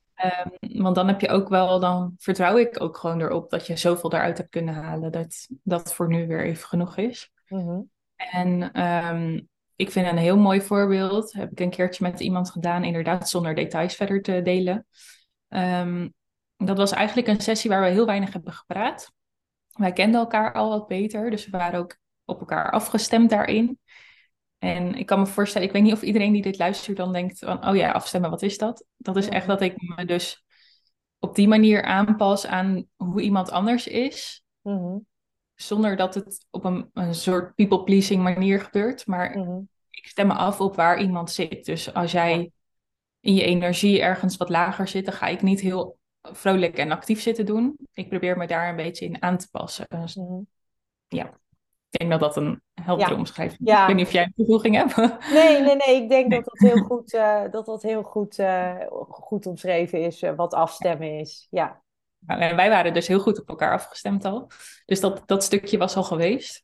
Um, 0.61 0.81
want 0.81 0.95
dan 0.95 1.07
heb 1.07 1.21
je 1.21 1.29
ook 1.29 1.49
wel, 1.49 1.79
dan 1.79 2.15
vertrouw 2.17 2.57
ik 2.57 2.81
ook 2.81 2.97
gewoon 2.97 3.21
erop 3.21 3.49
dat 3.49 3.67
je 3.67 3.77
zoveel 3.77 4.13
eruit 4.13 4.37
hebt 4.37 4.49
kunnen 4.49 4.73
halen, 4.73 5.11
dat 5.11 5.47
dat 5.63 5.93
voor 5.93 6.07
nu 6.07 6.27
weer 6.27 6.43
even 6.45 6.67
genoeg 6.67 6.97
is. 6.97 7.31
Mm-hmm. 7.47 7.89
En 8.31 8.81
um, 8.81 9.47
ik 9.75 9.91
vind 9.91 10.07
een 10.07 10.17
heel 10.17 10.37
mooi 10.37 10.61
voorbeeld, 10.61 11.33
heb 11.33 11.51
ik 11.51 11.59
een 11.59 11.69
keertje 11.69 12.03
met 12.03 12.19
iemand 12.19 12.51
gedaan, 12.51 12.83
inderdaad 12.83 13.29
zonder 13.29 13.55
details 13.55 13.95
verder 13.95 14.21
te 14.21 14.41
delen. 14.41 14.85
Um, 15.49 16.13
dat 16.57 16.77
was 16.77 16.91
eigenlijk 16.91 17.27
een 17.27 17.41
sessie 17.41 17.69
waar 17.69 17.81
we 17.81 17.87
heel 17.87 18.05
weinig 18.05 18.33
hebben 18.33 18.53
gepraat. 18.53 19.11
Wij 19.71 19.93
kenden 19.93 20.19
elkaar 20.19 20.53
al 20.53 20.69
wat 20.69 20.87
beter, 20.87 21.29
dus 21.29 21.45
we 21.45 21.57
waren 21.57 21.79
ook 21.79 21.97
op 22.25 22.39
elkaar 22.39 22.71
afgestemd 22.71 23.29
daarin. 23.29 23.79
En 24.57 24.95
ik 24.95 25.05
kan 25.05 25.19
me 25.19 25.25
voorstellen, 25.25 25.67
ik 25.67 25.73
weet 25.73 25.83
niet 25.83 25.93
of 25.93 26.01
iedereen 26.01 26.33
die 26.33 26.41
dit 26.41 26.57
luistert 26.57 26.97
dan 26.97 27.13
denkt 27.13 27.39
van, 27.39 27.67
oh 27.67 27.75
ja, 27.75 27.91
afstemmen, 27.91 28.29
wat 28.29 28.41
is 28.41 28.57
dat? 28.57 28.85
Dat 28.97 29.15
is 29.15 29.29
echt 29.29 29.47
dat 29.47 29.61
ik 29.61 29.73
me 29.77 30.05
dus 30.05 30.45
op 31.19 31.35
die 31.35 31.47
manier 31.47 31.83
aanpas 31.83 32.47
aan 32.47 32.85
hoe 32.95 33.21
iemand 33.21 33.51
anders 33.51 33.87
is. 33.87 34.43
Mm-hmm. 34.61 35.05
Zonder 35.61 35.95
dat 35.95 36.15
het 36.15 36.45
op 36.49 36.63
een, 36.63 36.89
een 36.93 37.15
soort 37.15 37.55
people-pleasing 37.55 38.23
manier 38.23 38.61
gebeurt. 38.61 39.07
Maar 39.07 39.37
mm-hmm. 39.37 39.69
ik 39.89 40.07
stem 40.07 40.27
me 40.27 40.33
af 40.33 40.61
op 40.61 40.75
waar 40.75 41.01
iemand 41.01 41.31
zit. 41.31 41.65
Dus 41.65 41.93
als 41.93 42.11
jij 42.11 42.51
in 43.19 43.33
je 43.33 43.43
energie 43.43 44.01
ergens 44.01 44.37
wat 44.37 44.49
lager 44.49 44.87
zit, 44.87 45.05
dan 45.05 45.13
ga 45.13 45.27
ik 45.27 45.41
niet 45.41 45.59
heel 45.59 45.97
vrolijk 46.21 46.77
en 46.77 46.91
actief 46.91 47.21
zitten 47.21 47.45
doen. 47.45 47.75
Ik 47.93 48.09
probeer 48.09 48.37
me 48.37 48.47
daar 48.47 48.69
een 48.69 48.75
beetje 48.75 49.05
in 49.05 49.21
aan 49.21 49.37
te 49.37 49.49
passen. 49.51 49.85
Dus, 49.89 50.15
mm-hmm. 50.15 50.47
Ja. 51.07 51.39
Ik 51.89 51.99
denk 51.99 52.11
dat 52.11 52.19
dat 52.19 52.37
een 52.37 52.61
heldere 52.73 53.11
ja. 53.11 53.17
omschrijving 53.17 53.59
is. 53.67 53.79
Ik 53.79 53.85
weet 53.85 53.95
niet 53.95 54.05
of 54.05 54.11
jij 54.11 54.23
een 54.23 54.33
toevoeging 54.35 54.75
hebt. 54.75 54.95
Nee, 55.33 55.61
nee, 55.61 55.75
nee. 55.75 56.01
Ik 56.01 56.09
denk 56.09 56.27
nee. 56.27 56.37
dat 56.41 56.45
dat 56.45 56.69
heel 56.69 56.83
goed, 56.83 57.13
uh, 57.13 57.43
dat 57.51 57.65
dat 57.65 57.81
heel 57.81 58.03
goed, 58.03 58.39
uh, 58.39 58.75
goed 59.09 59.45
omschreven 59.45 60.01
is, 60.01 60.23
uh, 60.23 60.35
wat 60.35 60.53
afstemmen 60.53 61.19
is. 61.19 61.47
Ja. 61.49 61.81
Nou, 62.25 62.55
wij 62.55 62.69
waren 62.69 62.93
dus 62.93 63.07
heel 63.07 63.19
goed 63.19 63.39
op 63.39 63.49
elkaar 63.49 63.73
afgestemd 63.73 64.25
al. 64.25 64.51
Dus 64.85 64.99
dat, 64.99 65.23
dat 65.25 65.43
stukje 65.43 65.77
was 65.77 65.95
al 65.95 66.03
geweest. 66.03 66.63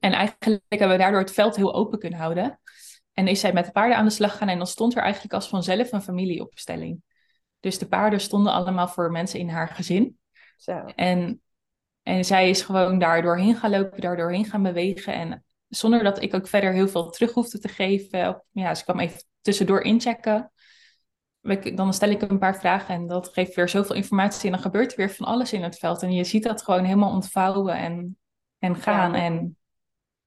En 0.00 0.12
eigenlijk 0.12 0.62
hebben 0.68 0.88
we 0.88 1.02
daardoor 1.02 1.20
het 1.20 1.32
veld 1.32 1.56
heel 1.56 1.74
open 1.74 1.98
kunnen 1.98 2.18
houden. 2.18 2.60
En 3.12 3.28
is 3.28 3.40
zij 3.40 3.52
met 3.52 3.64
de 3.64 3.72
paarden 3.72 3.96
aan 3.96 4.04
de 4.04 4.10
slag 4.10 4.32
gegaan 4.32 4.48
en 4.48 4.56
dan 4.56 4.66
stond 4.66 4.96
er 4.96 5.02
eigenlijk 5.02 5.34
als 5.34 5.48
vanzelf 5.48 5.92
een 5.92 6.02
familieopstelling. 6.02 7.02
Dus 7.60 7.78
de 7.78 7.88
paarden 7.88 8.20
stonden 8.20 8.52
allemaal 8.52 8.88
voor 8.88 9.10
mensen 9.10 9.40
in 9.40 9.48
haar 9.48 9.68
gezin. 9.68 10.18
Zo. 10.56 10.84
En 10.84 11.40
en 12.06 12.24
zij 12.24 12.48
is 12.50 12.62
gewoon 12.62 12.98
daar 12.98 13.22
doorheen 13.22 13.56
gaan 13.56 13.70
lopen, 13.70 14.00
daar 14.00 14.16
doorheen 14.16 14.44
gaan 14.44 14.62
bewegen. 14.62 15.14
En 15.14 15.44
zonder 15.68 16.02
dat 16.02 16.22
ik 16.22 16.34
ook 16.34 16.48
verder 16.48 16.72
heel 16.72 16.88
veel 16.88 17.10
terug 17.10 17.32
hoefde 17.32 17.58
te 17.58 17.68
geven. 17.68 18.42
Ja, 18.52 18.74
ze 18.74 18.84
kwam 18.84 19.00
even 19.00 19.22
tussendoor 19.40 19.80
inchecken. 19.80 20.52
Dan 21.74 21.92
stel 21.92 22.10
ik 22.10 22.22
een 22.22 22.38
paar 22.38 22.56
vragen 22.56 22.94
en 22.94 23.06
dat 23.06 23.28
geeft 23.28 23.54
weer 23.54 23.68
zoveel 23.68 23.96
informatie. 23.96 24.44
En 24.44 24.52
dan 24.52 24.60
gebeurt 24.60 24.90
er 24.90 24.96
weer 24.96 25.10
van 25.10 25.26
alles 25.26 25.52
in 25.52 25.62
het 25.62 25.78
veld. 25.78 26.02
En 26.02 26.12
je 26.12 26.24
ziet 26.24 26.42
dat 26.42 26.62
gewoon 26.62 26.84
helemaal 26.84 27.12
ontvouwen 27.12 27.76
en, 27.76 28.18
en 28.58 28.76
gaan. 28.76 29.12
Ja. 29.12 29.18
En 29.18 29.56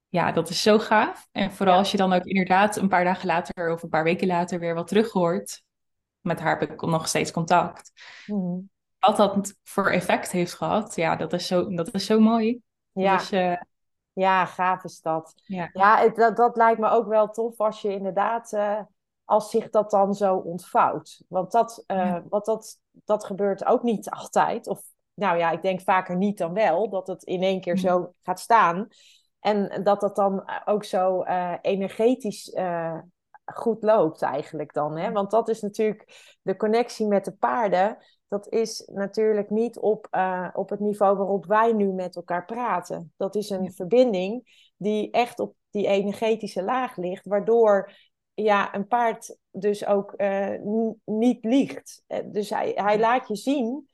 ja, 0.08 0.32
dat 0.32 0.50
is 0.50 0.62
zo 0.62 0.80
gaaf. 0.80 1.28
En 1.32 1.52
vooral 1.52 1.74
ja. 1.74 1.80
als 1.80 1.92
je 1.92 1.98
dan 1.98 2.14
ook 2.14 2.24
inderdaad 2.24 2.76
een 2.76 2.88
paar 2.88 3.04
dagen 3.04 3.28
later 3.28 3.72
of 3.74 3.84
een 3.84 3.90
paar 3.90 4.04
weken 4.04 4.28
later 4.28 4.60
weer 4.60 4.74
wat 4.74 4.88
terug 4.88 5.12
hoort. 5.12 5.64
Met 6.22 6.40
haar 6.40 6.60
heb 6.60 6.72
ik 6.72 6.82
nog 6.82 7.08
steeds 7.08 7.32
contact. 7.32 7.92
Mm 8.26 8.70
wat 9.00 9.18
dat 9.18 9.56
voor 9.64 9.90
effect 9.90 10.32
heeft 10.32 10.54
gehad, 10.54 10.96
ja, 10.96 11.16
dat 11.16 11.34
is 11.34 11.48
zo, 11.48 11.70
dat 11.76 11.94
is 11.94 12.06
zo 12.06 12.20
mooi. 12.20 12.62
Ja. 12.92 13.18
Dus, 13.18 13.32
uh... 13.32 13.56
ja, 14.14 14.46
gaaf 14.46 14.84
is 14.84 15.02
dat. 15.02 15.34
Ja, 15.46 15.70
ja 15.74 15.98
het, 15.98 16.16
dat, 16.16 16.38
dat 16.38 16.56
lijkt 16.58 16.80
me 16.80 16.90
ook 16.90 17.08
wel 17.08 17.30
tof 17.30 17.60
als 17.60 17.82
je 17.82 17.94
inderdaad, 17.94 18.54
uh, 18.54 18.80
als 19.30 19.50
zich 19.50 19.70
dat 19.70 19.92
dan 19.92 20.14
zo 20.14 20.36
ontvouwt. 20.36 21.22
Want 21.28 21.52
dat, 21.52 21.84
uh, 21.88 21.98
ja. 21.98 22.24
want 22.30 22.46
dat, 22.46 22.80
dat 22.92 23.26
gebeurt 23.26 23.66
ook 23.66 23.84
niet 23.84 24.10
altijd. 24.10 24.68
Of 24.68 24.82
nou 25.14 25.38
ja, 25.38 25.52
ik 25.52 25.62
denk 25.62 25.82
vaker 25.82 26.16
niet 26.16 26.38
dan 26.38 26.54
wel, 26.54 26.90
dat 26.90 27.08
het 27.08 27.24
in 27.24 27.44
één 27.44 27.62
keer 27.62 27.78
zo 27.78 28.14
gaat 28.24 28.40
staan. 28.40 28.88
En 29.40 29.84
dat 29.84 30.02
dat 30.02 30.16
dan 30.16 30.50
ook 30.66 30.84
zo 30.84 31.24
energetisch 31.62 32.56
goed 33.46 33.84
loopt 33.84 34.22
eigenlijk 34.22 34.74
dan. 34.74 34.98
Hè? 34.98 35.12
Want 35.12 35.32
dat 35.32 35.50
is 35.50 35.62
natuurlijk 35.62 36.38
de 36.42 36.56
connectie 36.56 37.08
met 37.08 37.26
de 37.26 37.36
paarden 37.36 37.98
dat 38.30 38.50
is 38.50 38.90
natuurlijk 38.94 39.50
niet 39.50 39.80
op, 39.80 40.08
uh, 40.12 40.48
op 40.54 40.70
het 40.70 40.80
niveau 40.80 41.18
waarop 41.18 41.46
wij 41.46 41.74
nu 41.74 41.92
met 41.92 42.16
elkaar 42.16 42.46
praten. 42.46 43.14
Dat 43.18 43.36
is 43.36 43.50
een 43.50 43.74
verbinding 43.74 44.44
die 44.78 45.12
echt 45.12 45.40
op 45.40 45.56
die 45.70 45.88
energetische 45.88 46.64
laag 46.64 46.98
ligt, 46.98 47.26
waardoor 47.26 47.92
ja, 48.44 48.76
een 48.76 48.88
paard 48.88 49.38
dus 49.52 49.86
ook 49.86 50.14
uh, 50.18 50.56
niet 51.06 51.44
liegt. 51.46 52.04
Uh, 52.08 52.18
dus 52.26 52.50
hij, 52.50 52.72
hij 52.76 53.00
laat 53.00 53.28
je 53.28 53.36
zien 53.36 53.88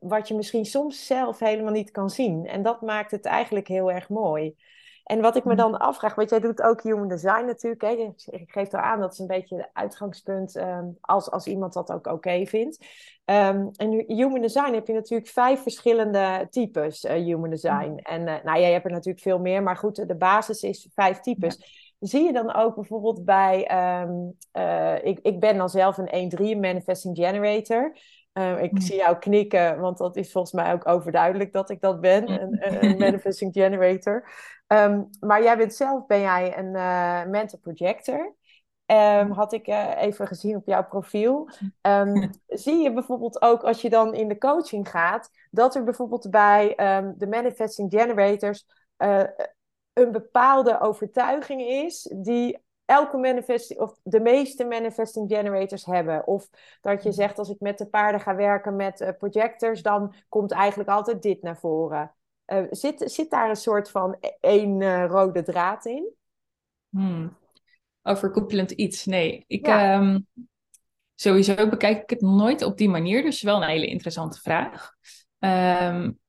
wat 0.00 0.28
je 0.28 0.34
misschien 0.34 0.64
soms 0.64 1.06
zelf 1.06 1.38
helemaal 1.38 1.72
niet 1.72 1.90
kan 1.90 2.10
zien. 2.10 2.46
En 2.46 2.62
dat 2.62 2.80
maakt 2.80 3.10
het 3.10 3.24
eigenlijk 3.24 3.68
heel 3.68 3.90
erg 3.90 4.08
mooi. 4.08 4.54
En 5.02 5.20
wat 5.20 5.36
ik 5.36 5.44
me 5.44 5.54
dan 5.54 5.78
afvraag, 5.78 6.14
want 6.14 6.30
jij 6.30 6.40
doet 6.40 6.62
ook 6.62 6.82
human 6.82 7.08
design 7.08 7.44
natuurlijk. 7.44 7.82
Hè? 7.82 8.12
Ik 8.36 8.50
geef 8.50 8.72
er 8.72 8.80
aan, 8.80 9.00
dat 9.00 9.12
is 9.12 9.18
een 9.18 9.26
beetje 9.26 9.56
het 9.56 9.70
uitgangspunt 9.72 10.56
um, 10.56 10.96
als, 11.00 11.30
als 11.30 11.46
iemand 11.46 11.72
dat 11.72 11.90
ook 11.90 12.06
oké 12.06 12.10
okay 12.10 12.46
vindt. 12.46 12.86
Um, 13.24 13.70
en 13.76 14.04
human 14.06 14.40
design 14.40 14.74
heb 14.74 14.86
je 14.86 14.92
natuurlijk 14.92 15.30
vijf 15.30 15.62
verschillende 15.62 16.46
types 16.50 17.04
uh, 17.04 17.12
human 17.12 17.50
design. 17.50 17.98
En 18.02 18.20
uh, 18.20 18.42
nou, 18.42 18.60
jij 18.60 18.72
hebt 18.72 18.84
er 18.84 18.90
natuurlijk 18.90 19.24
veel 19.24 19.38
meer, 19.38 19.62
maar 19.62 19.76
goed, 19.76 20.08
de 20.08 20.16
basis 20.16 20.62
is 20.62 20.88
vijf 20.94 21.20
types. 21.20 21.56
Ja. 21.58 21.66
Zie 22.02 22.24
je 22.24 22.32
dan 22.32 22.54
ook 22.54 22.74
bijvoorbeeld 22.74 23.24
bij, 23.24 23.70
um, 24.02 24.36
uh, 24.52 25.04
ik, 25.04 25.18
ik 25.22 25.40
ben 25.40 25.56
dan 25.56 25.68
zelf 25.68 25.98
een 25.98 26.56
1-3 26.56 26.60
manifesting 26.60 27.16
generator. 27.16 27.96
Uh, 28.32 28.62
ik 28.62 28.72
mm. 28.72 28.80
zie 28.80 28.96
jou 28.96 29.18
knikken, 29.18 29.80
want 29.80 29.98
dat 29.98 30.16
is 30.16 30.32
volgens 30.32 30.52
mij 30.52 30.72
ook 30.72 30.88
overduidelijk 30.88 31.52
dat 31.52 31.70
ik 31.70 31.80
dat 31.80 32.00
ben, 32.00 32.30
een, 32.42 32.84
een 32.84 32.98
manifesting 32.98 33.52
generator. 33.52 34.30
Um, 34.66 35.08
maar 35.20 35.42
jij 35.42 35.56
bent 35.56 35.74
zelf, 35.74 36.06
ben 36.06 36.20
jij 36.20 36.58
een 36.58 36.74
uh, 36.74 37.24
mental 37.24 37.58
projector. 37.58 38.34
Um, 38.86 39.30
had 39.30 39.52
ik 39.52 39.68
uh, 39.68 40.02
even 40.02 40.26
gezien 40.26 40.56
op 40.56 40.66
jouw 40.66 40.84
profiel. 40.84 41.50
Um, 41.80 42.30
zie 42.46 42.82
je 42.82 42.92
bijvoorbeeld 42.92 43.42
ook 43.42 43.62
als 43.62 43.82
je 43.82 43.90
dan 43.90 44.14
in 44.14 44.28
de 44.28 44.38
coaching 44.38 44.90
gaat, 44.90 45.30
dat 45.50 45.74
er 45.74 45.84
bijvoorbeeld 45.84 46.30
bij 46.30 46.74
de 47.16 47.26
manifesting 47.28 47.90
generators 47.90 48.66
uh, 48.98 49.22
een 49.92 50.12
bepaalde 50.12 50.80
overtuiging 50.80 51.60
is 51.60 52.14
die 52.16 52.58
elke 52.84 53.16
manifesting, 53.16 53.80
of 53.80 53.98
de 54.02 54.20
meeste 54.20 54.64
manifesting 54.64 55.28
generators 55.28 55.84
hebben. 55.84 56.26
Of 56.26 56.48
dat 56.80 57.02
je 57.02 57.12
zegt, 57.12 57.38
als 57.38 57.50
ik 57.50 57.60
met 57.60 57.78
de 57.78 57.86
paarden 57.86 58.20
ga 58.20 58.34
werken 58.34 58.76
met 58.76 59.14
projectors, 59.18 59.82
dan 59.82 60.14
komt 60.28 60.52
eigenlijk 60.52 60.90
altijd 60.90 61.22
dit 61.22 61.42
naar 61.42 61.58
voren. 61.58 62.14
zit, 62.70 63.02
zit 63.12 63.30
daar 63.30 63.48
een 63.48 63.56
soort 63.56 63.90
van 63.90 64.16
e-, 64.20 64.28
één 64.40 65.06
rode 65.06 65.42
draad 65.42 65.86
in? 65.86 66.14
Hmm. 66.88 67.36
Overkoepelend 68.02 68.70
iets, 68.70 69.04
nee. 69.04 69.44
Ik, 69.46 69.66
ehm, 69.66 70.20
sowieso 71.14 71.68
bekijk 71.68 72.02
ik 72.02 72.10
het 72.10 72.20
nooit 72.20 72.62
op 72.62 72.76
die 72.76 72.88
manier, 72.88 73.22
dus 73.22 73.42
wel 73.42 73.62
een 73.62 73.68
hele 73.68 73.86
interessante 73.86 74.40
vraag. 74.40 74.90
Um, 75.38 76.20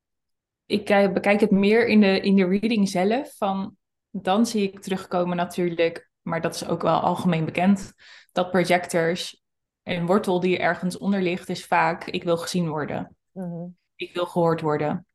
ik 0.65 0.85
bekijk 1.13 1.39
het 1.39 1.51
meer 1.51 1.87
in 1.87 2.01
de, 2.01 2.19
in 2.19 2.35
de 2.35 2.47
reading 2.47 2.89
zelf. 2.89 3.35
Van, 3.37 3.75
dan 4.09 4.45
zie 4.45 4.71
ik 4.71 4.79
terugkomen 4.79 5.37
natuurlijk, 5.37 6.09
maar 6.21 6.41
dat 6.41 6.55
is 6.55 6.67
ook 6.67 6.81
wel 6.81 6.99
algemeen 6.99 7.45
bekend, 7.45 7.93
dat 8.31 8.51
projectors, 8.51 9.43
een 9.83 10.05
wortel 10.05 10.39
die 10.39 10.57
ergens 10.57 10.97
onder 10.97 11.21
ligt, 11.21 11.49
is 11.49 11.65
vaak, 11.65 12.05
ik 12.05 12.23
wil 12.23 12.37
gezien 12.37 12.69
worden. 12.69 13.15
Mhm. 13.31 13.67
Ik 13.95 14.13
wil 14.13 14.25
gehoord 14.25 14.61
worden. 14.61 15.05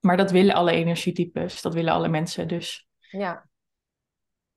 Maar 0.00 0.16
dat 0.16 0.30
willen 0.30 0.54
alle 0.54 0.72
energietypes, 0.72 1.62
dat 1.62 1.74
willen 1.74 1.92
alle 1.92 2.08
mensen. 2.08 2.48
Dus 2.48 2.88
ja. 2.98 3.48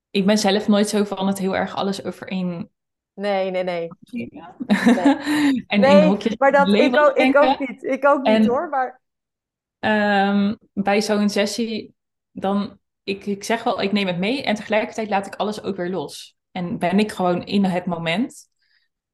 ik 0.10 0.26
ben 0.26 0.38
zelf 0.38 0.68
nooit 0.68 0.90
zo 0.90 1.04
van 1.04 1.28
het 1.28 1.38
heel 1.38 1.56
erg 1.56 1.76
alles 1.76 2.04
over 2.04 2.28
één 2.28 2.72
Nee, 3.14 3.52
nee, 3.52 3.64
nee. 3.64 3.88
en 5.68 5.80
nee, 5.80 6.18
in 6.18 6.36
maar 6.38 6.52
dat, 6.52 6.68
ik, 6.68 6.96
ook, 6.96 7.18
ik 7.18 7.38
ook 7.38 7.60
niet. 7.60 7.84
Ik 7.84 8.06
ook 8.06 8.28
niet 8.28 8.48
hoor, 8.48 8.70
maar... 8.70 9.01
Um, 9.86 10.58
bij 10.74 11.02
zo'n 11.02 11.30
sessie, 11.30 11.94
dan... 12.32 12.80
Ik, 13.04 13.26
ik 13.26 13.44
zeg 13.44 13.64
wel, 13.64 13.82
ik 13.82 13.92
neem 13.92 14.08
het 14.08 14.18
mee 14.18 14.44
en 14.44 14.56
tegelijkertijd 14.56 15.10
laat 15.10 15.26
ik 15.26 15.36
alles 15.36 15.64
ook 15.64 15.76
weer 15.76 15.90
los. 15.90 16.36
En 16.52 16.78
ben 16.78 17.00
ik 17.00 17.12
gewoon 17.12 17.44
in 17.44 17.64
het 17.64 17.86
moment. 17.86 18.50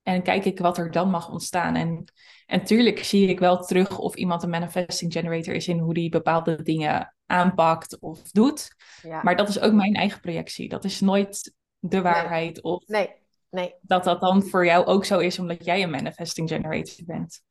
En 0.04 0.24
kijk 0.24 0.46
ik 0.46 0.60
wat 0.60 0.78
er 0.78 0.92
dan 0.92 1.10
mag 1.10 1.30
ontstaan. 1.30 1.76
En, 1.76 2.12
en 2.46 2.64
tuurlijk 2.64 3.04
zie 3.04 3.28
ik 3.28 3.40
wel 3.40 3.58
terug 3.58 3.98
of 3.98 4.16
iemand 4.16 4.44
een 4.44 4.50
manifesting 4.50 5.14
generator 5.14 5.54
is 5.54 5.68
in 5.68 5.80
hoe 5.80 5.94
die 5.94 6.10
bepaalde 6.10 6.62
dingen 6.62 7.16
aanpakt 7.26 8.00
of 8.00 8.22
doet. 8.32 8.76
Ja. 9.02 9.24
Maar 9.24 9.36
dat 9.36 9.50
is 9.50 9.60
ook 9.60 9.74
mijn 9.74 9.94
eigen 9.94 10.20
projectie. 10.20 10.70
Dat 10.70 10.84
is 10.84 11.00
nooit 11.00 11.54
de 11.80 12.02
waarheid. 12.02 12.54
Nee. 12.54 12.74
Of 12.74 12.88
nee. 12.88 13.16
Nee. 13.50 13.76
Dat 13.82 14.04
dat 14.04 14.22
dan 14.22 14.44
voor 14.44 14.66
jou 14.66 14.86
ook 14.86 15.06
zo 15.06 15.20
is 15.20 15.40
omdat 15.40 15.66
jij 15.66 15.84
een 15.84 15.90
manifesting 15.90 16.50
generator 16.50 17.06
bent. 17.06 17.42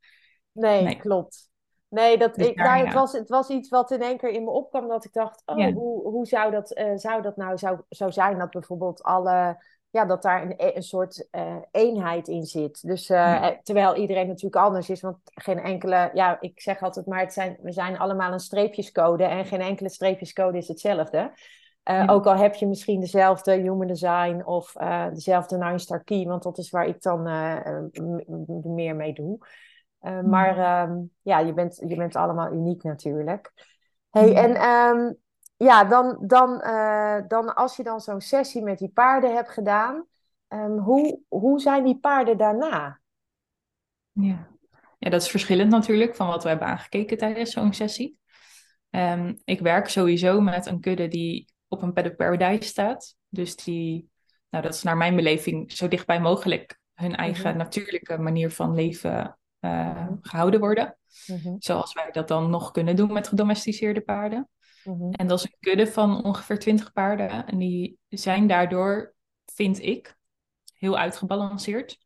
Nee, 0.53 0.97
klopt. 0.97 1.49
Nee, 1.89 2.19
dat, 2.19 2.35
dus 2.35 2.47
ik, 2.47 2.57
daar, 2.57 2.79
het, 2.79 2.93
was, 2.93 3.13
het 3.13 3.29
was 3.29 3.49
iets 3.49 3.69
wat 3.69 3.91
in 3.91 4.03
één 4.03 4.17
keer 4.17 4.31
in 4.31 4.45
me 4.45 4.51
opkwam 4.51 4.89
dat 4.89 5.05
ik 5.05 5.13
dacht, 5.13 5.43
oh, 5.47 5.67
hoe, 5.75 6.03
hoe 6.03 6.27
zou, 6.27 6.51
dat, 6.51 6.79
uh, 6.79 6.91
zou 6.95 7.23
dat 7.23 7.37
nou 7.37 7.59
zou, 7.59 7.79
zou 7.89 8.13
zijn 8.13 8.39
dat 8.39 8.51
bijvoorbeeld 8.51 9.03
alle, 9.03 9.65
ja, 9.91 10.05
dat 10.05 10.23
daar 10.23 10.43
een, 10.43 10.77
een 10.77 10.83
soort 10.83 11.29
uh, 11.33 11.57
eenheid 11.71 12.29
in 12.29 12.45
zit. 12.45 12.87
Dus 12.87 13.11
uh, 13.11 13.47
terwijl 13.63 13.97
iedereen 13.97 14.27
natuurlijk 14.27 14.65
anders 14.65 14.91
is, 14.91 15.01
want 15.01 15.19
geen 15.25 15.59
enkele, 15.59 16.11
ja, 16.13 16.41
ik 16.41 16.61
zeg 16.61 16.83
altijd 16.83 17.07
maar, 17.07 17.21
het 17.21 17.33
zijn, 17.33 17.59
we 17.63 17.73
zijn 17.73 17.99
allemaal 17.99 18.33
een 18.33 18.41
streepjescode 18.41 19.25
en 19.25 19.45
geen 19.45 19.61
enkele 19.61 19.89
streepjescode 19.89 20.59
is 20.59 20.69
hetzelfde. 20.69 21.33
Uh, 21.91 22.05
Ook 22.07 22.27
al 22.27 22.37
heb 22.37 22.55
je 22.55 22.67
misschien 22.67 23.01
dezelfde 23.01 23.53
human 23.53 23.87
design 23.87 24.43
of 24.45 24.75
uh, 24.81 25.09
dezelfde 25.11 25.59
nine 25.59 25.79
star 25.79 26.05
key, 26.05 26.25
want 26.25 26.43
dat 26.43 26.59
is 26.59 26.71
waar 26.71 26.87
ik 26.87 27.03
dan 27.03 27.29
uh, 27.29 27.57
meer 28.63 28.97
mee 28.97 29.13
doe. 29.13 29.39
Mm. 30.07 30.29
Maar 30.29 30.89
um, 30.89 31.11
ja, 31.23 31.39
je 31.39 31.53
bent, 31.53 31.83
je 31.87 31.97
bent 31.97 32.17
allemaal 32.17 32.53
uniek 32.53 32.83
natuurlijk. 32.83 33.53
Hey, 34.11 34.31
mm. 34.31 34.37
En 34.37 34.69
um, 34.69 35.17
ja, 35.57 35.85
dan, 35.85 36.19
dan, 36.21 36.59
dan 37.29 37.55
als 37.55 37.77
je 37.77 37.83
dan 37.83 38.01
zo'n 38.01 38.21
sessie 38.21 38.63
met 38.63 38.79
die 38.79 38.89
paarden 38.89 39.35
hebt 39.35 39.51
gedaan, 39.51 40.07
um, 40.49 40.79
hoe, 40.79 41.21
hoe 41.29 41.61
zijn 41.61 41.85
die 41.85 41.99
paarden 41.99 42.39
daarna? 42.39 43.01
Ja. 44.13 44.49
ja, 44.99 45.11
dat 45.11 45.23
is 45.23 45.31
verschillend 45.31 45.71
natuurlijk 45.71 46.15
van 46.15 46.27
wat 46.27 46.43
we 46.43 46.49
hebben 46.49 46.69
aangekeken 46.69 47.19
tijdens 47.19 47.51
zo'n 47.51 47.73
sessie. 47.73 48.19
ik 49.45 49.61
werk 49.61 49.89
sowieso 49.89 50.41
met 50.41 50.67
een 50.67 50.81
kudde 50.81 51.09
die 51.09 51.55
op 51.69 51.83
een 51.83 51.93
paddock 51.93 52.17
paradise 52.17 52.69
staat. 52.69 53.17
Dus 53.29 53.57
die, 53.57 54.11
nou 54.51 54.65
dat 54.65 54.75
is 54.75 54.83
naar 54.83 54.97
mijn 54.97 55.17
beleving 55.17 55.73
zo 55.73 55.89
dichtbij 55.89 56.21
mogelijk 56.21 56.79
hun 56.95 57.17
eigen 57.17 57.49
mhm. 57.49 57.59
natuurlijke 57.59 58.19
manier 58.19 58.51
van 58.51 58.75
leven 58.75 59.39
uh, 59.67 60.09
gehouden 60.21 60.61
worden. 60.61 60.99
Mhm. 61.27 61.55
Zoals 61.59 61.93
wij 61.93 62.11
dat 62.11 62.29
dan 62.29 62.51
nog 62.51 62.71
kunnen 62.71 62.97
doen 62.97 63.13
met 63.13 63.29
gedomesticeerde 63.29 64.01
paarden. 64.01 64.49
Mhm. 64.85 65.11
En 65.11 65.27
dat 65.27 65.39
is 65.39 65.45
een 65.45 65.57
kudde 65.61 65.87
van 65.87 66.25
ongeveer 66.25 66.59
20 66.59 66.93
paarden. 66.93 67.47
En 67.47 67.59
die 67.59 67.99
zijn 68.09 68.47
daardoor, 68.47 69.15
vind 69.45 69.83
ik, 69.83 70.17
heel 70.79 70.99
uitgebalanceerd. 70.99 71.99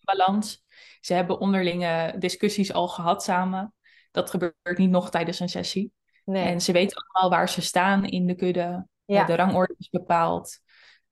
Balans. 0.00 0.64
Ze 1.00 1.14
hebben 1.14 1.38
onderlinge 1.38 2.14
discussies 2.18 2.72
al 2.72 2.88
gehad 2.88 3.22
samen. 3.22 3.74
Dat 4.10 4.30
gebeurt 4.30 4.78
niet 4.78 4.90
nog 4.90 5.10
tijdens 5.10 5.40
een 5.40 5.48
sessie. 5.48 5.92
Nee. 6.24 6.44
En 6.44 6.60
ze 6.60 6.72
weten 6.72 6.96
allemaal 7.02 7.38
waar 7.38 7.48
ze 7.48 7.60
staan 7.60 8.04
in 8.04 8.26
de 8.26 8.34
kudde. 8.34 8.86
Ja. 9.04 9.24
De 9.24 9.34
rangorde 9.34 9.74
is 9.78 9.88
bepaald. 9.88 10.58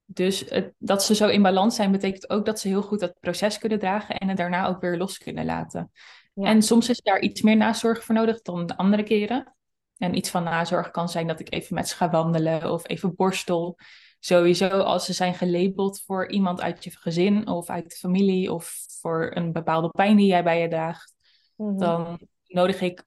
Dus 0.04 0.44
het, 0.48 0.72
dat 0.78 1.04
ze 1.04 1.14
zo 1.14 1.28
in 1.28 1.42
balans 1.42 1.76
zijn, 1.76 1.90
betekent 1.90 2.30
ook 2.30 2.46
dat 2.46 2.60
ze 2.60 2.68
heel 2.68 2.82
goed 2.82 3.00
dat 3.00 3.20
proces 3.20 3.58
kunnen 3.58 3.78
dragen 3.78 4.18
en 4.18 4.28
het 4.28 4.36
daarna 4.36 4.66
ook 4.66 4.80
weer 4.80 4.96
los 4.96 5.18
kunnen 5.18 5.44
laten. 5.44 5.90
Ja. 6.34 6.48
En 6.48 6.62
soms 6.62 6.88
is 6.88 7.00
daar 7.00 7.20
iets 7.20 7.42
meer 7.42 7.56
nazorg 7.56 8.04
voor 8.04 8.14
nodig 8.14 8.42
dan 8.42 8.66
de 8.66 8.76
andere 8.76 9.02
keren. 9.02 9.54
En 9.96 10.16
iets 10.16 10.30
van 10.30 10.44
nazorg 10.44 10.90
kan 10.90 11.08
zijn 11.08 11.26
dat 11.26 11.40
ik 11.40 11.52
even 11.52 11.74
met 11.74 11.88
ze 11.88 11.96
ga 11.96 12.10
wandelen 12.10 12.72
of 12.72 12.88
even 12.88 13.14
borstel. 13.14 13.78
Sowieso 14.18 14.68
als 14.68 15.04
ze 15.04 15.12
zijn 15.12 15.34
gelabeld 15.34 16.02
voor 16.06 16.30
iemand 16.30 16.60
uit 16.60 16.84
je 16.84 16.90
gezin 16.90 17.46
of 17.46 17.70
uit 17.70 17.90
de 17.90 17.96
familie 17.96 18.52
of 18.52 18.74
voor 19.00 19.30
een 19.34 19.52
bepaalde 19.52 19.88
pijn 19.88 20.16
die 20.16 20.26
jij 20.26 20.42
bij 20.42 20.60
je 20.60 20.68
draagt, 20.68 21.14
mhm. 21.56 21.78
dan 21.78 22.18
nodig 22.46 22.80
ik 22.80 23.04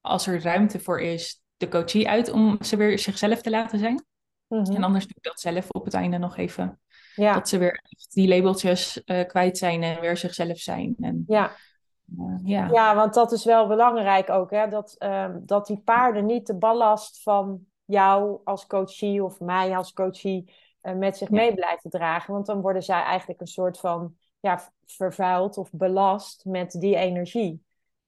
als 0.00 0.26
er 0.26 0.42
ruimte 0.42 0.80
voor 0.80 1.00
is, 1.00 1.42
de 1.56 1.68
coachie 1.68 2.08
uit 2.08 2.30
om 2.30 2.62
ze 2.62 2.76
weer 2.76 2.98
zichzelf 2.98 3.40
te 3.40 3.50
laten 3.50 3.78
zijn. 3.78 4.04
Mhm. 4.48 4.74
En 4.74 4.84
anders 4.84 5.06
doe 5.06 5.16
ik 5.16 5.22
dat 5.22 5.40
zelf 5.40 5.70
op 5.70 5.84
het 5.84 5.94
einde 5.94 6.18
nog 6.18 6.36
even. 6.36 6.80
Ja. 7.14 7.34
Dat 7.34 7.48
ze 7.48 7.58
weer 7.58 7.82
die 8.12 8.28
labeltjes 8.28 9.02
uh, 9.04 9.26
kwijt 9.26 9.58
zijn 9.58 9.82
en 9.82 10.00
weer 10.00 10.16
zichzelf 10.16 10.58
zijn. 10.58 10.96
En, 11.00 11.24
ja. 11.26 11.50
Uh, 12.18 12.38
ja. 12.42 12.68
ja, 12.72 12.94
want 12.94 13.14
dat 13.14 13.32
is 13.32 13.44
wel 13.44 13.66
belangrijk 13.66 14.30
ook. 14.30 14.50
Hè? 14.50 14.68
Dat, 14.68 14.96
uh, 14.98 15.28
dat 15.40 15.66
die 15.66 15.80
paarden 15.80 16.26
niet 16.26 16.46
de 16.46 16.54
ballast 16.54 17.22
van 17.22 17.66
jou 17.84 18.40
als 18.44 18.66
coachie 18.66 19.24
of 19.24 19.40
mij 19.40 19.76
als 19.76 19.92
coachie 19.92 20.54
uh, 20.82 20.94
met 20.94 21.16
zich 21.16 21.30
mee 21.30 21.54
blijven 21.54 21.90
dragen. 21.90 22.32
Want 22.32 22.46
dan 22.46 22.60
worden 22.60 22.82
zij 22.82 23.02
eigenlijk 23.02 23.40
een 23.40 23.46
soort 23.46 23.78
van 23.78 24.14
ja, 24.40 24.72
vervuild 24.86 25.58
of 25.58 25.70
belast 25.72 26.44
met 26.44 26.70
die 26.70 26.96
energie. 26.96 27.62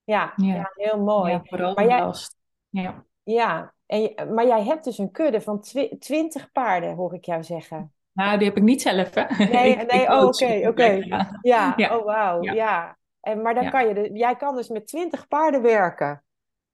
Ja, 0.05 0.33
ja. 0.37 0.71
heel 0.75 1.03
mooi. 1.03 1.33
Ja, 1.33 1.41
vooral 1.45 1.75
maar 1.75 1.87
jij, 1.87 2.13
ja. 2.83 3.05
Ja 3.33 3.75
en, 3.87 4.35
maar 4.35 4.47
jij 4.47 4.63
hebt 4.63 4.85
dus 4.85 4.99
een 4.99 5.11
kudde 5.11 5.41
van 5.41 5.61
twintig 5.99 6.53
paarden, 6.53 6.95
hoor 6.95 7.15
ik 7.15 7.25
jou 7.25 7.45
zeggen. 7.45 7.93
Nou, 8.13 8.39
die 8.39 8.47
heb 8.49 8.57
ik 8.57 8.63
niet 8.63 8.83
zelf, 8.83 9.15
hè? 9.15 9.45
Nee, 9.45 9.77
nee 9.93 10.09
oh, 10.09 10.25
oké, 10.25 10.69
oké. 10.69 10.85
Ja. 11.41 11.73
ja, 11.77 11.97
oh 11.97 12.05
wauw, 12.05 12.43
ja. 12.43 12.99
En, 13.21 13.43
maar 13.43 13.55
dan 13.55 13.71
kan 13.71 13.89
je, 13.89 13.95
de, 13.95 14.11
jij 14.13 14.37
kan 14.37 14.57
dus 14.57 14.69
met 14.69 14.87
twintig 14.87 15.29
paarden 15.29 15.63
werken. 15.63 16.25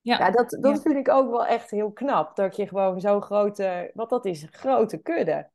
Ja, 0.00 0.18
ja 0.18 0.30
dat, 0.30 0.58
dat 0.60 0.82
vind 0.82 0.96
ik 0.96 1.08
ook 1.08 1.30
wel 1.30 1.46
echt 1.46 1.70
heel 1.70 1.92
knap. 1.92 2.36
Dat 2.36 2.56
je 2.56 2.68
gewoon 2.68 3.00
zo'n 3.00 3.22
grote, 3.22 3.90
wat 3.94 4.10
dat 4.10 4.24
is, 4.24 4.42
een 4.42 4.52
grote 4.52 4.96
kudde. 4.96 5.50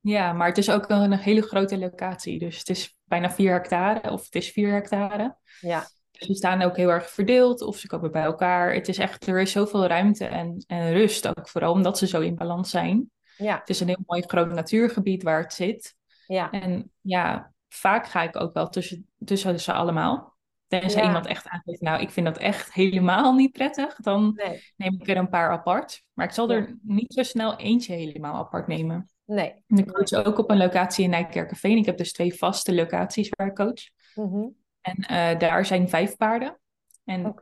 Ja, 0.00 0.32
maar 0.32 0.48
het 0.48 0.58
is 0.58 0.70
ook 0.70 0.88
een 0.88 1.12
hele 1.12 1.42
grote 1.42 1.78
locatie. 1.78 2.38
Dus 2.38 2.58
het 2.58 2.68
is 2.68 2.98
bijna 3.04 3.30
vier 3.30 3.52
hectare, 3.52 4.10
of 4.10 4.24
het 4.24 4.34
is 4.34 4.50
vier 4.50 4.72
hectare. 4.72 5.36
Ja. 5.60 5.86
Ze 6.18 6.34
staan 6.34 6.62
ook 6.62 6.76
heel 6.76 6.88
erg 6.88 7.10
verdeeld 7.10 7.62
of 7.62 7.76
ze 7.76 7.86
komen 7.86 8.10
bij 8.10 8.22
elkaar. 8.22 8.74
Het 8.74 8.88
is 8.88 8.98
echt, 8.98 9.26
er 9.26 9.40
is 9.40 9.52
zoveel 9.52 9.86
ruimte 9.86 10.24
en, 10.24 10.64
en 10.66 10.92
rust 10.92 11.28
ook, 11.28 11.48
vooral 11.48 11.72
omdat 11.72 11.98
ze 11.98 12.06
zo 12.06 12.20
in 12.20 12.34
balans 12.34 12.70
zijn. 12.70 13.10
Ja. 13.36 13.58
Het 13.58 13.68
is 13.68 13.80
een 13.80 13.88
heel 13.88 14.04
mooi 14.06 14.22
groot 14.22 14.52
natuurgebied 14.52 15.22
waar 15.22 15.42
het 15.42 15.52
zit. 15.52 15.96
Ja. 16.26 16.50
En 16.50 16.92
ja, 17.00 17.52
vaak 17.68 18.06
ga 18.06 18.22
ik 18.22 18.40
ook 18.40 18.54
wel 18.54 18.68
tussen, 18.68 19.06
tussen 19.24 19.60
ze 19.60 19.72
allemaal. 19.72 20.36
Tenzij 20.66 21.00
ja. 21.00 21.06
iemand 21.06 21.26
echt 21.26 21.48
aangeeft, 21.48 21.80
nou, 21.80 22.00
ik 22.00 22.10
vind 22.10 22.26
dat 22.26 22.38
echt 22.38 22.72
helemaal 22.72 23.34
niet 23.34 23.52
prettig, 23.52 23.96
dan 23.96 24.40
neem 24.76 24.94
ik 24.94 25.08
er 25.08 25.16
een 25.16 25.28
paar 25.28 25.50
apart. 25.50 26.02
Maar 26.12 26.26
ik 26.26 26.32
zal 26.32 26.50
er 26.50 26.78
niet 26.82 27.12
zo 27.12 27.22
snel 27.22 27.56
eentje 27.56 27.94
helemaal 27.94 28.34
apart 28.34 28.66
nemen. 28.66 29.10
Nee. 29.24 29.54
En 29.66 29.76
ik 29.76 29.92
coach 29.92 30.24
ook 30.26 30.38
op 30.38 30.50
een 30.50 30.56
locatie 30.56 31.04
in 31.04 31.10
Nijkerkerveen. 31.10 31.76
Ik 31.76 31.86
heb 31.86 31.96
dus 31.96 32.12
twee 32.12 32.34
vaste 32.34 32.74
locaties 32.74 33.28
waar 33.28 33.46
ik 33.46 33.54
coach. 33.54 33.88
Mm 34.14 34.56
en 34.96 35.32
uh, 35.34 35.38
daar 35.38 35.66
zijn 35.66 35.88
vijf 35.88 36.16
paarden. 36.16 36.58
En, 37.04 37.34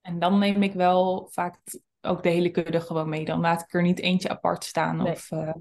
en 0.00 0.18
dan 0.18 0.38
neem 0.38 0.62
ik 0.62 0.72
wel 0.72 1.28
vaak 1.30 1.56
ook 2.00 2.22
de 2.22 2.28
hele 2.28 2.50
kudde 2.50 2.80
gewoon 2.80 3.08
mee. 3.08 3.24
Dan 3.24 3.40
laat 3.40 3.62
ik 3.62 3.74
er 3.74 3.82
niet 3.82 4.00
eentje 4.00 4.28
apart 4.28 4.64
staan. 4.64 4.96
Nee. 4.96 5.12
Of, 5.12 5.30
uh, 5.30 5.52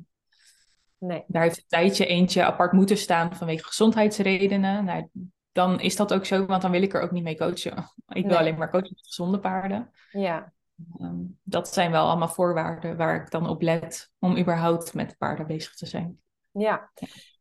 nee. 0.97 1.23
Daar 1.27 1.41
heeft 1.41 1.57
een 1.57 1.63
tijdje 1.67 2.05
eentje 2.05 2.43
apart 2.43 2.71
moeten 2.71 2.97
staan 2.97 3.35
vanwege 3.35 3.63
gezondheidsredenen. 3.63 4.85
Nou, 4.85 5.07
dan 5.51 5.79
is 5.79 5.95
dat 5.95 6.13
ook 6.13 6.25
zo, 6.25 6.45
want 6.45 6.61
dan 6.61 6.71
wil 6.71 6.81
ik 6.81 6.93
er 6.93 7.01
ook 7.01 7.11
niet 7.11 7.23
mee 7.23 7.37
coachen. 7.37 7.91
Ik 8.07 8.25
wil 8.25 8.37
alleen 8.37 8.57
maar 8.57 8.69
coachen 8.69 8.91
met 8.95 9.05
gezonde 9.05 9.39
paarden. 9.39 9.91
Ja. 10.11 10.53
Um, 10.99 11.37
dat 11.43 11.73
zijn 11.73 11.91
wel 11.91 12.07
allemaal 12.07 12.27
voorwaarden 12.27 12.97
waar 12.97 13.15
ik 13.15 13.31
dan 13.31 13.47
op 13.47 13.61
let 13.61 14.11
om 14.19 14.37
überhaupt 14.37 14.93
met 14.93 15.17
paarden 15.17 15.47
bezig 15.47 15.75
te 15.75 15.85
zijn. 15.85 16.19
Ja. 16.51 16.91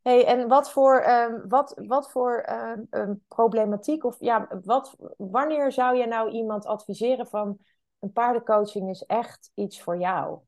Hey, 0.09 0.27
en 0.27 0.49
wat 0.49 0.73
voor, 0.73 1.09
um, 1.09 1.49
wat, 1.49 1.81
wat 1.87 2.11
voor 2.11 2.49
um, 2.91 3.23
problematiek 3.29 4.05
of 4.05 4.17
ja, 4.21 4.49
wat, 4.65 4.97
wanneer 5.17 5.73
zou 5.73 5.97
je 5.97 6.07
nou 6.07 6.31
iemand 6.31 6.67
adviseren 6.67 7.27
van 7.27 7.59
een 7.99 8.13
paardencoaching 8.13 8.91
is 8.91 9.03
echt 9.03 9.51
iets 9.55 9.83
voor 9.83 9.99
jou. 9.99 10.39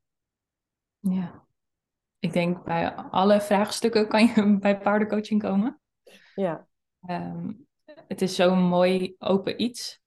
Ja. 0.99 1.43
Ik 2.19 2.33
denk 2.33 2.63
bij 2.63 2.95
alle 2.95 3.41
vraagstukken 3.41 4.07
kan 4.07 4.25
je 4.25 4.57
bij 4.59 4.77
paardencoaching 4.77 5.41
komen. 5.41 5.79
Ja. 6.35 6.67
Ehm, 7.05 7.51
het 8.07 8.21
is 8.21 8.35
zo'n 8.35 8.63
mooi 8.63 9.15
open 9.17 9.61
iets. 9.61 10.01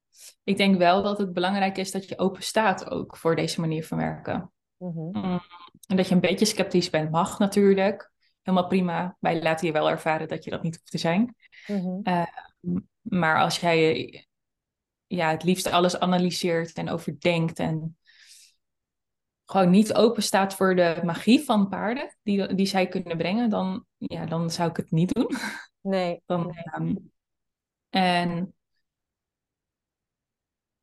Ik 0.45 0.57
denk 0.57 0.79
wel 0.79 1.03
dat 1.03 1.19
het 1.19 1.33
belangrijk 1.33 1.77
is 1.77 1.91
dat 1.91 2.09
je 2.09 2.19
open 2.19 2.43
staat 2.43 2.91
ook 2.91 3.17
voor 3.17 3.37
deze 3.37 3.61
manier 3.61 3.87
van 3.87 3.99
werken. 3.99 4.53
Mhm. 4.77 5.19
Mm, 5.19 5.41
En 5.87 5.97
dat 5.97 6.09
je 6.09 6.15
een 6.15 6.21
beetje 6.21 6.45
sceptisch 6.45 6.91
bent, 6.91 7.11
mag 7.11 7.39
natuurlijk. 7.39 8.13
Helemaal 8.45 8.69
prima. 8.69 9.17
Wij 9.21 9.43
laten 9.43 9.67
je 9.67 9.73
wel 9.73 9.91
ervaren 9.91 10.29
dat 10.29 10.45
je 10.45 10.51
dat 10.51 10.63
niet 10.63 10.77
hoeft 10.77 10.91
te 10.91 10.99
zijn. 10.99 11.37
Mhm. 11.67 12.01
Ehm, 12.03 12.79
maar 13.01 13.41
als 13.41 13.61
jij 13.61 14.27
ja, 15.07 15.31
het 15.31 15.43
liefst 15.43 15.71
alles 15.71 15.99
analyseert 15.99 16.73
en 16.73 16.89
overdenkt 16.89 17.59
en 17.59 17.99
gewoon 19.45 19.71
niet 19.71 19.95
open 19.95 20.23
staat 20.23 20.55
voor 20.55 20.77
de 20.77 21.01
magie 21.05 21.45
van 21.45 21.69
paarden 21.69 22.17
die, 22.23 22.55
die 22.55 22.67
zij 22.67 22.89
kunnen 22.89 23.17
brengen, 23.17 23.51
dan, 23.51 23.85
ja, 23.97 24.27
dan 24.27 24.51
zou 24.51 24.71
ik 24.71 24.77
het 24.77 24.91
niet 24.91 25.15
doen. 25.15 25.31
Nee. 25.85 26.23
Dan, 26.27 26.47
nee. 26.47 26.65
ehm, 26.65 26.97
en 27.91 28.55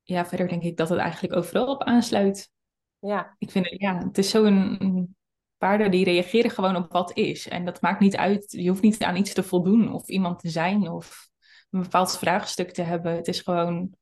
ja, 0.03 0.25
verder 0.25 0.47
denk 0.47 0.63
ik 0.63 0.77
dat 0.77 0.89
het 0.89 0.99
eigenlijk 0.99 1.35
overal 1.35 1.67
op 1.67 1.83
aansluit. 1.83 2.51
Ja. 2.99 3.35
Ik 3.37 3.51
vind 3.51 3.69
het, 3.69 3.81
ja, 3.81 3.97
het 3.97 4.17
is 4.17 4.29
zo'n 4.29 5.15
paarden 5.61 5.91
die 5.91 6.03
reageren 6.03 6.51
gewoon 6.51 6.75
op 6.75 6.91
wat 6.91 7.17
is. 7.17 7.47
En 7.47 7.65
dat 7.65 7.81
maakt 7.81 7.99
niet 7.99 8.15
uit, 8.15 8.51
je 8.51 8.69
hoeft 8.69 8.81
niet 8.81 9.03
aan 9.03 9.15
iets 9.15 9.33
te 9.33 9.43
voldoen 9.43 9.93
of 9.93 10.07
iemand 10.07 10.39
te 10.39 10.49
zijn 10.49 10.89
of 10.89 11.29
een 11.69 11.81
bepaald 11.81 12.17
vraagstuk 12.17 12.71
te 12.71 12.81
hebben. 12.81 13.15
Het 13.15 13.27
is 13.27 13.41
gewoon, 13.41 13.95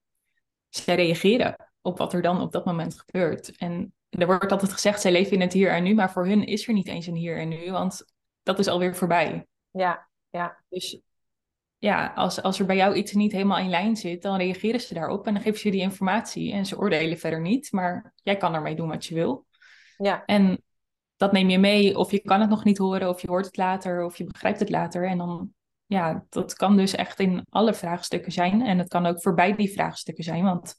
zij 0.69 0.95
reageren 0.95 1.71
op 1.81 1.97
wat 1.97 2.13
er 2.13 2.21
dan 2.21 2.41
op 2.41 2.51
dat 2.51 2.65
moment 2.65 2.99
gebeurt. 2.99 3.57
En 3.57 3.93
er 4.09 4.25
wordt 4.25 4.51
altijd 4.51 4.73
gezegd, 4.73 5.01
zij 5.01 5.11
leven 5.11 5.31
in 5.31 5.41
het 5.41 5.53
hier 5.53 5.71
en 5.71 5.83
nu, 5.83 5.93
maar 5.93 6.11
voor 6.11 6.27
hun 6.27 6.45
is 6.45 6.67
er 6.67 6.73
niet 6.73 6.87
eens 6.87 7.07
een 7.07 7.15
hier 7.15 7.37
en 7.37 7.47
nu, 7.47 7.71
want 7.71 8.05
dat 8.43 8.59
is 8.59 8.67
alweer 8.67 8.95
voorbij. 8.95 9.47
Ja. 9.71 10.09
Ja. 10.29 10.63
Dus 10.69 10.99
ja, 11.77 12.11
als, 12.15 12.41
als 12.41 12.59
er 12.59 12.65
bij 12.65 12.75
jou 12.75 12.95
iets 12.95 13.11
niet 13.11 13.31
helemaal 13.31 13.59
in 13.59 13.69
lijn 13.69 13.95
zit, 13.95 14.21
dan 14.21 14.37
reageren 14.37 14.81
ze 14.81 14.93
daarop 14.93 15.27
en 15.27 15.33
dan 15.33 15.43
geven 15.43 15.59
ze 15.59 15.67
je 15.67 15.73
die 15.73 15.81
informatie 15.81 16.53
en 16.53 16.65
ze 16.65 16.77
oordelen 16.77 17.17
verder 17.17 17.41
niet, 17.41 17.71
maar 17.71 18.13
jij 18.23 18.37
kan 18.37 18.53
ermee 18.53 18.75
doen 18.75 18.89
wat 18.89 19.05
je 19.05 19.15
wil. 19.15 19.45
Ja. 19.97 20.25
En 20.25 20.63
dat 21.19 21.31
neem 21.31 21.49
je 21.49 21.59
mee, 21.59 21.97
of 21.97 22.11
je 22.11 22.19
kan 22.19 22.39
het 22.39 22.49
nog 22.49 22.63
niet 22.63 22.77
horen, 22.77 23.09
of 23.09 23.21
je 23.21 23.27
hoort 23.27 23.45
het 23.45 23.57
later, 23.57 24.03
of 24.05 24.17
je 24.17 24.23
begrijpt 24.23 24.59
het 24.59 24.69
later. 24.69 25.07
En 25.07 25.17
dan, 25.17 25.53
ja, 25.85 26.25
dat 26.29 26.53
kan 26.53 26.77
dus 26.77 26.95
echt 26.95 27.19
in 27.19 27.45
alle 27.49 27.73
vraagstukken 27.73 28.31
zijn. 28.31 28.65
En 28.65 28.77
het 28.77 28.87
kan 28.87 29.05
ook 29.05 29.21
voorbij 29.21 29.55
die 29.55 29.71
vraagstukken 29.71 30.23
zijn, 30.23 30.43
want 30.43 30.75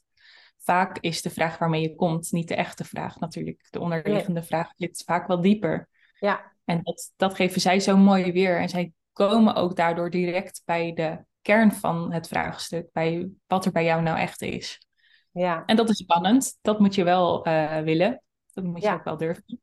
vaak 0.57 0.97
is 0.99 1.21
de 1.21 1.29
vraag 1.29 1.57
waarmee 1.57 1.81
je 1.81 1.95
komt 1.95 2.31
niet 2.31 2.47
de 2.47 2.55
echte 2.55 2.83
vraag 2.83 3.19
natuurlijk. 3.19 3.67
De 3.69 3.79
onderliggende 3.79 4.43
vraag 4.43 4.71
zit 4.75 5.03
vaak 5.05 5.27
wel 5.27 5.41
dieper. 5.41 5.89
Ja. 6.19 6.53
En 6.65 6.79
dat, 6.83 7.11
dat 7.15 7.35
geven 7.35 7.61
zij 7.61 7.79
zo 7.79 7.97
mooi 7.97 8.31
weer. 8.31 8.59
En 8.59 8.69
zij 8.69 8.91
komen 9.13 9.55
ook 9.55 9.75
daardoor 9.75 10.09
direct 10.09 10.61
bij 10.65 10.93
de 10.93 11.25
kern 11.41 11.71
van 11.71 12.13
het 12.13 12.27
vraagstuk, 12.27 12.91
bij 12.91 13.29
wat 13.47 13.65
er 13.65 13.71
bij 13.71 13.83
jou 13.83 14.01
nou 14.01 14.17
echt 14.17 14.41
is. 14.41 14.87
Ja. 15.31 15.63
En 15.65 15.75
dat 15.75 15.89
is 15.89 15.97
spannend, 15.97 16.57
dat 16.61 16.79
moet 16.79 16.95
je 16.95 17.03
wel 17.03 17.45
eh, 17.45 17.79
willen. 17.79 18.21
Dat 18.53 18.63
moet 18.63 18.81
je 18.81 18.91
ook 18.91 19.03
wel 19.03 19.17
durven. 19.17 19.59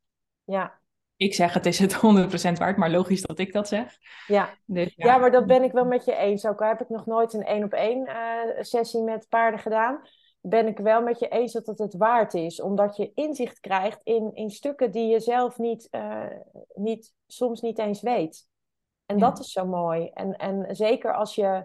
Ja. 0.49 0.81
Ik 1.17 1.35
zeg 1.35 1.55
het 1.55 1.67
is 1.67 1.79
het 1.79 1.95
100% 1.95 2.59
waard, 2.59 2.77
maar 2.77 2.91
logisch 2.91 3.23
dat 3.23 3.39
ik 3.39 3.53
dat 3.53 3.69
zeg. 3.69 3.97
Ja. 4.27 4.55
Dus, 4.65 4.93
Ja, 4.97 5.19
maar 5.19 5.31
dat 5.31 5.47
ben 5.47 5.63
ik 5.63 5.73
wel 5.73 5.85
met 5.85 6.05
je 6.05 6.15
eens. 6.15 6.47
Ook 6.47 6.63
al 6.63 6.69
heb 6.69 6.81
ik 6.81 6.89
nog 6.89 7.07
nooit 7.07 7.33
een 7.33 7.45
één 7.45 7.65
op 7.65 7.73
één 7.73 8.09
sessie 8.61 9.03
met 9.03 9.29
paarden 9.29 9.61
gedaan, 9.61 10.01
ben 10.41 10.67
ik 10.67 10.79
wel 10.79 11.03
met 11.03 11.19
je 11.19 11.29
eens 11.29 11.53
dat 11.53 11.67
het 11.67 11.79
het 11.79 11.95
waard 11.95 12.35
is. 12.35 12.61
Omdat 12.61 12.97
je 12.97 13.13
inzicht 13.15 13.61
krijgt 13.61 14.01
in, 14.03 14.31
in 14.35 14.51
stukken 14.51 14.91
die 14.91 15.07
je 15.07 15.21
zelf 15.21 15.59
niet, 15.59 15.89
eh, 15.91 16.27
niet, 16.75 17.15
soms 17.27 17.61
niet 17.61 17.79
eens 17.79 18.01
weet. 18.01 18.47
En 19.07 19.19
Ja. 19.19 19.29
dat 19.29 19.39
is 19.39 19.53
zo 19.53 19.67
mooi. 19.67 20.11
En, 20.15 20.37
en 20.37 20.77
zeker 20.77 21.15
als 21.15 21.35
je, 21.35 21.65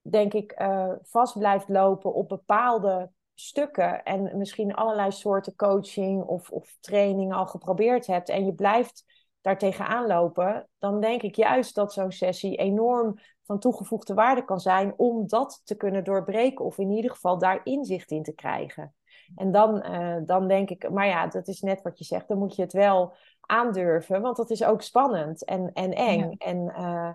denk 0.00 0.32
ik, 0.32 0.52
eh, 0.52 0.92
vast 1.02 1.38
blijft 1.38 1.68
lopen 1.68 2.14
op 2.14 2.28
bepaalde 2.28 3.10
stukken 3.34 4.02
en 4.02 4.38
misschien 4.38 4.74
allerlei 4.74 5.12
soorten 5.12 5.56
coaching 5.56 6.22
of, 6.22 6.50
of 6.50 6.76
training 6.80 7.34
al 7.34 7.46
geprobeerd 7.46 8.06
hebt 8.06 8.28
en 8.28 8.46
je 8.46 8.54
blijft 8.54 9.04
daar 9.40 9.58
tegenaan 9.58 10.06
lopen, 10.06 10.68
dan 10.78 11.00
denk 11.00 11.22
ik 11.22 11.34
juist 11.34 11.74
dat 11.74 11.92
zo'n 11.92 12.12
sessie 12.12 12.56
enorm 12.56 13.18
van 13.42 13.58
toegevoegde 13.58 14.14
waarde 14.14 14.44
kan 14.44 14.60
zijn 14.60 14.94
om 14.96 15.26
dat 15.26 15.60
te 15.64 15.74
kunnen 15.76 16.04
doorbreken 16.04 16.64
of 16.64 16.78
in 16.78 16.90
ieder 16.90 17.10
geval 17.10 17.38
daar 17.38 17.60
inzicht 17.64 18.10
in 18.10 18.22
te 18.22 18.34
krijgen. 18.34 18.94
En 19.36 19.52
dan, 19.52 19.82
eh, 19.82 20.16
dan 20.26 20.48
denk 20.48 20.70
ik, 20.70 20.90
maar 20.90 21.06
ja, 21.06 21.26
dat 21.26 21.48
is 21.48 21.60
net 21.60 21.82
wat 21.82 21.98
je 21.98 22.04
zegt, 22.04 22.28
dan 22.28 22.38
moet 22.38 22.56
je 22.56 22.62
het 22.62 22.72
wel 22.72 23.14
aandurven, 23.40 24.20
want 24.20 24.36
dat 24.36 24.50
is 24.50 24.64
ook 24.64 24.82
spannend 24.82 25.44
en, 25.44 25.72
en 25.72 25.92
eng. 25.92 26.20
Ja. 26.20 26.34
En, 26.38 26.68
eh, 26.74 27.10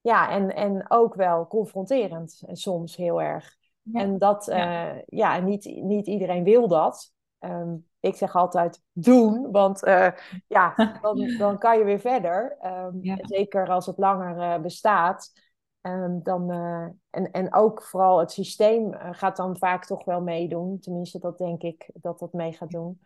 ja, 0.00 0.30
en, 0.30 0.54
en 0.54 0.84
ook 0.88 1.14
wel 1.14 1.46
confronterend, 1.46 2.42
en 2.46 2.56
soms 2.56 2.96
heel 2.96 3.22
erg. 3.22 3.56
Ja. 3.84 4.00
En 4.00 4.18
dat, 4.18 4.44
Ja. 4.46 4.92
eh, 4.94 5.02
ja, 5.06 5.38
niet, 5.38 5.64
niet 5.82 6.06
iedereen 6.06 6.44
wil 6.44 6.68
dat. 6.68 7.12
Ehm, 7.38 7.76
ik 8.00 8.16
zeg 8.16 8.36
altijd 8.36 8.80
doen, 8.92 9.50
want 9.50 9.82
eh, 9.82 10.08
ja, 10.46 10.74
dan, 11.02 11.36
dan 11.38 11.58
kan 11.58 11.78
je 11.78 11.84
weer 11.84 12.00
verder. 12.00 12.56
Ehm, 12.60 12.98
Ja. 13.00 13.16
Zeker 13.20 13.68
als 13.68 13.86
het 13.86 13.98
langer 13.98 14.38
eh, 14.38 14.60
bestaat. 14.60 15.32
Ehm, 15.80 16.18
dan, 16.22 16.50
en, 17.10 17.30
en 17.30 17.54
ook 17.54 17.82
vooral 17.82 18.18
het 18.18 18.30
systeem 18.32 18.94
gaat 19.10 19.36
dan 19.36 19.56
vaak 19.56 19.84
toch 19.84 20.04
wel 20.04 20.20
meedoen. 20.20 20.78
Tenminste, 20.78 21.18
dat 21.18 21.38
denk 21.38 21.62
ik 21.62 21.90
dat 21.94 22.18
dat 22.18 22.32
mee 22.32 22.52
gaat 22.52 22.70
doen. 22.70 23.00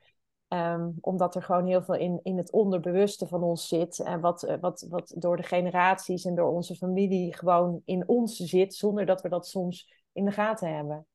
Omdat 1.01 1.35
er 1.35 1.43
gewoon 1.43 1.67
heel 1.67 1.83
veel 1.83 1.95
in, 1.95 2.21
in 2.23 2.37
het 2.37 2.53
onderbewuste 2.53 3.27
van 3.27 3.43
ons 3.43 3.69
zit. 3.69 3.99
En 3.99 4.21
wat, 4.21 4.57
wat, 4.61 4.87
wat 4.91 5.14
door 5.17 5.37
de 5.37 5.43
generaties 5.43 6.25
en 6.25 6.35
door 6.35 6.49
onze 6.51 6.75
familie 6.77 7.37
gewoon 7.37 7.83
in 7.85 8.09
ons 8.09 8.37
zit. 8.37 8.75
Zonder 8.75 9.07
dat 9.07 9.23
we 9.23 9.29
dat 9.29 9.47
soms 9.49 9.98
in 10.12 10.25
de 10.25 10.33
gaten 10.33 10.75
hebben. 10.75 11.07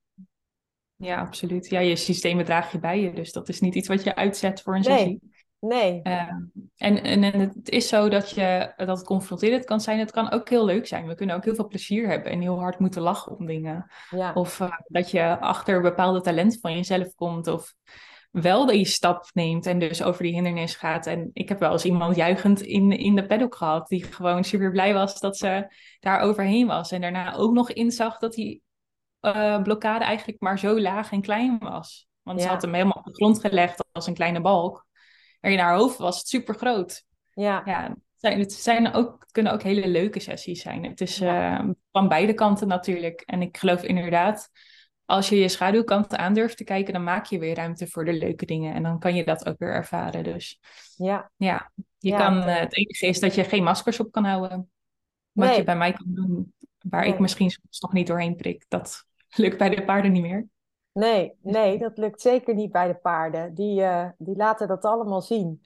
ja, 0.95 1.19
absoluut. 1.19 1.69
Ja, 1.69 1.79
je 1.79 1.95
systemen 1.95 2.45
draag 2.45 2.71
je 2.71 2.79
bij 2.79 3.01
je, 3.01 3.13
dus 3.13 3.31
dat 3.31 3.49
is 3.49 3.59
niet 3.59 3.75
iets 3.75 3.87
wat 3.87 4.03
je 4.03 4.15
uitzet 4.15 4.61
voor 4.61 4.75
een 4.75 4.81
Nee. 4.81 4.97
sessie. 4.97 5.31
Nee, 5.59 6.01
Eh, 6.01 6.27
en, 6.77 7.03
en, 7.03 7.23
en 7.23 7.39
het 7.39 7.69
is 7.69 7.87
zo 7.87 8.09
dat, 8.09 8.29
je, 8.29 8.73
dat 8.75 8.97
het 8.97 9.03
confronterend 9.05 9.65
kan 9.65 9.81
zijn. 9.81 9.99
Het 9.99 10.11
kan 10.11 10.31
ook 10.31 10.49
heel 10.49 10.65
leuk 10.65 10.87
zijn. 10.87 11.07
We 11.07 11.15
kunnen 11.15 11.35
ook 11.35 11.43
heel 11.45 11.55
veel 11.55 11.67
plezier 11.67 12.07
hebben 12.07 12.31
en 12.31 12.41
heel 12.41 12.59
hard 12.59 12.79
moeten 12.79 13.01
lachen 13.01 13.37
om 13.37 13.45
dingen. 13.45 13.91
ja. 14.09 14.33
Of 14.33 14.59
eh, 14.59 14.71
dat 14.87 15.11
je 15.11 15.39
achter 15.39 15.81
bepaalde 15.81 16.21
talenten 16.21 16.59
van 16.59 16.73
jezelf 16.75 17.15
komt. 17.15 17.47
Of 17.47 17.73
wel 18.31 18.65
die 18.65 18.85
stap 18.85 19.29
neemt 19.33 19.65
en 19.65 19.79
dus 19.79 20.03
over 20.03 20.23
die 20.23 20.33
hindernis 20.33 20.75
gaat. 20.75 21.07
En 21.07 21.29
ik 21.33 21.49
heb 21.49 21.59
wel 21.59 21.71
eens 21.71 21.85
iemand 21.85 22.15
juichend 22.15 22.61
in, 22.61 22.91
in 22.91 23.15
de 23.15 23.25
paddock 23.25 23.55
gehad. 23.55 23.87
Die 23.87 24.03
gewoon 24.03 24.43
super 24.43 24.71
blij 24.71 24.93
was 24.93 25.19
dat 25.19 25.37
ze 25.37 25.73
daar 25.99 26.19
overheen 26.19 26.67
was. 26.67 26.91
En 26.91 27.01
daarna 27.01 27.33
ook 27.35 27.53
nog 27.53 27.71
inzag 27.71 28.17
dat 28.17 28.33
die 28.33 28.61
eh, 29.23 29.61
blokkade 29.61 30.03
eigenlijk 30.05 30.41
maar 30.41 30.59
zo 30.59 30.79
laag 30.79 31.11
en 31.11 31.21
klein 31.21 31.57
was. 31.59 32.07
Want 32.21 32.41
ze 32.41 32.47
had 32.47 32.61
hem 32.61 32.73
helemaal 32.73 32.97
op 32.97 33.05
de 33.05 33.13
grond 33.13 33.39
gelegd 33.39 33.85
als 33.91 34.07
een 34.07 34.13
kleine 34.13 34.41
balk. 34.41 34.85
En 35.39 35.51
in 35.51 35.59
haar 35.59 35.75
hoofd 35.75 35.97
was 35.97 36.17
het 36.17 36.27
super 36.27 36.55
groot. 36.55 37.03
ja. 37.33 37.61
Ja, 37.65 37.83
het, 37.89 37.97
zijn, 38.15 38.39
het 38.39 38.53
zijn 38.53 38.93
ook, 38.93 39.21
het 39.21 39.31
kunnen 39.31 39.51
ook 39.53 39.63
hele 39.63 39.87
leuke 39.87 40.19
sessies 40.19 40.61
zijn. 40.61 40.83
Het 40.83 41.01
is 41.01 41.21
eh, 41.21 41.59
van 41.91 42.07
beide 42.07 42.33
kanten 42.33 42.67
natuurlijk. 42.67 43.21
En 43.21 43.41
ik 43.41 43.57
geloof 43.57 43.83
inderdaad, 43.83 44.49
als 45.05 45.29
je 45.29 45.35
je 45.39 45.47
schaduwkant 45.49 46.15
aandurft 46.15 46.57
te 46.57 46.63
kijken, 46.63 46.93
dan 46.93 47.03
maak 47.03 47.25
je 47.25 47.39
weer 47.39 47.55
ruimte 47.55 47.87
voor 47.87 48.05
de 48.05 48.13
leuke 48.13 48.45
dingen. 48.45 48.73
En 48.73 48.83
dan 48.83 48.99
kan 48.99 49.15
je 49.15 49.23
dat 49.25 49.45
ook 49.45 49.59
weer 49.59 49.73
ervaren. 49.73 50.23
Dus 50.23 50.59
ja. 50.95 51.31
ja, 51.35 51.71
je 51.97 52.09
Ja. 52.09 52.17
kan, 52.17 52.41
eh, 52.43 52.59
het 52.59 52.75
enige 52.77 53.05
is 53.07 53.19
dat 53.19 53.35
je 53.35 53.43
geen 53.43 53.63
maskers 53.63 53.99
op 53.99 54.11
kan 54.11 54.25
houden. 54.25 54.71
Wat 55.31 55.47
Nee. 55.47 55.57
je 55.57 55.63
bij 55.63 55.77
mij 55.77 55.93
kan 55.93 56.05
doen, 56.07 56.53
waar 56.79 57.01
Nee. 57.03 57.13
ik 57.13 57.19
misschien 57.19 57.49
soms 57.49 57.79
nog 57.79 57.93
niet 57.93 58.07
doorheen 58.07 58.35
prik. 58.35 58.65
Dat 58.67 59.05
lukt 59.43 59.57
bij 59.57 59.69
de 59.69 59.85
paarden 59.85 60.11
niet 60.11 60.21
meer. 60.21 60.47
Nee, 60.91 61.37
nee, 61.41 61.77
dat 61.77 61.97
lukt 61.97 62.21
zeker 62.21 62.55
niet 62.55 62.71
bij 62.71 62.87
de 62.87 62.95
paarden. 62.95 63.53
Die, 63.53 63.83
eh, 63.83 64.09
die 64.17 64.35
laten 64.35 64.67
dat 64.67 64.85
allemaal 64.85 65.21
zien. 65.21 65.61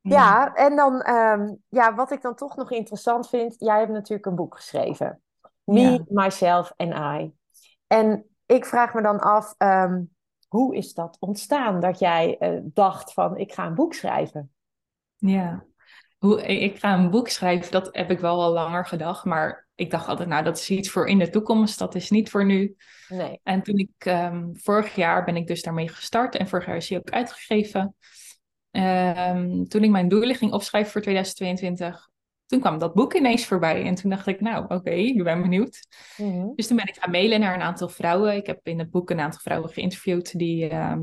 Ja, 0.00 0.54
en 0.54 0.76
dan, 0.76 1.00
ehm, 1.00 1.54
ja, 1.68 1.94
wat 1.94 2.10
ik 2.10 2.22
dan 2.22 2.34
toch 2.34 2.56
nog 2.56 2.70
interessant 2.70 3.28
vind, 3.28 3.54
jij 3.58 3.78
hebt 3.78 3.92
natuurlijk 3.92 4.26
een 4.26 4.34
boek 4.34 4.56
geschreven. 4.56 5.22
Me, 5.64 5.80
Ja. 5.80 6.04
Myself 6.08 6.72
and 6.76 6.94
I. 7.22 7.32
En 7.86 8.24
ik 8.46 8.64
vraag 8.64 8.94
me 8.94 9.02
dan 9.02 9.20
af, 9.20 9.54
ehm, 9.58 10.02
hoe 10.48 10.76
is 10.76 10.94
dat 10.94 11.16
ontstaan 11.20 11.80
dat 11.80 11.98
jij 11.98 12.38
eh, 12.38 12.58
dacht 12.62 13.12
van, 13.12 13.36
ik 13.36 13.52
ga 13.52 13.66
een 13.66 13.74
boek 13.74 13.94
schrijven? 13.94 14.52
Ja, 15.16 15.64
Hoe, 16.18 16.42
ik 16.42 16.78
ga 16.78 16.94
een 16.94 17.10
boek 17.10 17.28
schrijven, 17.28 17.70
dat 17.70 17.88
heb 17.92 18.10
ik 18.10 18.18
wel 18.20 18.42
al 18.42 18.52
langer 18.52 18.86
gedacht. 18.86 19.24
Maar 19.24 19.67
ik 19.78 19.90
dacht 19.90 20.08
altijd, 20.08 20.28
nou, 20.28 20.44
dat 20.44 20.58
is 20.58 20.70
iets 20.70 20.90
voor 20.90 21.08
in 21.08 21.18
de 21.18 21.30
toekomst. 21.30 21.78
Dat 21.78 21.94
is 21.94 22.10
niet 22.10 22.30
voor 22.30 22.44
nu. 22.44 22.76
Nee. 23.08 23.40
En 23.42 23.62
toen 23.62 23.76
ik, 23.76 23.90
ehm, 23.98 24.48
vorig 24.52 24.94
jaar 24.94 25.24
ben 25.24 25.36
ik 25.36 25.46
dus 25.46 25.62
daarmee 25.62 25.88
gestart. 25.88 26.36
En 26.36 26.48
vorig 26.48 26.66
jaar 26.66 26.76
is 26.76 26.88
hij 26.88 26.98
ook 26.98 27.10
uitgegeven. 27.10 27.94
Ehm, 28.70 29.64
toen 29.64 29.82
ik 29.84 29.90
mijn 29.90 30.08
doelen 30.08 30.36
ging 30.36 30.52
opschrijven 30.52 30.92
voor 30.92 31.00
2022, 31.00 32.08
toen 32.46 32.60
kwam 32.60 32.78
dat 32.78 32.94
boek 32.94 33.14
ineens 33.14 33.46
voorbij. 33.46 33.84
En 33.84 33.94
toen 33.94 34.10
dacht 34.10 34.26
ik, 34.26 34.40
nou, 34.40 34.64
oké, 34.68 34.90
ik 34.90 35.22
ben 35.24 35.42
benieuwd. 35.42 35.86
Mhm. 36.16 36.54
Dus 36.54 36.66
toen 36.66 36.76
ben 36.76 36.86
ik 36.86 36.96
gaan 36.98 37.10
mailen 37.10 37.40
naar 37.40 37.54
een 37.54 37.62
aantal 37.62 37.88
vrouwen. 37.88 38.36
Ik 38.36 38.46
heb 38.46 38.60
in 38.62 38.78
het 38.78 38.90
boek 38.90 39.10
een 39.10 39.20
aantal 39.20 39.40
vrouwen 39.40 39.70
geïnterviewd 39.70 40.38
die, 40.38 40.68
ehm, 40.68 41.00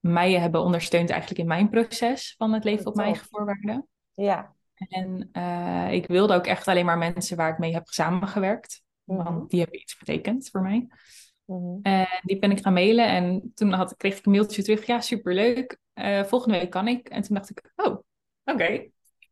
mij 0.00 0.32
hebben 0.32 0.60
ondersteund 0.60 1.10
eigenlijk 1.10 1.40
in 1.40 1.46
mijn 1.46 1.68
proces 1.68 2.34
van 2.38 2.52
het 2.52 2.64
leven 2.64 2.86
op 2.86 2.94
mijn 2.94 3.08
eigen 3.08 3.26
voorwaarden. 3.30 3.88
Ja. 4.14 4.55
En 4.76 5.28
uh, 5.32 5.92
ik 5.92 6.06
wilde 6.06 6.34
ook 6.34 6.46
echt 6.46 6.68
alleen 6.68 6.84
maar 6.84 6.98
mensen 6.98 7.36
waar 7.36 7.52
ik 7.52 7.58
mee 7.58 7.72
heb 7.72 7.86
samengewerkt. 7.86 8.82
Mm 9.04 9.16
Want 9.16 9.50
die 9.50 9.60
hebben 9.60 9.80
iets 9.80 9.98
betekend 9.98 10.48
voor 10.50 10.62
mij. 10.62 10.86
Mm 11.44 11.78
En 11.82 12.06
die 12.22 12.38
ben 12.38 12.50
ik 12.50 12.62
gaan 12.62 12.72
mailen 12.72 13.06
en 13.06 13.52
toen 13.54 13.72
had, 13.72 13.96
kreeg 13.96 14.18
ik 14.18 14.26
een 14.26 14.32
mailtje 14.32 14.62
terug. 14.62 14.86
Ja, 14.86 15.00
superleuk. 15.00 15.78
Uh, 15.94 16.24
volgende 16.24 16.58
week 16.58 16.70
kan 16.70 16.88
ik. 16.88 17.08
En 17.08 17.22
toen 17.22 17.36
dacht 17.36 17.50
ik, 17.50 17.72
oh, 17.76 17.98
oké. 18.44 18.90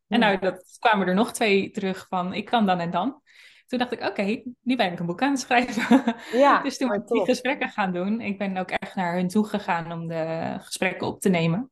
En 0.09 0.21
nou, 0.21 0.39
dat 0.39 0.77
kwamen 0.79 1.07
er 1.07 1.15
nog 1.15 1.33
twee 1.33 1.71
terug 1.71 2.07
van, 2.09 2.33
ik 2.33 2.45
kan 2.45 2.67
dan 2.67 2.81
en 2.81 2.91
dan. 2.91 3.23
Toen 3.67 3.79
dacht 3.79 3.93
ik, 3.93 4.01
oké, 4.01 4.09
okay, 4.09 4.45
nu 4.61 4.77
ben 4.77 4.93
ik 4.93 4.99
een 4.99 5.07
boek 5.07 5.23
aan 5.23 5.31
het 5.31 5.41
schrijven. 5.41 6.15
Ja, 6.33 6.63
dus 6.63 6.77
toen 6.79 6.89
ben 6.89 7.01
ik 7.01 7.07
die 7.07 7.25
gesprekken 7.25 7.69
gaan 7.69 7.93
doen. 7.93 8.21
Ik 8.21 8.39
ben 8.39 8.57
ook 8.57 8.71
echt 8.71 8.95
naar 8.95 9.15
hun 9.15 9.29
toe 9.29 9.47
gegaan 9.47 9.93
om 9.93 10.09
de 10.09 10.57
gesprekken 10.61 11.07
op 11.07 11.21
te 11.21 11.29
nemen. 11.29 11.71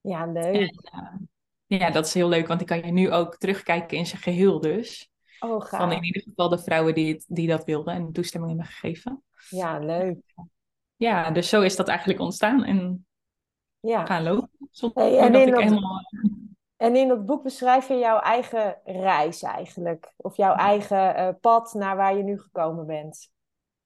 Ja, 0.00 0.26
leuk. 0.26 0.54
En, 0.54 0.74
uh, 0.94 1.14
ja, 1.68 1.90
dat 1.90 2.06
is 2.06 2.14
heel 2.14 2.28
leuk, 2.28 2.46
want 2.46 2.60
ik 2.60 2.66
kan 2.66 2.82
je 2.82 2.92
nu 2.92 3.12
ook 3.12 3.36
terugkijken 3.36 3.96
in 3.96 4.06
zijn 4.06 4.22
geheel 4.22 4.60
dus. 4.60 5.10
Oh, 5.40 5.60
gaaf. 5.60 5.80
Van 5.80 5.92
in 5.92 6.04
ieder 6.04 6.22
geval 6.22 6.48
de 6.48 6.58
vrouwen 6.58 6.94
die, 6.94 7.24
die 7.26 7.48
dat 7.48 7.64
wilden 7.64 7.94
en 7.94 8.12
toestemming 8.12 8.52
hebben 8.52 8.72
gegeven. 8.72 9.22
Ja, 9.48 9.78
leuk. 9.78 10.18
Ja, 10.96 11.30
dus 11.30 11.48
zo 11.48 11.60
is 11.60 11.76
dat 11.76 11.88
eigenlijk 11.88 12.20
ontstaan 12.20 12.64
en 12.64 13.06
ja. 13.80 14.06
gaan 14.06 14.22
lopen. 14.22 14.50
Zonder 14.70 15.02
hey, 15.02 15.18
en 15.18 15.32
dat 15.32 15.46
ik 15.46 15.54
helemaal... 15.54 16.00
En 16.76 16.96
in 16.96 17.08
dat 17.08 17.26
boek 17.26 17.42
beschrijf 17.42 17.88
je 17.88 17.98
jouw 17.98 18.18
eigen 18.18 18.76
reis 18.84 19.42
eigenlijk. 19.42 20.12
Of 20.16 20.36
jouw 20.36 20.54
eigen 20.54 21.18
uh, 21.18 21.28
pad 21.40 21.74
naar 21.74 21.96
waar 21.96 22.16
je 22.16 22.22
nu 22.22 22.38
gekomen 22.38 22.86
bent. 22.86 23.30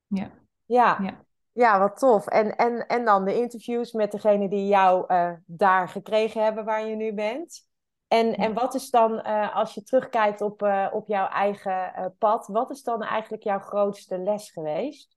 Ja. 0.07 0.31
Ja, 0.65 0.99
ja. 1.03 1.25
ja 1.53 1.79
wat 1.79 1.99
tof. 1.99 2.27
En, 2.27 2.57
en, 2.57 2.87
en 2.87 3.05
dan 3.05 3.25
de 3.25 3.37
interviews 3.37 3.93
met 3.93 4.13
degene 4.13 4.49
die 4.49 4.67
jou 4.67 5.05
uh, 5.09 5.33
daar 5.47 5.89
gekregen 5.89 6.45
hebben 6.45 6.65
waar 6.65 6.87
je 6.87 6.97
nu 6.97 7.15
bent. 7.15 7.71
En, 8.13 8.35
en 8.35 8.55
wat 8.55 8.75
is 8.75 8.91
dan, 8.91 9.13
uh, 9.13 9.57
als 9.57 9.75
je 9.75 9.83
terugkijkt 9.83 10.41
op, 10.41 10.63
op 10.93 11.07
jouw 11.07 11.29
eigen 11.29 12.15
pad, 12.19 12.47
wat 12.47 12.71
is 12.71 12.83
dan 12.83 13.03
eigenlijk 13.03 13.43
jouw 13.43 13.59
grootste 13.59 14.19
les 14.19 14.51
geweest? 14.51 15.17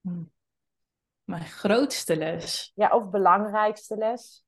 Hmm. 0.00 0.32
Mijn 1.24 1.44
grootste 1.44 2.16
les? 2.16 2.72
Ja, 2.74 2.88
of 2.88 3.10
belangrijkste 3.10 3.96
les? 3.96 4.44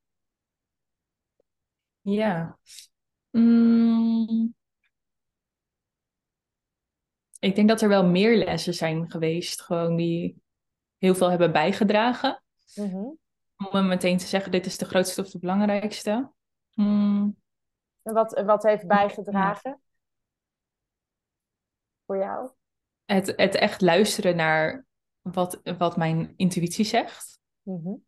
Ja. 2.00 2.58
Mm. 3.30 4.54
Ik 7.38 7.54
denk 7.54 7.68
dat 7.68 7.80
er 7.80 7.88
wel 7.88 8.06
meer 8.06 8.36
lessen 8.36 8.74
zijn 8.74 9.10
geweest, 9.10 9.62
gewoon 9.62 9.96
die 9.96 10.42
heel 10.98 11.14
veel 11.14 11.30
hebben 11.30 11.52
bijgedragen. 11.52 12.42
Mm 12.74 13.18
Om 13.72 13.86
meteen 13.86 14.18
te 14.18 14.26
zeggen, 14.26 14.52
dit 14.52 14.66
is 14.66 14.78
de 14.78 14.84
grootste 14.84 15.20
of 15.20 15.30
de 15.30 15.38
belangrijkste. 15.38 16.36
Mm. 16.78 17.36
En 18.02 18.14
wat, 18.14 18.42
wat 18.44 18.62
heeft 18.62 18.86
bijgedragen 18.86 19.80
voor 22.06 22.16
jou? 22.16 22.50
Het, 23.04 23.32
het 23.36 23.54
echt 23.54 23.80
luisteren 23.80 24.36
naar 24.36 24.86
wat, 25.20 25.60
wat 25.78 25.96
mijn 25.96 26.32
intuïtie 26.36 26.84
zegt. 26.84 27.40
Mm 27.62 28.04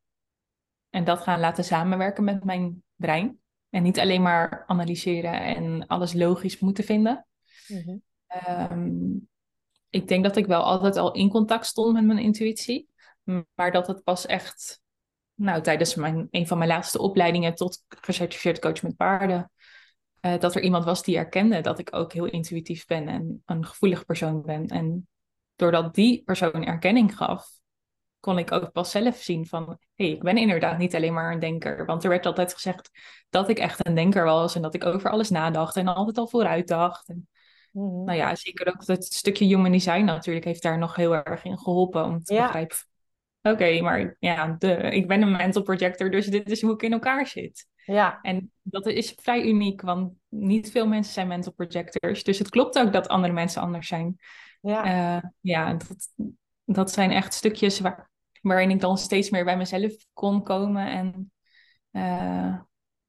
En 0.90 1.04
dat 1.04 1.20
gaan 1.20 1.40
laten 1.40 1.64
samenwerken 1.64 2.24
met 2.24 2.44
mijn 2.44 2.83
brein. 2.94 3.40
En 3.68 3.83
niet 3.83 3.98
alleen 3.98 4.22
maar 4.22 4.64
analyseren 4.66 5.40
en 5.40 5.87
alles 5.87 6.12
logisch 6.12 6.59
moeten 6.59 6.85
vinden. 6.85 7.26
Mhm. 7.68 7.96
Ehm, 8.26 9.16
ik 9.88 10.09
denk 10.09 10.24
dat 10.24 10.37
ik 10.37 10.46
wel 10.46 10.62
altijd 10.62 10.96
al 10.96 11.12
in 11.12 11.28
contact 11.28 11.66
stond 11.66 11.92
met 11.92 12.04
mijn 12.04 12.18
intuïtie. 12.18 12.88
Maar 13.54 13.72
dat 13.72 13.87
het 13.87 14.04
pas 14.04 14.26
echt, 14.26 14.83
nou, 15.40 15.62
tijdens 15.62 15.94
mijn, 15.94 16.29
een 16.31 16.46
van 16.46 16.59
mijn 16.59 16.70
laatste 16.70 16.98
opleidingen 16.98 17.55
tot 17.55 17.85
gecertificeerd 17.88 18.59
coach 18.59 18.83
met 18.83 18.96
paarden. 18.96 19.50
Uh, 20.20 20.38
dat 20.38 20.55
er 20.55 20.62
iemand 20.62 20.85
was 20.85 21.03
die 21.03 21.16
erkende 21.16 21.61
dat 21.61 21.79
ik 21.79 21.94
ook 21.94 22.12
heel 22.12 22.24
intuïtief 22.24 22.87
ben 22.87 23.09
en 23.09 23.42
een 23.46 23.66
gevoelig 23.66 24.05
persoon 24.05 24.42
ben. 24.42 24.66
En 24.66 25.09
doordat 25.57 25.94
die 25.94 26.22
persoon 26.24 26.64
erkenning 26.64 27.16
gaf, 27.16 27.48
kon 28.18 28.38
ik 28.38 28.53
ook 28.53 28.72
pas 28.72 28.90
zelf 28.90 29.16
zien 29.16 29.46
van, 29.46 29.64
hé, 29.94 30.05
hey, 30.05 30.14
ik 30.14 30.22
ben 30.22 30.37
inderdaad 30.37 30.79
niet 30.79 30.94
alleen 30.94 31.12
maar 31.12 31.33
een 31.33 31.38
denker. 31.38 31.87
Want 31.87 32.03
er 32.03 32.11
werd 32.11 32.26
altijd 32.26 32.55
gezegd 32.55 32.90
dat 33.31 33.48
ik 33.48 33.59
echt 33.59 33.87
een 33.87 33.94
denker 33.94 34.24
was 34.24 34.55
en 34.55 34.62
dat 34.62 34.74
ik 34.74 34.85
over 34.85 35.11
alles 35.11 35.31
nadacht 35.31 35.76
en 35.76 35.88
altijd 35.88 36.18
al 36.18 36.29
vooruit 36.29 36.68
dacht. 36.68 37.09
En, 37.09 37.29
mhm. 37.72 38.05
Nou 38.05 38.18
ja, 38.18 38.35
zeker 38.35 38.68
ook 38.68 38.87
dat 38.87 39.05
stukje 39.05 39.44
human 39.44 39.72
design 39.72 40.05
natuurlijk 40.05 40.44
heeft 40.44 40.62
daar 40.62 40.79
nog 40.79 40.96
heel 40.96 41.14
erg 41.14 41.44
in 41.44 41.59
geholpen 41.59 42.05
om 42.05 42.22
te 42.22 42.35
begrijpen. 42.35 42.76
Oké, 43.42 43.81
maar 43.81 44.16
ja, 44.18 44.57
de, 44.59 44.74
ik 44.74 45.09
ben 45.09 45.22
een 45.22 45.37
mental 45.37 45.62
projector, 45.62 46.11
dus 46.11 46.26
dit 46.26 46.50
is 46.50 46.62
hoe 46.62 46.72
ik 46.72 46.83
in 46.83 46.92
elkaar 46.92 47.26
zit. 47.26 47.68
Ja. 47.85 48.18
En 48.22 48.53
dat 48.62 48.87
is 48.87 49.14
vrij 49.16 49.42
uniek, 49.42 49.81
want 49.81 50.12
niet 50.29 50.70
veel 50.70 50.87
mensen 50.87 51.12
zijn 51.12 51.29
mental 51.29 51.53
projectors. 51.53 52.24
Dus 52.24 52.38
het 52.38 52.48
klopt 52.48 52.79
ook 52.79 52.92
dat 52.92 53.09
andere 53.09 53.33
mensen 53.33 53.62
anders 53.62 53.88
zijn. 53.88 54.16
Ja, 54.61 55.16
uh, 55.16 55.22
ja 55.40 55.72
dat, 55.72 56.09
dat 56.64 56.90
zijn 56.90 57.11
echt 57.11 57.35
stukjes 57.35 57.81
waar, 57.81 58.11
waarin 58.40 58.70
ik 58.70 58.81
dan 58.81 58.98
steeds 58.98 59.31
meer 59.31 59.44
bij 59.44 59.57
mezelf 59.57 59.92
kon 60.12 60.42
komen 60.42 60.87
en 60.87 61.33
uh, 61.92 62.61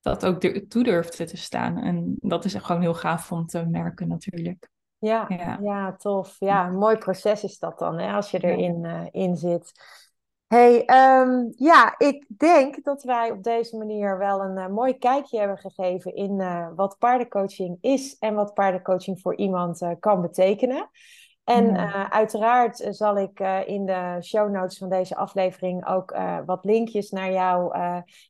dat 0.02 0.26
ook 0.26 0.41
toe 0.67 0.84
durfde 0.84 1.26
te 1.26 1.38
staan. 1.38 1.78
En 1.78 2.15
dat 2.20 2.46
is 2.46 2.54
gewoon 2.54 2.82
heel 2.82 2.94
gaaf 2.94 3.32
om 3.32 3.46
te 3.46 3.65
merken 3.65 4.08
natuurlijk. 4.08 4.70
Ja, 4.98 5.26
ja. 5.62 5.96
tof. 5.96 6.36
Ja, 6.39 6.67
een 6.67 6.78
mooi 6.78 6.98
proces 6.98 7.44
is 7.44 7.58
dat 7.58 7.80
dan, 7.80 8.00
hè, 8.00 8.12
als 8.12 8.32
je 8.32 8.39
erin 8.39 8.84
uh, 8.84 9.08
in 9.12 9.36
zit. 9.36 9.72
Hey, 10.52 10.80
um, 11.22 11.54
ja, 11.56 11.96
ik 11.98 12.26
denk 12.38 12.84
dat 12.84 13.04
wij 13.04 13.32
op 13.32 13.44
deze 13.44 13.78
manier 13.78 14.18
wel 14.18 14.42
een 14.42 14.58
uh, 14.58 14.68
mooi 14.68 14.98
kijkje 14.98 15.40
hebben 15.40 15.58
gegeven 15.58 16.16
in 16.16 16.40
uh, 16.40 16.68
wat 16.76 16.98
paardencoaching 17.00 17.78
is 17.82 18.18
en 18.20 18.34
wat 18.34 18.54
paardencoaching 18.54 19.20
voor 19.22 19.36
iemand 19.36 19.82
uh, 19.82 19.92
kan 20.00 20.22
betekenen. 20.22 20.90
En 21.44 21.76
uh, 21.76 22.10
uiteraard 22.10 22.88
zal 22.90 23.18
ik 23.18 23.40
uh, 23.40 23.68
in 23.68 23.86
de 23.86 24.18
show 24.22 24.52
notes 24.52 24.78
van 24.78 24.90
deze 24.90 25.16
aflevering 25.16 25.88
ook 25.88 26.12
uh, 26.12 26.38
wat 26.46 26.66
linkjes 26.66 27.10
naar, 27.10 27.32
jou, 27.32 27.78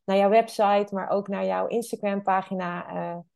naar 0.06 0.18
jouw 0.18 0.30
website, 0.30 0.88
maar 0.92 1.10
ook 1.10 1.28
naar 1.28 1.46
jouw 1.46 1.68
Instagram 1.68 2.24
pagina 2.24 2.86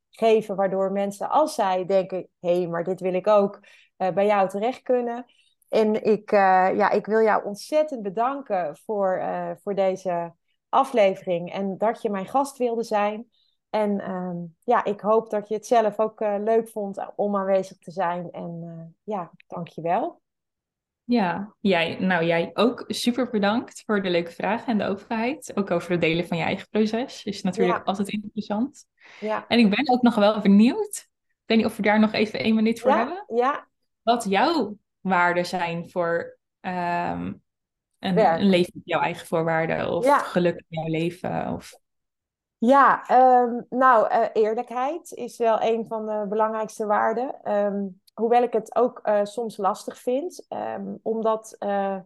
geven, 0.10 0.56
waardoor 0.56 0.92
mensen 0.92 1.30
als 1.30 1.56
zij 1.56 1.86
denken, 1.86 2.28
hé, 2.40 2.58
hey, 2.58 2.68
maar 2.68 2.84
dit 2.84 3.00
wil 3.00 3.14
ik 3.14 3.28
ook, 3.28 3.60
bij 3.96 4.26
jou 4.26 4.50
terecht 4.50 4.82
kunnen. 4.82 5.26
En 5.76 6.04
ik, 6.04 6.32
ja, 6.32 6.90
ik 6.90 7.06
wil 7.06 7.22
jou 7.22 7.46
ontzettend 7.46 8.02
bedanken 8.02 8.78
voor, 8.78 9.24
voor 9.62 9.76
deze 9.76 10.34
aflevering 10.70 11.52
en 11.52 11.78
dat 11.78 12.02
je 12.02 12.10
mijn 12.10 12.28
gast 12.28 12.58
wilde 12.58 12.84
zijn. 12.84 13.28
En 13.70 14.00
ehm, 14.00 14.38
ja, 14.64 14.84
ik 14.84 15.02
hoop 15.02 15.30
dat 15.30 15.48
je 15.48 15.54
het 15.54 15.66
zelf 15.66 16.00
ook 16.00 16.22
uh, 16.22 16.36
leuk 16.40 16.70
vond 16.70 17.06
om 17.16 17.36
aanwezig 17.36 17.78
te 17.78 17.92
zijn. 17.92 18.32
En 18.32 18.96
ja, 19.04 19.32
dankjewel. 19.48 20.22
Ja, 21.04 21.56
jij, 21.60 21.98
nou 22.00 22.26
jij 22.26 22.52
ook 22.54 22.84
super 22.88 23.30
bedankt 23.30 23.84
voor 23.86 24.02
de 24.02 24.10
leuke 24.10 24.32
vragen 24.32 24.68
en 24.68 24.78
de 24.78 24.86
openheid. 24.86 25.52
Ook 25.56 25.72
over 25.72 25.92
het 25.92 26.02
delen 26.02 26.28
van 26.28 26.38
je 26.38 26.44
eigen 26.44 26.68
proces. 26.70 27.24
Is 27.24 27.42
natuurlijk 27.42 27.86
altijd 27.86 28.10
interessant. 28.10 28.86
Ja. 29.20 29.48
En 29.48 29.60
ik 29.60 29.70
ben 29.70 29.90
ook 29.90 30.02
nog 30.02 30.16
wel 30.16 30.42
benieuwd. 30.42 31.08
Ik 31.26 31.44
weet 31.46 31.58
niet 31.58 31.66
of 31.66 31.76
we 31.76 31.82
daar 31.82 32.00
nog 32.00 32.12
even 32.12 32.40
één 32.40 32.56
minuut 32.56 32.80
voor 32.80 32.92
hebben. 32.92 33.24
Ja. 33.28 33.68
Wat 34.04 34.26
jouw 34.30 34.78
waarden 35.06 35.46
zijn 35.46 35.90
voor 35.90 36.38
um, 36.62 37.44
een, 38.00 38.18
een, 38.18 38.50
leven 38.50 38.74
op 38.76 38.82
jouw 38.86 39.02
eigen 39.02 39.28
voorwaarden. 39.28 39.90
Of 39.90 40.22
geluk 40.22 40.56
in 40.56 40.82
jouw 40.82 40.88
leven. 40.88 41.54
Of... 41.54 41.80
Ja, 42.58 43.08
ehm, 43.08 43.62
nou, 43.70 44.14
uh, 44.14 44.26
eerlijkheid 44.34 45.12
is 45.12 45.38
wel 45.38 45.62
een 45.62 45.86
van 45.86 46.06
de 46.06 46.26
belangrijkste 46.30 46.86
waarden. 46.86 47.44
Ehm, 47.44 47.88
hoewel 48.14 48.44
ik 48.44 48.54
het 48.54 48.76
ook 48.76 49.00
uh, 49.04 49.20
soms 49.24 49.58
lastig 49.58 49.98
vind, 49.98 50.48
omdat, 51.02 51.56
uh, 51.60 51.98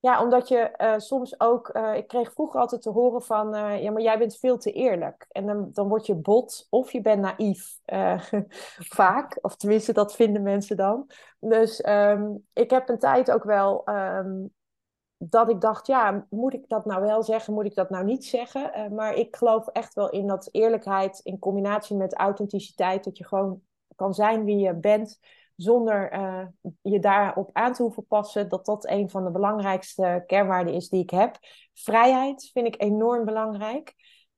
ja, 0.00 0.22
omdat 0.22 0.48
je 0.48 0.94
soms 0.96 1.40
ook. 1.40 1.68
ik 1.94 2.06
kreeg 2.06 2.32
vroeger 2.32 2.60
altijd 2.60 2.82
te 2.82 2.90
horen 2.90 3.22
van: 3.22 3.48
ja, 3.82 3.90
maar 3.90 4.02
jij 4.02 4.18
bent 4.18 4.38
veel 4.38 4.58
te 4.58 4.72
eerlijk. 4.72 5.26
En 5.28 5.46
dan, 5.46 5.68
dan 5.72 5.88
word 5.88 6.06
je 6.06 6.14
bot 6.14 6.66
of 6.70 6.92
je 6.92 7.00
bent 7.00 7.20
naïef. 7.20 7.78
vaak, 8.98 9.38
of 9.40 9.56
tenminste, 9.56 9.92
dat 9.92 10.14
vinden 10.14 10.42
mensen 10.42 10.76
dan. 10.76 11.10
Dus 11.40 11.80
ik 12.52 12.70
heb 12.70 12.88
een 12.88 12.98
tijd 12.98 13.30
ook 13.30 13.44
wel 13.44 13.84
dat 15.18 15.50
ik 15.50 15.60
dacht, 15.60 15.86
ja, 15.86 16.26
moet 16.30 16.54
ik 16.54 16.68
dat 16.68 16.84
nou 16.84 17.02
wel 17.02 17.22
zeggen, 17.22 17.54
moet 17.54 17.64
ik 17.64 17.74
dat 17.74 17.90
nou 17.90 18.04
niet 18.04 18.24
zeggen? 18.24 18.94
Maar 18.94 19.14
ik 19.14 19.36
geloof 19.36 19.66
echt 19.66 19.94
wel 19.94 20.10
in 20.10 20.26
dat 20.26 20.48
eerlijkheid 20.52 21.20
in 21.22 21.38
combinatie 21.38 21.96
met 21.96 22.14
authenticiteit, 22.14 23.04
dat 23.04 23.18
je 23.18 23.26
gewoon 23.26 23.60
kan 23.96 24.14
zijn 24.14 24.44
wie 24.44 24.58
je 24.58 24.74
bent, 24.74 25.18
zonder 25.58 26.12
uh, 26.12 26.46
je 26.82 26.98
daarop 26.98 27.50
aan 27.52 27.72
te 27.72 27.82
hoeven 27.82 28.06
passen, 28.06 28.48
dat 28.48 28.66
dat 28.66 28.88
een 28.88 29.10
van 29.10 29.24
de 29.24 29.30
belangrijkste 29.30 30.24
kernwaarden 30.26 30.74
is 30.74 30.88
die 30.88 31.02
ik 31.02 31.10
heb. 31.10 31.36
Vrijheid 31.74 32.50
vind 32.52 32.66
ik 32.66 32.82
enorm 32.82 33.24
belangrijk. 33.24 33.94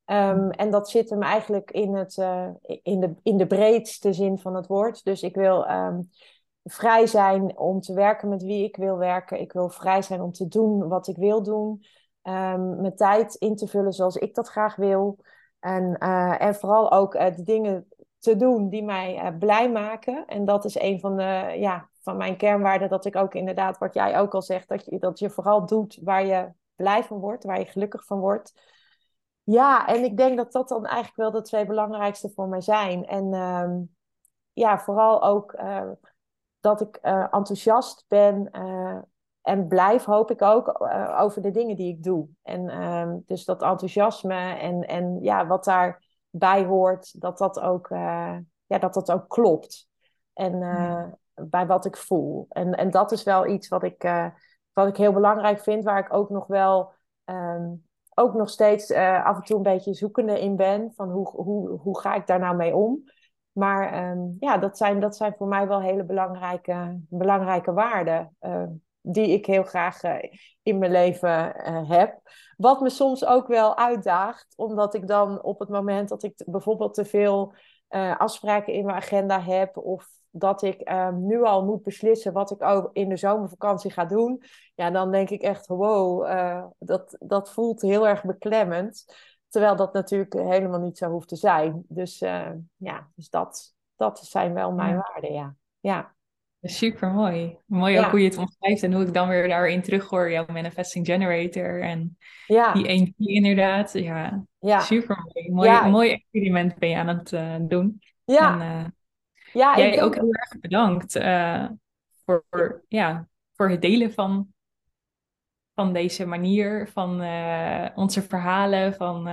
Um, 0.07 0.51
en 0.51 0.71
dat 0.71 0.91
zit 0.91 1.11
hem 1.11 1.23
eigenlijk 1.23 1.71
in, 1.71 1.95
het, 1.95 2.17
uh, 2.17 2.49
in, 2.83 3.01
de, 3.01 3.15
in 3.23 3.37
de 3.37 3.47
breedste 3.47 4.13
zin 4.13 4.39
van 4.39 4.55
het 4.55 4.67
woord. 4.67 5.05
Dus 5.05 5.23
ik 5.23 5.35
wil 5.35 5.71
um, 5.71 6.11
vrij 6.65 7.07
zijn 7.07 7.59
om 7.59 7.81
te 7.81 7.95
werken 7.95 8.29
met 8.29 8.43
wie 8.43 8.65
ik 8.65 8.77
wil 8.77 8.97
werken. 8.97 9.41
Ik 9.41 9.53
wil 9.53 9.69
vrij 9.69 10.03
zijn 10.03 10.21
om 10.21 10.33
te 10.33 10.49
doen 10.49 10.89
wat 10.89 11.07
ik 11.07 11.17
wil 11.17 11.43
doen. 11.43 11.85
um, 12.23 12.81
mijn 12.81 12.97
tijd 12.97 13.35
in 13.35 13.57
te 13.57 13.67
vullen 13.67 13.93
zoals 13.93 14.17
ik 14.17 14.35
dat 14.35 14.49
graag 14.49 14.77
wil. 14.77 15.19
En, 15.59 15.99
en 16.39 16.55
vooral 16.55 16.93
ook 16.93 17.13
de 17.13 17.43
dingen 17.43 17.89
te 18.21 18.37
doen 18.37 18.69
die 18.69 18.85
mij 18.85 19.37
blij 19.39 19.71
maken. 19.71 20.27
En 20.27 20.45
dat 20.45 20.65
is 20.65 20.79
een 20.79 21.01
van, 21.01 21.17
de, 21.17 21.55
ja, 21.59 21.89
van 22.01 22.17
mijn 22.17 22.37
kernwaarden, 22.37 22.89
dat 22.89 23.05
ik 23.05 23.17
ook 23.17 23.35
inderdaad, 23.35 23.79
wat 23.79 23.95
jij 23.95 24.19
ook 24.19 24.35
al 24.35 24.43
zegt, 24.43 24.69
dat 24.69 24.85
je, 24.85 24.99
dat 24.99 25.19
je 25.19 25.31
vooral 25.31 25.67
doet 25.67 25.99
waar 26.03 26.25
je 26.27 26.53
blij 26.75 27.05
van 27.05 27.19
wordt, 27.19 27.45
waar 27.45 27.59
je 27.59 27.65
gelukkig 27.65 28.05
van 28.05 28.19
wordt. 28.19 28.53
Ja, 29.43 29.87
en 29.87 30.05
ik 30.05 30.17
denk 30.17 30.37
dat 30.37 30.53
dat 30.53 30.69
dan 30.69 30.87
eigenlijk 30.87 31.17
wel 31.17 31.31
de 31.31 31.43
twee 31.43 31.67
belangrijkste 31.67 32.31
voor 32.35 32.49
mij 32.49 32.61
zijn. 32.61 33.07
En 33.07 33.33
ehm, 33.33 33.81
ja, 34.53 34.79
vooral 34.79 35.23
ook 35.23 35.53
uh, 35.53 35.91
dat 36.61 36.81
ik 36.81 36.99
uh, 37.03 37.27
enthousiast 37.31 38.05
ben 38.09 38.51
en 39.43 39.67
blijf, 39.69 40.05
hoop 40.05 40.31
ik 40.31 40.43
ook, 40.43 40.91
over 41.19 41.43
de 41.43 41.51
dingen 41.51 41.77
die 41.77 41.95
ik 41.95 42.03
doe. 42.03 42.29
En 42.43 42.69
ehm, 42.69 43.19
dus 43.27 43.45
dat 43.45 43.63
enthousiasme 43.63 44.55
en, 44.59 44.87
en 44.87 45.23
ja, 45.23 45.47
wat 45.47 45.65
daarbij 46.31 46.65
hoort, 46.69 47.21
dat 47.21 47.39
dat 47.39 47.61
ook, 47.61 47.89
ja, 47.89 48.79
dat 48.79 48.95
dat 48.95 49.13
ook 49.13 49.29
klopt. 49.29 49.89
En 50.33 51.19
bij 51.35 51.67
wat 51.67 51.85
ik 51.85 51.97
voel. 51.97 52.47
En, 52.49 52.75
en 52.75 52.91
dat 52.91 53.13
is 53.13 53.23
wel 53.23 53.47
iets 53.47 53.69
wat 53.69 53.83
ik, 53.83 54.31
wat 54.73 54.89
ik 54.89 54.97
heel 54.97 55.13
belangrijk 55.13 55.61
vind, 55.61 55.85
waar 55.85 55.99
ik 55.99 56.13
ook 56.13 56.31
nog 56.31 56.47
wel. 56.47 56.93
Um, 57.25 57.89
ook 58.15 58.35
nog 58.35 58.49
steeds 58.49 58.93
af 58.93 59.37
en 59.37 59.43
toe 59.43 59.57
een 59.57 59.63
beetje 59.63 59.95
zoekende 59.95 60.41
in 60.41 60.57
ben. 60.57 60.93
Van 60.95 61.11
hoe, 61.11 61.29
hoe, 61.31 61.69
hoe 61.69 62.01
ga 62.01 62.15
ik 62.15 62.27
daar 62.27 62.39
nou 62.39 62.57
mee 62.57 62.77
om? 62.77 63.03
Maar 63.53 64.11
um, 64.11 64.37
ja, 64.41 64.59
dat 64.59 64.77
zijn, 64.77 65.01
dat 65.01 65.17
zijn 65.17 65.35
voor 65.39 65.49
mij 65.49 65.69
wel 65.69 65.81
hele 65.81 66.05
belangrijke, 66.05 67.01
belangrijke 67.09 67.73
waarden. 67.73 68.37
Die 69.01 69.29
ik 69.29 69.47
heel 69.47 69.63
graag 69.63 70.03
uh, 70.03 70.17
in 70.63 70.79
mijn 70.79 70.91
leven 70.91 71.55
heb. 71.87 72.21
Wat 72.57 72.81
me 72.81 72.91
soms 72.91 73.25
ook 73.25 73.47
wel 73.47 73.77
uitdaagt, 73.77 74.53
omdat 74.57 74.95
ik 74.95 75.07
dan 75.07 75.43
op 75.43 75.59
het 75.59 75.69
moment 75.69 76.09
dat 76.09 76.23
ik 76.23 76.43
bijvoorbeeld 76.47 76.95
te 76.95 77.05
veel 77.05 77.55
afspraken 78.19 78.73
in 78.73 78.85
mijn 78.85 78.97
agenda 78.97 79.41
heb. 79.41 79.77
Of 79.77 80.09
dat 80.31 80.63
ik 80.63 80.91
um, 80.91 81.27
nu 81.27 81.43
al 81.43 81.65
moet 81.65 81.83
beslissen 81.83 82.33
wat 82.33 82.51
ik 82.51 82.63
ook 82.63 82.91
in 82.93 83.09
de 83.09 83.17
zomervakantie 83.17 83.91
ga 83.91 84.05
doen, 84.05 84.43
ja, 84.75 84.91
dan 84.91 85.11
denk 85.11 85.31
ik 85.31 85.43
echt, 85.43 85.67
wow, 85.67 86.27
dat, 86.79 87.17
dat 87.19 87.53
voelt 87.53 87.83
heel 87.83 88.09
erg 88.09 88.25
beklemmend. 88.25 89.15
Terwijl 89.49 89.77
dat 89.77 89.93
natuurlijk 89.93 90.33
helemaal 90.33 90.81
niet 90.81 90.99
zo 90.99 91.11
hoeft 91.11 91.29
te 91.29 91.37
zijn. 91.37 91.85
Dus 91.89 92.19
ja, 92.77 93.09
dus 93.15 93.29
dat, 93.31 93.75
dat 93.97 94.19
zijn 94.19 94.55
wel 94.55 94.73
mijn 94.73 94.95
ja. 94.95 95.11
waarden, 95.11 95.33
ja. 95.33 95.55
ja. 95.81 96.15
Super 96.63 97.11
mooi. 97.11 97.57
Mooi 97.67 97.99
ook 97.99 98.05
hoe 98.05 98.21
je 98.21 98.29
het 98.29 98.37
omschrijft 98.37 98.83
en 98.83 98.93
hoe 98.93 99.07
ik 99.07 99.15
dan 99.15 99.29
weer 99.29 99.49
daarin 99.49 99.83
terughoor, 99.83 100.31
jouw 100.31 100.45
manifesting 100.53 101.07
generator 101.07 101.83
en 101.83 102.19
ja. 102.47 102.73
die 102.73 102.87
energie 102.87 103.35
inderdaad. 103.35 103.93
Ja, 103.93 104.45
ja. 104.59 104.81
super 104.81 105.17
mooi. 105.33 105.51
Mooi, 105.51 105.91
mooi 105.91 106.11
experiment 106.11 106.79
ben 106.79 106.89
je 106.89 106.97
aan 106.97 107.09
het 107.09 107.33
uh, 107.33 107.57
doen. 107.61 108.03
Ja. 108.25 108.61
En, 108.61 108.95
ja, 109.53 109.77
Jij 109.77 109.91
denk... 109.91 110.03
ook 110.03 110.15
heel 110.15 110.33
erg 110.33 110.59
bedankt 110.61 111.17
uh, 111.17 111.67
voor, 112.25 112.45
ja, 112.89 113.29
voor 113.53 113.71
het 113.71 113.83
delen 113.83 114.13
van, 114.13 114.49
van 115.75 115.93
deze 115.93 116.27
manier, 116.27 116.89
van 116.93 117.11
onze 117.95 118.23
verhalen, 118.23 118.95
van 118.95 119.29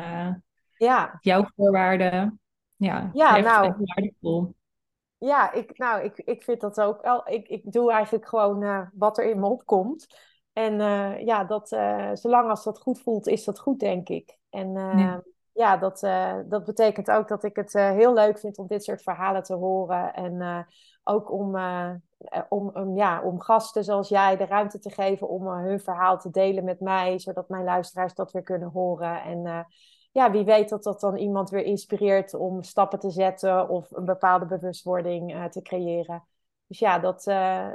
ja. 0.77 1.17
jouw 1.21 1.49
voorwaarden. 1.55 2.39
Ja, 2.75 3.09
ja 3.13 3.37
nou, 3.37 3.73
waardevol. 3.77 4.55
Ja, 5.17 5.51
ik, 5.51 5.77
nou, 5.77 6.03
ik, 6.03 6.17
ik 6.17 6.43
vind 6.43 6.61
dat 6.61 6.81
ook 6.81 7.01
wel. 7.01 7.27
Ik, 7.27 7.47
ik 7.47 7.71
doe 7.71 7.91
eigenlijk 7.91 8.27
gewoon 8.27 8.89
wat 8.93 9.17
er 9.17 9.29
in 9.29 9.39
me 9.39 9.47
opkomt. 9.47 10.07
En 10.53 10.79
ja, 11.25 11.43
dat, 11.43 11.67
zolang 12.13 12.49
als 12.49 12.63
dat 12.63 12.79
goed 12.79 13.01
voelt, 13.01 13.27
is 13.27 13.43
dat 13.43 13.59
goed, 13.59 13.79
denk 13.79 14.09
ik. 14.09 14.37
En 14.49 14.71
ja 14.73 15.23
ja, 15.57 15.77
dat, 15.77 15.99
dat 16.49 16.65
betekent 16.65 17.11
ook 17.11 17.27
dat 17.27 17.43
ik 17.43 17.55
het 17.55 17.73
heel 17.73 18.13
leuk 18.13 18.39
vind 18.39 18.57
om 18.57 18.67
dit 18.67 18.83
soort 18.83 19.01
verhalen 19.01 19.43
te 19.43 19.53
horen. 19.53 20.13
En 20.13 20.67
ook 21.03 21.31
om, 21.31 21.55
om, 22.49 22.69
om, 22.73 22.95
ja, 22.95 23.21
om 23.21 23.41
gasten 23.41 23.83
zoals 23.83 24.09
jij 24.09 24.37
de 24.37 24.45
ruimte 24.45 24.79
te 24.79 24.91
geven 24.91 25.29
om 25.29 25.47
hun 25.47 25.79
verhaal 25.79 26.19
te 26.19 26.29
delen 26.29 26.63
met 26.63 26.79
mij, 26.79 27.19
zodat 27.19 27.49
mijn 27.49 27.63
luisteraars 27.63 28.13
dat 28.13 28.31
weer 28.31 28.43
kunnen 28.43 28.69
horen. 28.69 29.23
En 29.23 29.67
ja, 30.17 30.31
wie 30.31 30.45
weet 30.45 30.69
dat 30.69 30.83
dat 30.83 30.99
dan 30.99 31.15
iemand 31.15 31.49
weer 31.49 31.63
inspireert 31.63 32.33
om 32.33 32.63
stappen 32.63 32.99
te 32.99 33.09
zetten 33.09 33.69
of 33.69 33.91
een 33.91 34.05
bepaalde 34.05 34.45
bewustwording 34.45 35.47
te 35.51 35.61
creëren. 35.61 36.23
Dus 36.67 36.79
ja, 36.79 36.99
dat, 36.99 37.23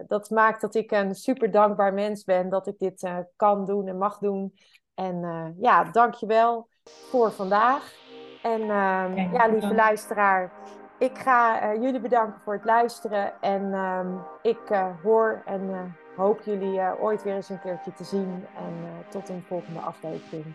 dat 0.06 0.30
maakt 0.30 0.60
dat 0.60 0.74
ik 0.74 0.90
een 0.90 1.14
super 1.14 1.50
dankbaar 1.50 1.94
mens 1.94 2.24
ben 2.24 2.48
dat 2.48 2.66
ik 2.66 2.78
dit 2.78 3.10
kan 3.36 3.64
doen 3.64 3.88
en 3.88 3.98
mag 3.98 4.18
doen. 4.18 4.54
En 4.94 5.16
ja, 5.60 5.84
dankjewel 5.84 6.68
voor 6.84 7.32
vandaag. 7.32 7.94
En 8.42 8.60
uh, 8.60 9.32
ja, 9.32 9.46
lieve 9.46 9.74
luisteraar, 9.74 10.52
ik 10.98 11.18
ga 11.18 11.74
jullie 11.74 12.00
bedanken 12.00 12.40
voor 12.40 12.54
het 12.54 12.64
luisteren. 12.64 13.40
En 13.40 13.62
uh, 13.62 14.00
ik 14.42 14.92
hoor 15.02 15.42
en 15.46 15.94
hoop 16.16 16.40
jullie 16.40 17.00
ooit 17.00 17.22
weer 17.22 17.34
eens 17.34 17.48
een 17.48 17.60
keertje 17.60 17.92
te 17.92 18.04
zien. 18.04 18.46
En 18.56 19.04
tot 19.08 19.28
een 19.28 19.44
volgende 19.48 19.80
aflevering. 19.80 20.54